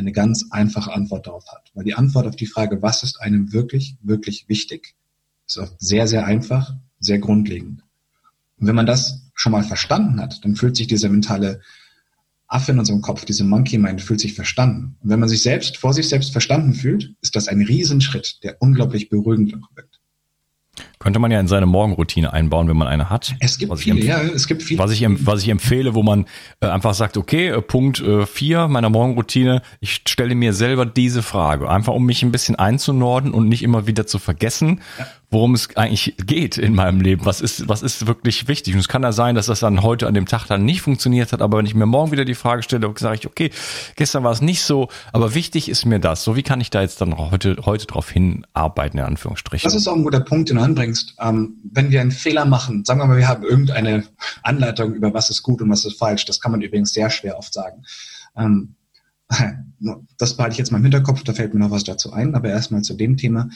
eine 0.00 0.12
ganz 0.12 0.46
einfache 0.50 0.92
Antwort 0.92 1.26
darauf 1.26 1.46
hat. 1.48 1.70
Weil 1.74 1.84
die 1.84 1.94
Antwort 1.94 2.26
auf 2.26 2.36
die 2.36 2.46
Frage, 2.46 2.82
was 2.82 3.02
ist 3.02 3.20
einem 3.20 3.52
wirklich, 3.52 3.96
wirklich 4.02 4.48
wichtig, 4.48 4.94
ist 5.46 5.58
oft 5.58 5.74
sehr, 5.78 6.06
sehr 6.06 6.26
einfach, 6.26 6.74
sehr 6.98 7.18
grundlegend. 7.18 7.82
Und 8.58 8.66
wenn 8.66 8.74
man 8.74 8.86
das 8.86 9.30
schon 9.34 9.52
mal 9.52 9.64
verstanden 9.64 10.20
hat, 10.20 10.44
dann 10.44 10.56
fühlt 10.56 10.76
sich 10.76 10.86
dieser 10.86 11.08
mentale 11.08 11.60
Affe 12.46 12.72
in 12.72 12.78
unserem 12.78 13.00
Kopf, 13.00 13.24
diese 13.24 13.44
Monkey 13.44 13.78
Mind, 13.78 14.02
fühlt 14.02 14.20
sich 14.20 14.34
verstanden. 14.34 14.96
Und 15.00 15.10
wenn 15.10 15.20
man 15.20 15.28
sich 15.28 15.42
selbst, 15.42 15.76
vor 15.76 15.94
sich 15.94 16.08
selbst 16.08 16.32
verstanden 16.32 16.74
fühlt, 16.74 17.14
ist 17.20 17.36
das 17.36 17.48
ein 17.48 17.62
Riesenschritt, 17.62 18.42
der 18.42 18.60
unglaublich 18.60 19.08
beruhigend 19.08 19.52
wirkt. 19.74 19.89
Könnte 21.02 21.18
man 21.18 21.30
ja 21.30 21.40
in 21.40 21.48
seine 21.48 21.64
Morgenroutine 21.64 22.30
einbauen, 22.34 22.68
wenn 22.68 22.76
man 22.76 22.86
eine 22.86 23.08
hat. 23.08 23.34
Es 23.40 23.56
gibt 23.56 23.76
viele, 23.78 24.04
ja, 24.04 24.20
es 24.20 24.46
gibt 24.46 24.62
viele. 24.62 24.78
Was 24.78 24.90
ich, 24.90 25.02
was 25.24 25.42
ich 25.42 25.48
empfehle, 25.48 25.94
wo 25.94 26.02
man 26.02 26.26
äh, 26.60 26.66
einfach 26.66 26.92
sagt, 26.92 27.16
okay, 27.16 27.48
äh, 27.48 27.62
Punkt 27.62 28.00
äh, 28.00 28.26
vier 28.26 28.68
meiner 28.68 28.90
Morgenroutine, 28.90 29.62
ich 29.80 30.02
stelle 30.06 30.34
mir 30.34 30.52
selber 30.52 30.84
diese 30.84 31.22
Frage, 31.22 31.70
einfach 31.70 31.94
um 31.94 32.04
mich 32.04 32.22
ein 32.22 32.32
bisschen 32.32 32.56
einzunorden 32.56 33.32
und 33.32 33.48
nicht 33.48 33.62
immer 33.62 33.86
wieder 33.86 34.06
zu 34.06 34.18
vergessen, 34.18 34.82
ja 34.98 35.06
worum 35.30 35.54
es 35.54 35.76
eigentlich 35.76 36.16
geht 36.26 36.58
in 36.58 36.74
meinem 36.74 37.00
Leben. 37.00 37.24
Was 37.24 37.40
ist, 37.40 37.68
was 37.68 37.82
ist 37.82 38.08
wirklich 38.08 38.48
wichtig? 38.48 38.74
Und 38.74 38.80
es 38.80 38.88
kann 38.88 39.02
ja 39.02 39.12
sein, 39.12 39.36
dass 39.36 39.46
das 39.46 39.60
dann 39.60 39.82
heute 39.82 40.08
an 40.08 40.14
dem 40.14 40.26
Tag 40.26 40.46
dann 40.46 40.64
nicht 40.64 40.82
funktioniert 40.82 41.32
hat, 41.32 41.40
aber 41.40 41.58
wenn 41.58 41.66
ich 41.66 41.74
mir 41.74 41.86
morgen 41.86 42.10
wieder 42.10 42.24
die 42.24 42.34
Frage 42.34 42.64
stelle, 42.64 42.92
sage 42.98 43.14
ich, 43.14 43.26
okay, 43.26 43.50
gestern 43.94 44.24
war 44.24 44.32
es 44.32 44.40
nicht 44.40 44.62
so, 44.62 44.88
aber 45.12 45.34
wichtig 45.34 45.68
ist 45.68 45.84
mir 45.84 46.00
das. 46.00 46.24
So, 46.24 46.34
wie 46.34 46.42
kann 46.42 46.60
ich 46.60 46.70
da 46.70 46.82
jetzt 46.82 47.00
dann 47.00 47.16
heute, 47.16 47.58
heute 47.64 47.86
drauf 47.86 48.10
hinarbeiten, 48.10 48.98
in 48.98 49.06
Anführungsstrichen? 49.06 49.64
Das 49.64 49.76
ist 49.76 49.86
auch 49.86 49.94
ein 49.94 50.02
guter 50.02 50.20
Punkt, 50.20 50.48
den 50.48 50.56
du 50.56 50.62
anbringst. 50.62 51.14
Ähm, 51.20 51.58
wenn 51.62 51.92
wir 51.92 52.00
einen 52.00 52.10
Fehler 52.10 52.44
machen, 52.44 52.84
sagen 52.84 52.98
wir 52.98 53.06
mal, 53.06 53.16
wir 53.16 53.28
haben 53.28 53.44
irgendeine 53.44 54.04
Anleitung 54.42 54.94
über 54.94 55.14
was 55.14 55.30
ist 55.30 55.44
gut 55.44 55.62
und 55.62 55.70
was 55.70 55.84
ist 55.84 55.96
falsch, 55.96 56.24
das 56.24 56.40
kann 56.40 56.50
man 56.50 56.60
übrigens 56.60 56.92
sehr 56.92 57.08
schwer 57.08 57.38
oft 57.38 57.54
sagen. 57.54 57.84
Ähm, 58.36 58.74
das 60.18 60.36
behalte 60.36 60.54
ich 60.54 60.58
jetzt 60.58 60.72
mal 60.72 60.78
im 60.78 60.84
Hinterkopf, 60.84 61.22
da 61.22 61.32
fällt 61.32 61.54
mir 61.54 61.60
noch 61.60 61.70
was 61.70 61.84
dazu 61.84 62.12
ein, 62.12 62.34
aber 62.34 62.48
erstmal 62.48 62.82
zu 62.82 62.94
dem 62.94 63.16
Thema. 63.16 63.48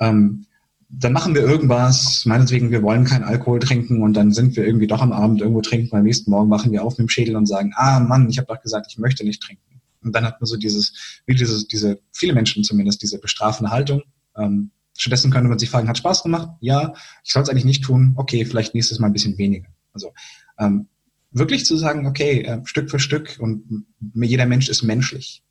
Ähm, 0.00 0.46
dann 0.90 1.12
machen 1.12 1.34
wir 1.34 1.42
irgendwas, 1.42 2.24
meinetwegen, 2.24 2.70
wir 2.70 2.82
wollen 2.82 3.04
keinen 3.04 3.24
Alkohol 3.24 3.58
trinken 3.58 4.02
und 4.02 4.14
dann 4.14 4.32
sind 4.32 4.56
wir 4.56 4.66
irgendwie 4.66 4.86
doch 4.86 5.02
am 5.02 5.12
Abend 5.12 5.40
irgendwo 5.40 5.60
trinken, 5.60 5.94
am 5.94 6.04
nächsten 6.04 6.30
Morgen 6.30 6.48
machen 6.48 6.72
wir 6.72 6.82
auf 6.82 6.96
mit 6.96 7.06
dem 7.06 7.10
Schädel 7.10 7.36
und 7.36 7.46
sagen, 7.46 7.72
ah 7.76 8.00
Mann, 8.00 8.28
ich 8.30 8.38
habe 8.38 8.46
doch 8.46 8.60
gesagt, 8.60 8.86
ich 8.88 8.98
möchte 8.98 9.24
nicht 9.24 9.42
trinken. 9.42 9.62
Und 10.02 10.14
dann 10.14 10.24
hat 10.24 10.40
man 10.40 10.46
so 10.46 10.56
dieses, 10.56 11.20
wie 11.26 11.34
dieses, 11.34 11.66
diese, 11.68 12.00
viele 12.12 12.32
Menschen 12.32 12.64
zumindest, 12.64 13.02
diese 13.02 13.18
bestrafende 13.18 13.70
Haltung. 13.70 14.02
Ähm, 14.36 14.70
stattdessen 14.96 15.30
könnte 15.30 15.48
man 15.48 15.58
sich 15.58 15.68
fragen, 15.68 15.88
hat 15.88 15.98
Spaß 15.98 16.22
gemacht? 16.22 16.50
Ja, 16.60 16.94
ich 17.24 17.32
soll 17.32 17.42
es 17.42 17.50
eigentlich 17.50 17.64
nicht 17.64 17.84
tun. 17.84 18.14
Okay, 18.16 18.44
vielleicht 18.44 18.74
nächstes 18.74 18.98
Mal 18.98 19.08
ein 19.08 19.12
bisschen 19.12 19.36
weniger. 19.36 19.68
Also 19.92 20.12
ähm, 20.58 20.88
wirklich 21.32 21.66
zu 21.66 21.76
sagen, 21.76 22.06
okay, 22.06 22.42
äh, 22.42 22.60
Stück 22.64 22.90
für 22.90 22.98
Stück 22.98 23.36
und 23.40 23.84
jeder 24.14 24.46
Mensch 24.46 24.68
ist 24.68 24.82
menschlich. 24.82 25.42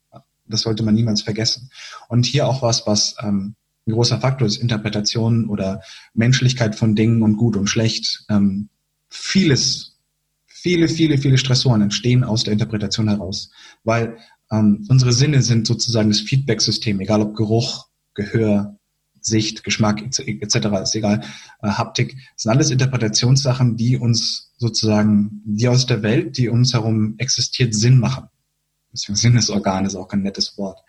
Das 0.46 0.62
sollte 0.62 0.82
man 0.82 0.94
niemals 0.94 1.22
vergessen. 1.22 1.70
Und 2.08 2.24
hier 2.24 2.46
auch 2.46 2.62
was, 2.62 2.86
was 2.86 3.16
ähm, 3.22 3.54
ein 3.88 3.94
großer 3.94 4.20
Faktor 4.20 4.46
ist 4.46 4.58
Interpretation 4.58 5.48
oder 5.48 5.82
Menschlichkeit 6.14 6.76
von 6.76 6.94
Dingen 6.94 7.22
und 7.22 7.36
gut 7.36 7.56
und 7.56 7.68
schlecht. 7.68 8.24
Ähm, 8.28 8.68
vieles, 9.08 9.96
viele, 10.46 10.88
viele, 10.88 11.18
viele 11.18 11.38
Stressoren 11.38 11.82
entstehen 11.82 12.22
aus 12.22 12.44
der 12.44 12.52
Interpretation 12.52 13.08
heraus, 13.08 13.50
weil 13.84 14.18
ähm, 14.52 14.86
unsere 14.88 15.12
Sinne 15.12 15.42
sind 15.42 15.66
sozusagen 15.66 16.10
das 16.10 16.20
Feedback-System, 16.20 17.00
egal 17.00 17.22
ob 17.22 17.34
Geruch, 17.34 17.88
Gehör, 18.14 18.76
Sicht, 19.20 19.64
Geschmack 19.64 20.02
etc. 20.02 20.56
ist 20.82 20.94
egal, 20.94 21.24
äh, 21.62 21.68
Haptik, 21.68 22.16
sind 22.36 22.52
alles 22.52 22.70
Interpretationssachen, 22.70 23.76
die 23.76 23.96
uns 23.96 24.52
sozusagen, 24.58 25.42
die 25.44 25.68
aus 25.68 25.86
der 25.86 26.02
Welt, 26.02 26.36
die 26.36 26.48
uns 26.48 26.72
herum 26.72 27.14
existiert, 27.18 27.74
Sinn 27.74 27.98
machen. 27.98 28.28
Deswegen 28.92 29.16
Sinnesorgan 29.16 29.84
ist 29.86 29.96
auch 29.96 30.08
kein 30.08 30.22
nettes 30.22 30.56
Wort. 30.56 30.80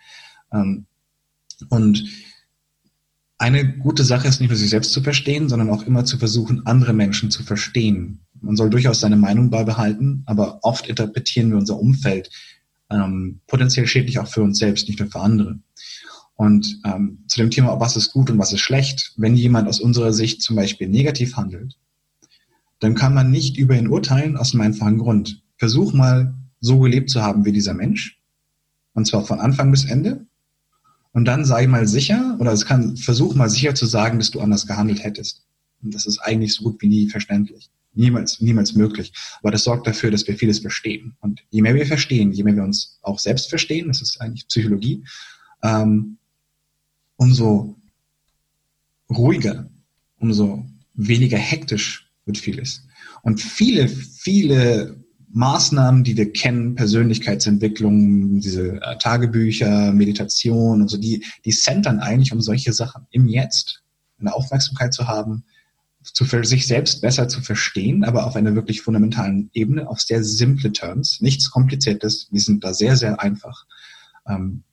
Ähm, 0.52 0.86
und 1.68 2.04
eine 3.40 3.66
gute 3.78 4.04
Sache 4.04 4.28
ist 4.28 4.40
nicht 4.40 4.50
nur 4.50 4.58
sich 4.58 4.68
selbst 4.68 4.92
zu 4.92 5.02
verstehen, 5.02 5.48
sondern 5.48 5.70
auch 5.70 5.84
immer 5.84 6.04
zu 6.04 6.18
versuchen, 6.18 6.66
andere 6.66 6.92
Menschen 6.92 7.30
zu 7.30 7.42
verstehen. 7.42 8.20
Man 8.42 8.54
soll 8.54 8.68
durchaus 8.68 9.00
seine 9.00 9.16
Meinung 9.16 9.48
beibehalten, 9.48 10.22
aber 10.26 10.60
oft 10.62 10.86
interpretieren 10.86 11.50
wir 11.50 11.56
unser 11.56 11.78
Umfeld 11.78 12.30
ähm, 12.90 13.40
potenziell 13.46 13.86
schädlich 13.86 14.18
auch 14.18 14.28
für 14.28 14.42
uns 14.42 14.58
selbst, 14.58 14.88
nicht 14.88 15.00
nur 15.00 15.10
für 15.10 15.20
andere. 15.20 15.58
Und 16.34 16.80
ähm, 16.84 17.24
zu 17.28 17.38
dem 17.38 17.50
Thema, 17.50 17.80
was 17.80 17.96
ist 17.96 18.12
gut 18.12 18.30
und 18.30 18.38
was 18.38 18.52
ist 18.52 18.60
schlecht, 18.60 19.14
wenn 19.16 19.36
jemand 19.36 19.68
aus 19.68 19.80
unserer 19.80 20.12
Sicht 20.12 20.42
zum 20.42 20.56
Beispiel 20.56 20.88
negativ 20.88 21.36
handelt, 21.36 21.78
dann 22.78 22.94
kann 22.94 23.14
man 23.14 23.30
nicht 23.30 23.56
über 23.56 23.74
ihn 23.74 23.88
urteilen 23.88 24.36
aus 24.36 24.52
einem 24.52 24.62
einfachen 24.62 24.98
Grund. 24.98 25.42
Versuch 25.56 25.94
mal 25.94 26.34
so 26.60 26.78
gelebt 26.78 27.08
zu 27.08 27.22
haben 27.22 27.46
wie 27.46 27.52
dieser 27.52 27.72
Mensch, 27.72 28.20
und 28.92 29.06
zwar 29.06 29.24
von 29.24 29.40
Anfang 29.40 29.70
bis 29.70 29.86
Ende. 29.86 30.26
Und 31.12 31.24
dann 31.24 31.44
sei 31.44 31.66
mal 31.66 31.88
sicher, 31.88 32.36
oder 32.38 32.52
es 32.52 32.64
kann, 32.66 32.96
versuch 32.96 33.34
mal 33.34 33.50
sicher 33.50 33.74
zu 33.74 33.86
sagen, 33.86 34.18
dass 34.18 34.30
du 34.30 34.40
anders 34.40 34.66
gehandelt 34.66 35.02
hättest. 35.02 35.44
Und 35.82 35.94
das 35.94 36.06
ist 36.06 36.18
eigentlich 36.18 36.54
so 36.54 36.64
gut 36.64 36.80
wie 36.82 36.88
nie 36.88 37.08
verständlich. 37.08 37.70
Niemals, 37.92 38.40
niemals 38.40 38.74
möglich. 38.74 39.12
Aber 39.40 39.50
das 39.50 39.64
sorgt 39.64 39.86
dafür, 39.86 40.12
dass 40.12 40.26
wir 40.28 40.36
vieles 40.36 40.60
verstehen. 40.60 41.16
Und 41.20 41.42
je 41.50 41.62
mehr 41.62 41.74
wir 41.74 41.86
verstehen, 41.86 42.32
je 42.32 42.44
mehr 42.44 42.54
wir 42.54 42.62
uns 42.62 43.00
auch 43.02 43.18
selbst 43.18 43.48
verstehen, 43.48 43.88
das 43.88 44.00
ist 44.00 44.20
eigentlich 44.20 44.46
Psychologie, 44.46 45.04
ähm, 45.62 46.18
umso 47.16 47.76
ruhiger, 49.10 49.68
umso 50.18 50.64
weniger 50.94 51.38
hektisch 51.38 52.08
wird 52.24 52.38
vieles. 52.38 52.86
Und 53.22 53.40
viele, 53.40 53.88
viele 53.88 54.99
Maßnahmen, 55.32 56.02
die 56.02 56.16
wir 56.16 56.32
kennen, 56.32 56.74
Persönlichkeitsentwicklung, 56.74 58.40
diese 58.40 58.80
äh, 58.80 58.98
Tagebücher, 58.98 59.92
Meditation 59.92 60.82
und 60.82 60.88
so, 60.88 60.96
die, 60.96 61.24
die 61.44 61.52
centern 61.52 62.00
eigentlich 62.00 62.32
um 62.32 62.40
solche 62.40 62.72
Sachen 62.72 63.06
im 63.10 63.28
Jetzt, 63.28 63.82
eine 64.18 64.34
Aufmerksamkeit 64.34 64.92
zu 64.92 65.06
haben, 65.06 65.44
zu 66.02 66.24
für 66.24 66.44
sich 66.44 66.66
selbst 66.66 67.00
besser 67.02 67.28
zu 67.28 67.42
verstehen, 67.42 68.04
aber 68.04 68.26
auf 68.26 68.34
einer 68.34 68.54
wirklich 68.54 68.82
fundamentalen 68.82 69.50
Ebene, 69.52 69.88
auf 69.88 70.00
sehr 70.00 70.24
simple 70.24 70.72
Terms, 70.72 71.20
nichts 71.20 71.50
Kompliziertes, 71.50 72.28
wir 72.30 72.40
sind 72.40 72.64
da 72.64 72.74
sehr, 72.74 72.96
sehr 72.96 73.20
einfach. 73.20 73.66
Ähm, 74.26 74.64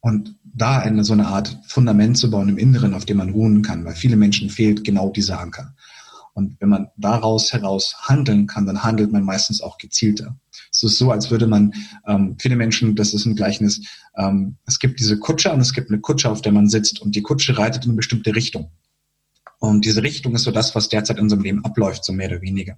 und 0.00 0.36
da 0.44 0.78
eine 0.78 1.02
so 1.02 1.14
eine 1.14 1.28
Art 1.28 1.58
Fundament 1.66 2.18
zu 2.18 2.30
bauen 2.30 2.50
im 2.50 2.58
Inneren, 2.58 2.92
auf 2.92 3.06
dem 3.06 3.16
man 3.16 3.30
ruhen 3.30 3.62
kann, 3.62 3.84
weil 3.84 3.94
viele 3.94 4.16
Menschen 4.16 4.50
fehlt 4.50 4.84
genau 4.84 5.10
dieser 5.10 5.40
Anker. 5.40 5.73
Und 6.34 6.56
wenn 6.60 6.68
man 6.68 6.88
daraus 6.96 7.52
heraus 7.52 7.94
handeln 8.02 8.46
kann, 8.46 8.66
dann 8.66 8.82
handelt 8.82 9.12
man 9.12 9.22
meistens 9.22 9.60
auch 9.60 9.78
gezielter. 9.78 10.36
Es 10.72 10.82
ist 10.82 10.98
so, 10.98 11.12
als 11.12 11.30
würde 11.30 11.46
man, 11.46 11.72
ähm, 12.06 12.36
viele 12.38 12.56
Menschen, 12.56 12.96
das 12.96 13.14
ist 13.14 13.24
ein 13.24 13.36
Gleichnis, 13.36 13.82
ähm, 14.16 14.56
es 14.66 14.80
gibt 14.80 14.98
diese 14.98 15.18
Kutsche 15.18 15.52
und 15.52 15.60
es 15.60 15.72
gibt 15.72 15.90
eine 15.90 16.00
Kutsche, 16.00 16.28
auf 16.28 16.42
der 16.42 16.52
man 16.52 16.68
sitzt 16.68 17.00
und 17.00 17.14
die 17.14 17.22
Kutsche 17.22 17.56
reitet 17.56 17.84
in 17.84 17.90
eine 17.90 17.96
bestimmte 17.96 18.34
Richtung. 18.34 18.70
Und 19.60 19.84
diese 19.84 20.02
Richtung 20.02 20.34
ist 20.34 20.42
so 20.42 20.50
das, 20.50 20.74
was 20.74 20.88
derzeit 20.88 21.18
in 21.18 21.22
unserem 21.22 21.44
Leben 21.44 21.64
abläuft, 21.64 22.04
so 22.04 22.12
mehr 22.12 22.28
oder 22.28 22.42
weniger. 22.42 22.76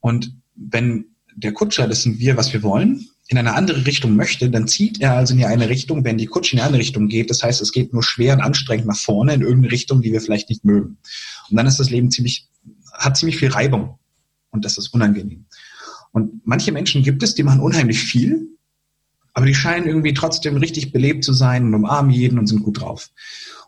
Und 0.00 0.36
wenn 0.54 1.06
der 1.34 1.52
Kutscher, 1.52 1.88
das 1.88 2.04
sind 2.04 2.20
wir, 2.20 2.36
was 2.36 2.52
wir 2.52 2.62
wollen, 2.62 3.08
in 3.28 3.38
eine 3.38 3.54
andere 3.54 3.84
Richtung 3.84 4.14
möchte, 4.14 4.48
dann 4.48 4.68
zieht 4.68 5.00
er 5.00 5.14
also 5.14 5.34
in 5.34 5.44
eine 5.44 5.68
Richtung, 5.68 6.04
wenn 6.04 6.16
die 6.16 6.26
Kutsche 6.26 6.54
in 6.54 6.60
eine 6.60 6.66
andere 6.66 6.80
Richtung 6.80 7.08
geht. 7.08 7.28
Das 7.28 7.42
heißt, 7.42 7.60
es 7.60 7.72
geht 7.72 7.92
nur 7.92 8.04
schwer 8.04 8.34
und 8.34 8.40
anstrengend 8.40 8.86
nach 8.86 8.96
vorne 8.96 9.34
in 9.34 9.42
irgendeine 9.42 9.72
Richtung, 9.72 10.00
die 10.00 10.12
wir 10.12 10.20
vielleicht 10.20 10.48
nicht 10.48 10.64
mögen. 10.64 10.98
Und 11.50 11.56
dann 11.56 11.66
ist 11.66 11.80
das 11.80 11.90
Leben 11.90 12.10
ziemlich 12.10 12.46
hat 12.96 13.16
ziemlich 13.16 13.36
viel 13.38 13.50
Reibung 13.50 13.98
und 14.50 14.64
das 14.64 14.78
ist 14.78 14.88
unangenehm. 14.88 15.46
Und 16.12 16.46
manche 16.46 16.72
Menschen 16.72 17.02
gibt 17.02 17.22
es, 17.22 17.34
die 17.34 17.42
machen 17.42 17.60
unheimlich 17.60 18.00
viel, 18.00 18.48
aber 19.34 19.46
die 19.46 19.54
scheinen 19.54 19.86
irgendwie 19.86 20.14
trotzdem 20.14 20.56
richtig 20.56 20.92
belebt 20.92 21.24
zu 21.24 21.34
sein 21.34 21.66
und 21.66 21.74
umarmen 21.74 22.10
jeden 22.10 22.38
und 22.38 22.46
sind 22.46 22.62
gut 22.62 22.80
drauf. 22.80 23.10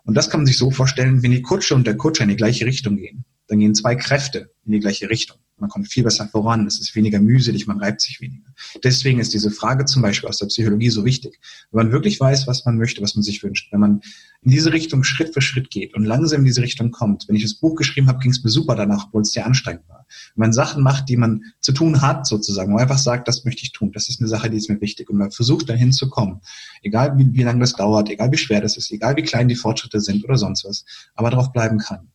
Und 0.04 0.14
das 0.14 0.30
kann 0.30 0.40
man 0.40 0.46
sich 0.46 0.56
so 0.56 0.70
vorstellen, 0.70 1.22
wenn 1.22 1.30
die 1.30 1.42
Kutsche 1.42 1.74
und 1.74 1.86
der 1.86 1.96
Kutscher 1.96 2.22
in 2.22 2.30
die 2.30 2.36
gleiche 2.36 2.64
Richtung 2.64 2.96
gehen, 2.96 3.26
dann 3.48 3.58
gehen 3.58 3.74
zwei 3.74 3.94
Kräfte 3.94 4.50
in 4.64 4.72
die 4.72 4.80
gleiche 4.80 5.10
Richtung. 5.10 5.36
Man 5.60 5.70
kommt 5.70 5.88
viel 5.88 6.04
besser 6.04 6.28
voran, 6.28 6.66
es 6.66 6.80
ist 6.80 6.94
weniger 6.94 7.20
mühselig, 7.20 7.66
man 7.66 7.80
reibt 7.80 8.00
sich 8.00 8.20
weniger. 8.20 8.48
Deswegen 8.84 9.20
ist 9.20 9.34
diese 9.34 9.50
Frage 9.50 9.84
zum 9.84 10.02
Beispiel 10.02 10.28
aus 10.28 10.38
der 10.38 10.46
Psychologie 10.46 10.90
so 10.90 11.04
wichtig. 11.04 11.38
Wenn 11.70 11.84
man 11.84 11.92
wirklich 11.92 12.18
weiß, 12.20 12.46
was 12.46 12.64
man 12.64 12.76
möchte, 12.76 13.02
was 13.02 13.14
man 13.14 13.22
sich 13.22 13.42
wünscht, 13.42 13.72
wenn 13.72 13.80
man 13.80 14.00
in 14.42 14.52
diese 14.52 14.72
Richtung 14.72 15.02
Schritt 15.04 15.34
für 15.34 15.40
Schritt 15.40 15.70
geht 15.70 15.94
und 15.94 16.04
langsam 16.04 16.40
in 16.40 16.46
diese 16.46 16.62
Richtung 16.62 16.90
kommt. 16.90 17.26
Wenn 17.28 17.36
ich 17.36 17.42
das 17.42 17.54
Buch 17.54 17.74
geschrieben 17.74 18.06
habe, 18.06 18.20
ging 18.20 18.30
es 18.30 18.44
mir 18.44 18.50
super 18.50 18.76
danach, 18.76 19.06
obwohl 19.06 19.22
es 19.22 19.32
sehr 19.32 19.46
anstrengend 19.46 19.88
war. 19.88 20.06
Wenn 20.34 20.46
man 20.46 20.52
Sachen 20.52 20.82
macht, 20.82 21.08
die 21.08 21.16
man 21.16 21.42
zu 21.60 21.72
tun 21.72 22.00
hat, 22.00 22.26
sozusagen, 22.26 22.72
und 22.72 22.80
einfach 22.80 22.98
sagt, 22.98 23.26
das 23.26 23.44
möchte 23.44 23.62
ich 23.64 23.72
tun, 23.72 23.92
das 23.92 24.08
ist 24.08 24.20
eine 24.20 24.28
Sache, 24.28 24.48
die 24.48 24.56
ist 24.56 24.70
mir 24.70 24.80
wichtig. 24.80 25.10
Und 25.10 25.18
man 25.18 25.30
versucht 25.32 25.68
dahin 25.68 25.92
zu 25.92 26.08
kommen. 26.08 26.40
Egal 26.82 27.18
wie, 27.18 27.32
wie 27.32 27.42
lange 27.42 27.60
das 27.60 27.72
dauert, 27.72 28.08
egal 28.10 28.30
wie 28.30 28.38
schwer 28.38 28.60
das 28.60 28.76
ist, 28.76 28.90
egal 28.92 29.16
wie 29.16 29.22
klein 29.22 29.48
die 29.48 29.56
Fortschritte 29.56 30.00
sind 30.00 30.24
oder 30.24 30.38
sonst 30.38 30.64
was, 30.64 30.84
aber 31.14 31.30
darauf 31.30 31.52
bleiben 31.52 31.78
kann 31.78 32.08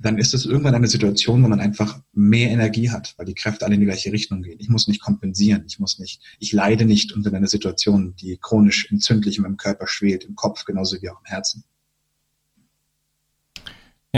dann 0.00 0.18
ist 0.18 0.34
es 0.34 0.46
irgendwann 0.46 0.74
eine 0.74 0.86
Situation, 0.86 1.42
wo 1.42 1.48
man 1.48 1.60
einfach 1.60 2.00
mehr 2.12 2.50
Energie 2.50 2.90
hat, 2.90 3.14
weil 3.16 3.26
die 3.26 3.34
Kräfte 3.34 3.64
alle 3.64 3.74
in 3.74 3.80
die 3.80 3.86
gleiche 3.86 4.12
Richtung 4.12 4.42
gehen. 4.42 4.58
Ich 4.60 4.68
muss 4.68 4.88
nicht 4.88 5.00
kompensieren, 5.00 5.64
ich 5.66 5.78
muss 5.78 5.98
nicht, 5.98 6.20
ich 6.38 6.52
leide 6.52 6.84
nicht 6.84 7.12
unter 7.12 7.32
einer 7.32 7.48
Situation, 7.48 8.14
die 8.16 8.38
chronisch 8.40 8.90
entzündlich 8.90 9.36
in 9.36 9.42
meinem 9.42 9.56
Körper 9.56 9.86
schwelt, 9.86 10.24
im 10.24 10.36
Kopf 10.36 10.64
genauso 10.64 11.00
wie 11.02 11.10
auch 11.10 11.20
im 11.20 11.26
Herzen. 11.26 11.64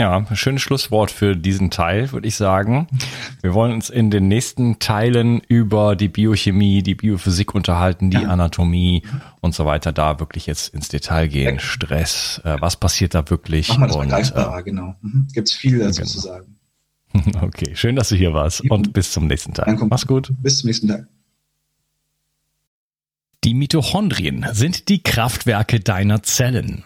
Ja, 0.01 0.25
schönes 0.33 0.63
Schlusswort 0.63 1.11
für 1.11 1.35
diesen 1.35 1.69
Teil, 1.69 2.11
würde 2.11 2.27
ich 2.27 2.35
sagen. 2.35 2.87
Wir 3.41 3.53
wollen 3.53 3.71
uns 3.71 3.91
in 3.91 4.09
den 4.09 4.27
nächsten 4.27 4.79
Teilen 4.79 5.41
über 5.47 5.95
die 5.95 6.07
Biochemie, 6.07 6.81
die 6.81 6.95
Biophysik 6.95 7.53
unterhalten, 7.53 8.09
die 8.09 8.17
ja. 8.17 8.27
Anatomie 8.27 9.03
und 9.41 9.53
so 9.53 9.67
weiter, 9.67 9.91
da 9.91 10.19
wirklich 10.19 10.47
jetzt 10.47 10.73
ins 10.73 10.89
Detail 10.89 11.27
gehen. 11.27 11.59
Stress, 11.59 12.41
äh, 12.43 12.57
was 12.59 12.77
passiert 12.77 13.13
da 13.13 13.29
wirklich? 13.29 13.67
Machen 13.69 13.81
wir 13.81 13.87
das 13.89 13.95
und, 13.95 14.09
greifbarer, 14.09 14.57
äh, 14.57 14.63
genau. 14.63 14.95
Mhm. 15.03 15.27
Gibt 15.35 15.49
es 15.49 15.53
viel 15.53 15.77
dazu 15.77 16.01
genau. 16.01 16.11
zu 16.11 16.19
sagen. 16.19 16.55
Okay, 17.41 17.75
schön, 17.75 17.95
dass 17.95 18.09
du 18.09 18.15
hier 18.15 18.33
warst 18.33 18.61
und 18.71 18.93
bis 18.93 19.11
zum 19.11 19.27
nächsten 19.27 19.53
Teil. 19.53 19.65
Danke. 19.65 19.85
Mach's 19.85 20.07
gut. 20.07 20.31
Bis 20.41 20.59
zum 20.59 20.67
nächsten 20.69 20.87
Teil. 20.87 21.07
Die 23.43 23.53
Mitochondrien 23.53 24.47
sind 24.53 24.89
die 24.89 25.03
Kraftwerke 25.03 25.79
deiner 25.79 26.23
Zellen. 26.23 26.85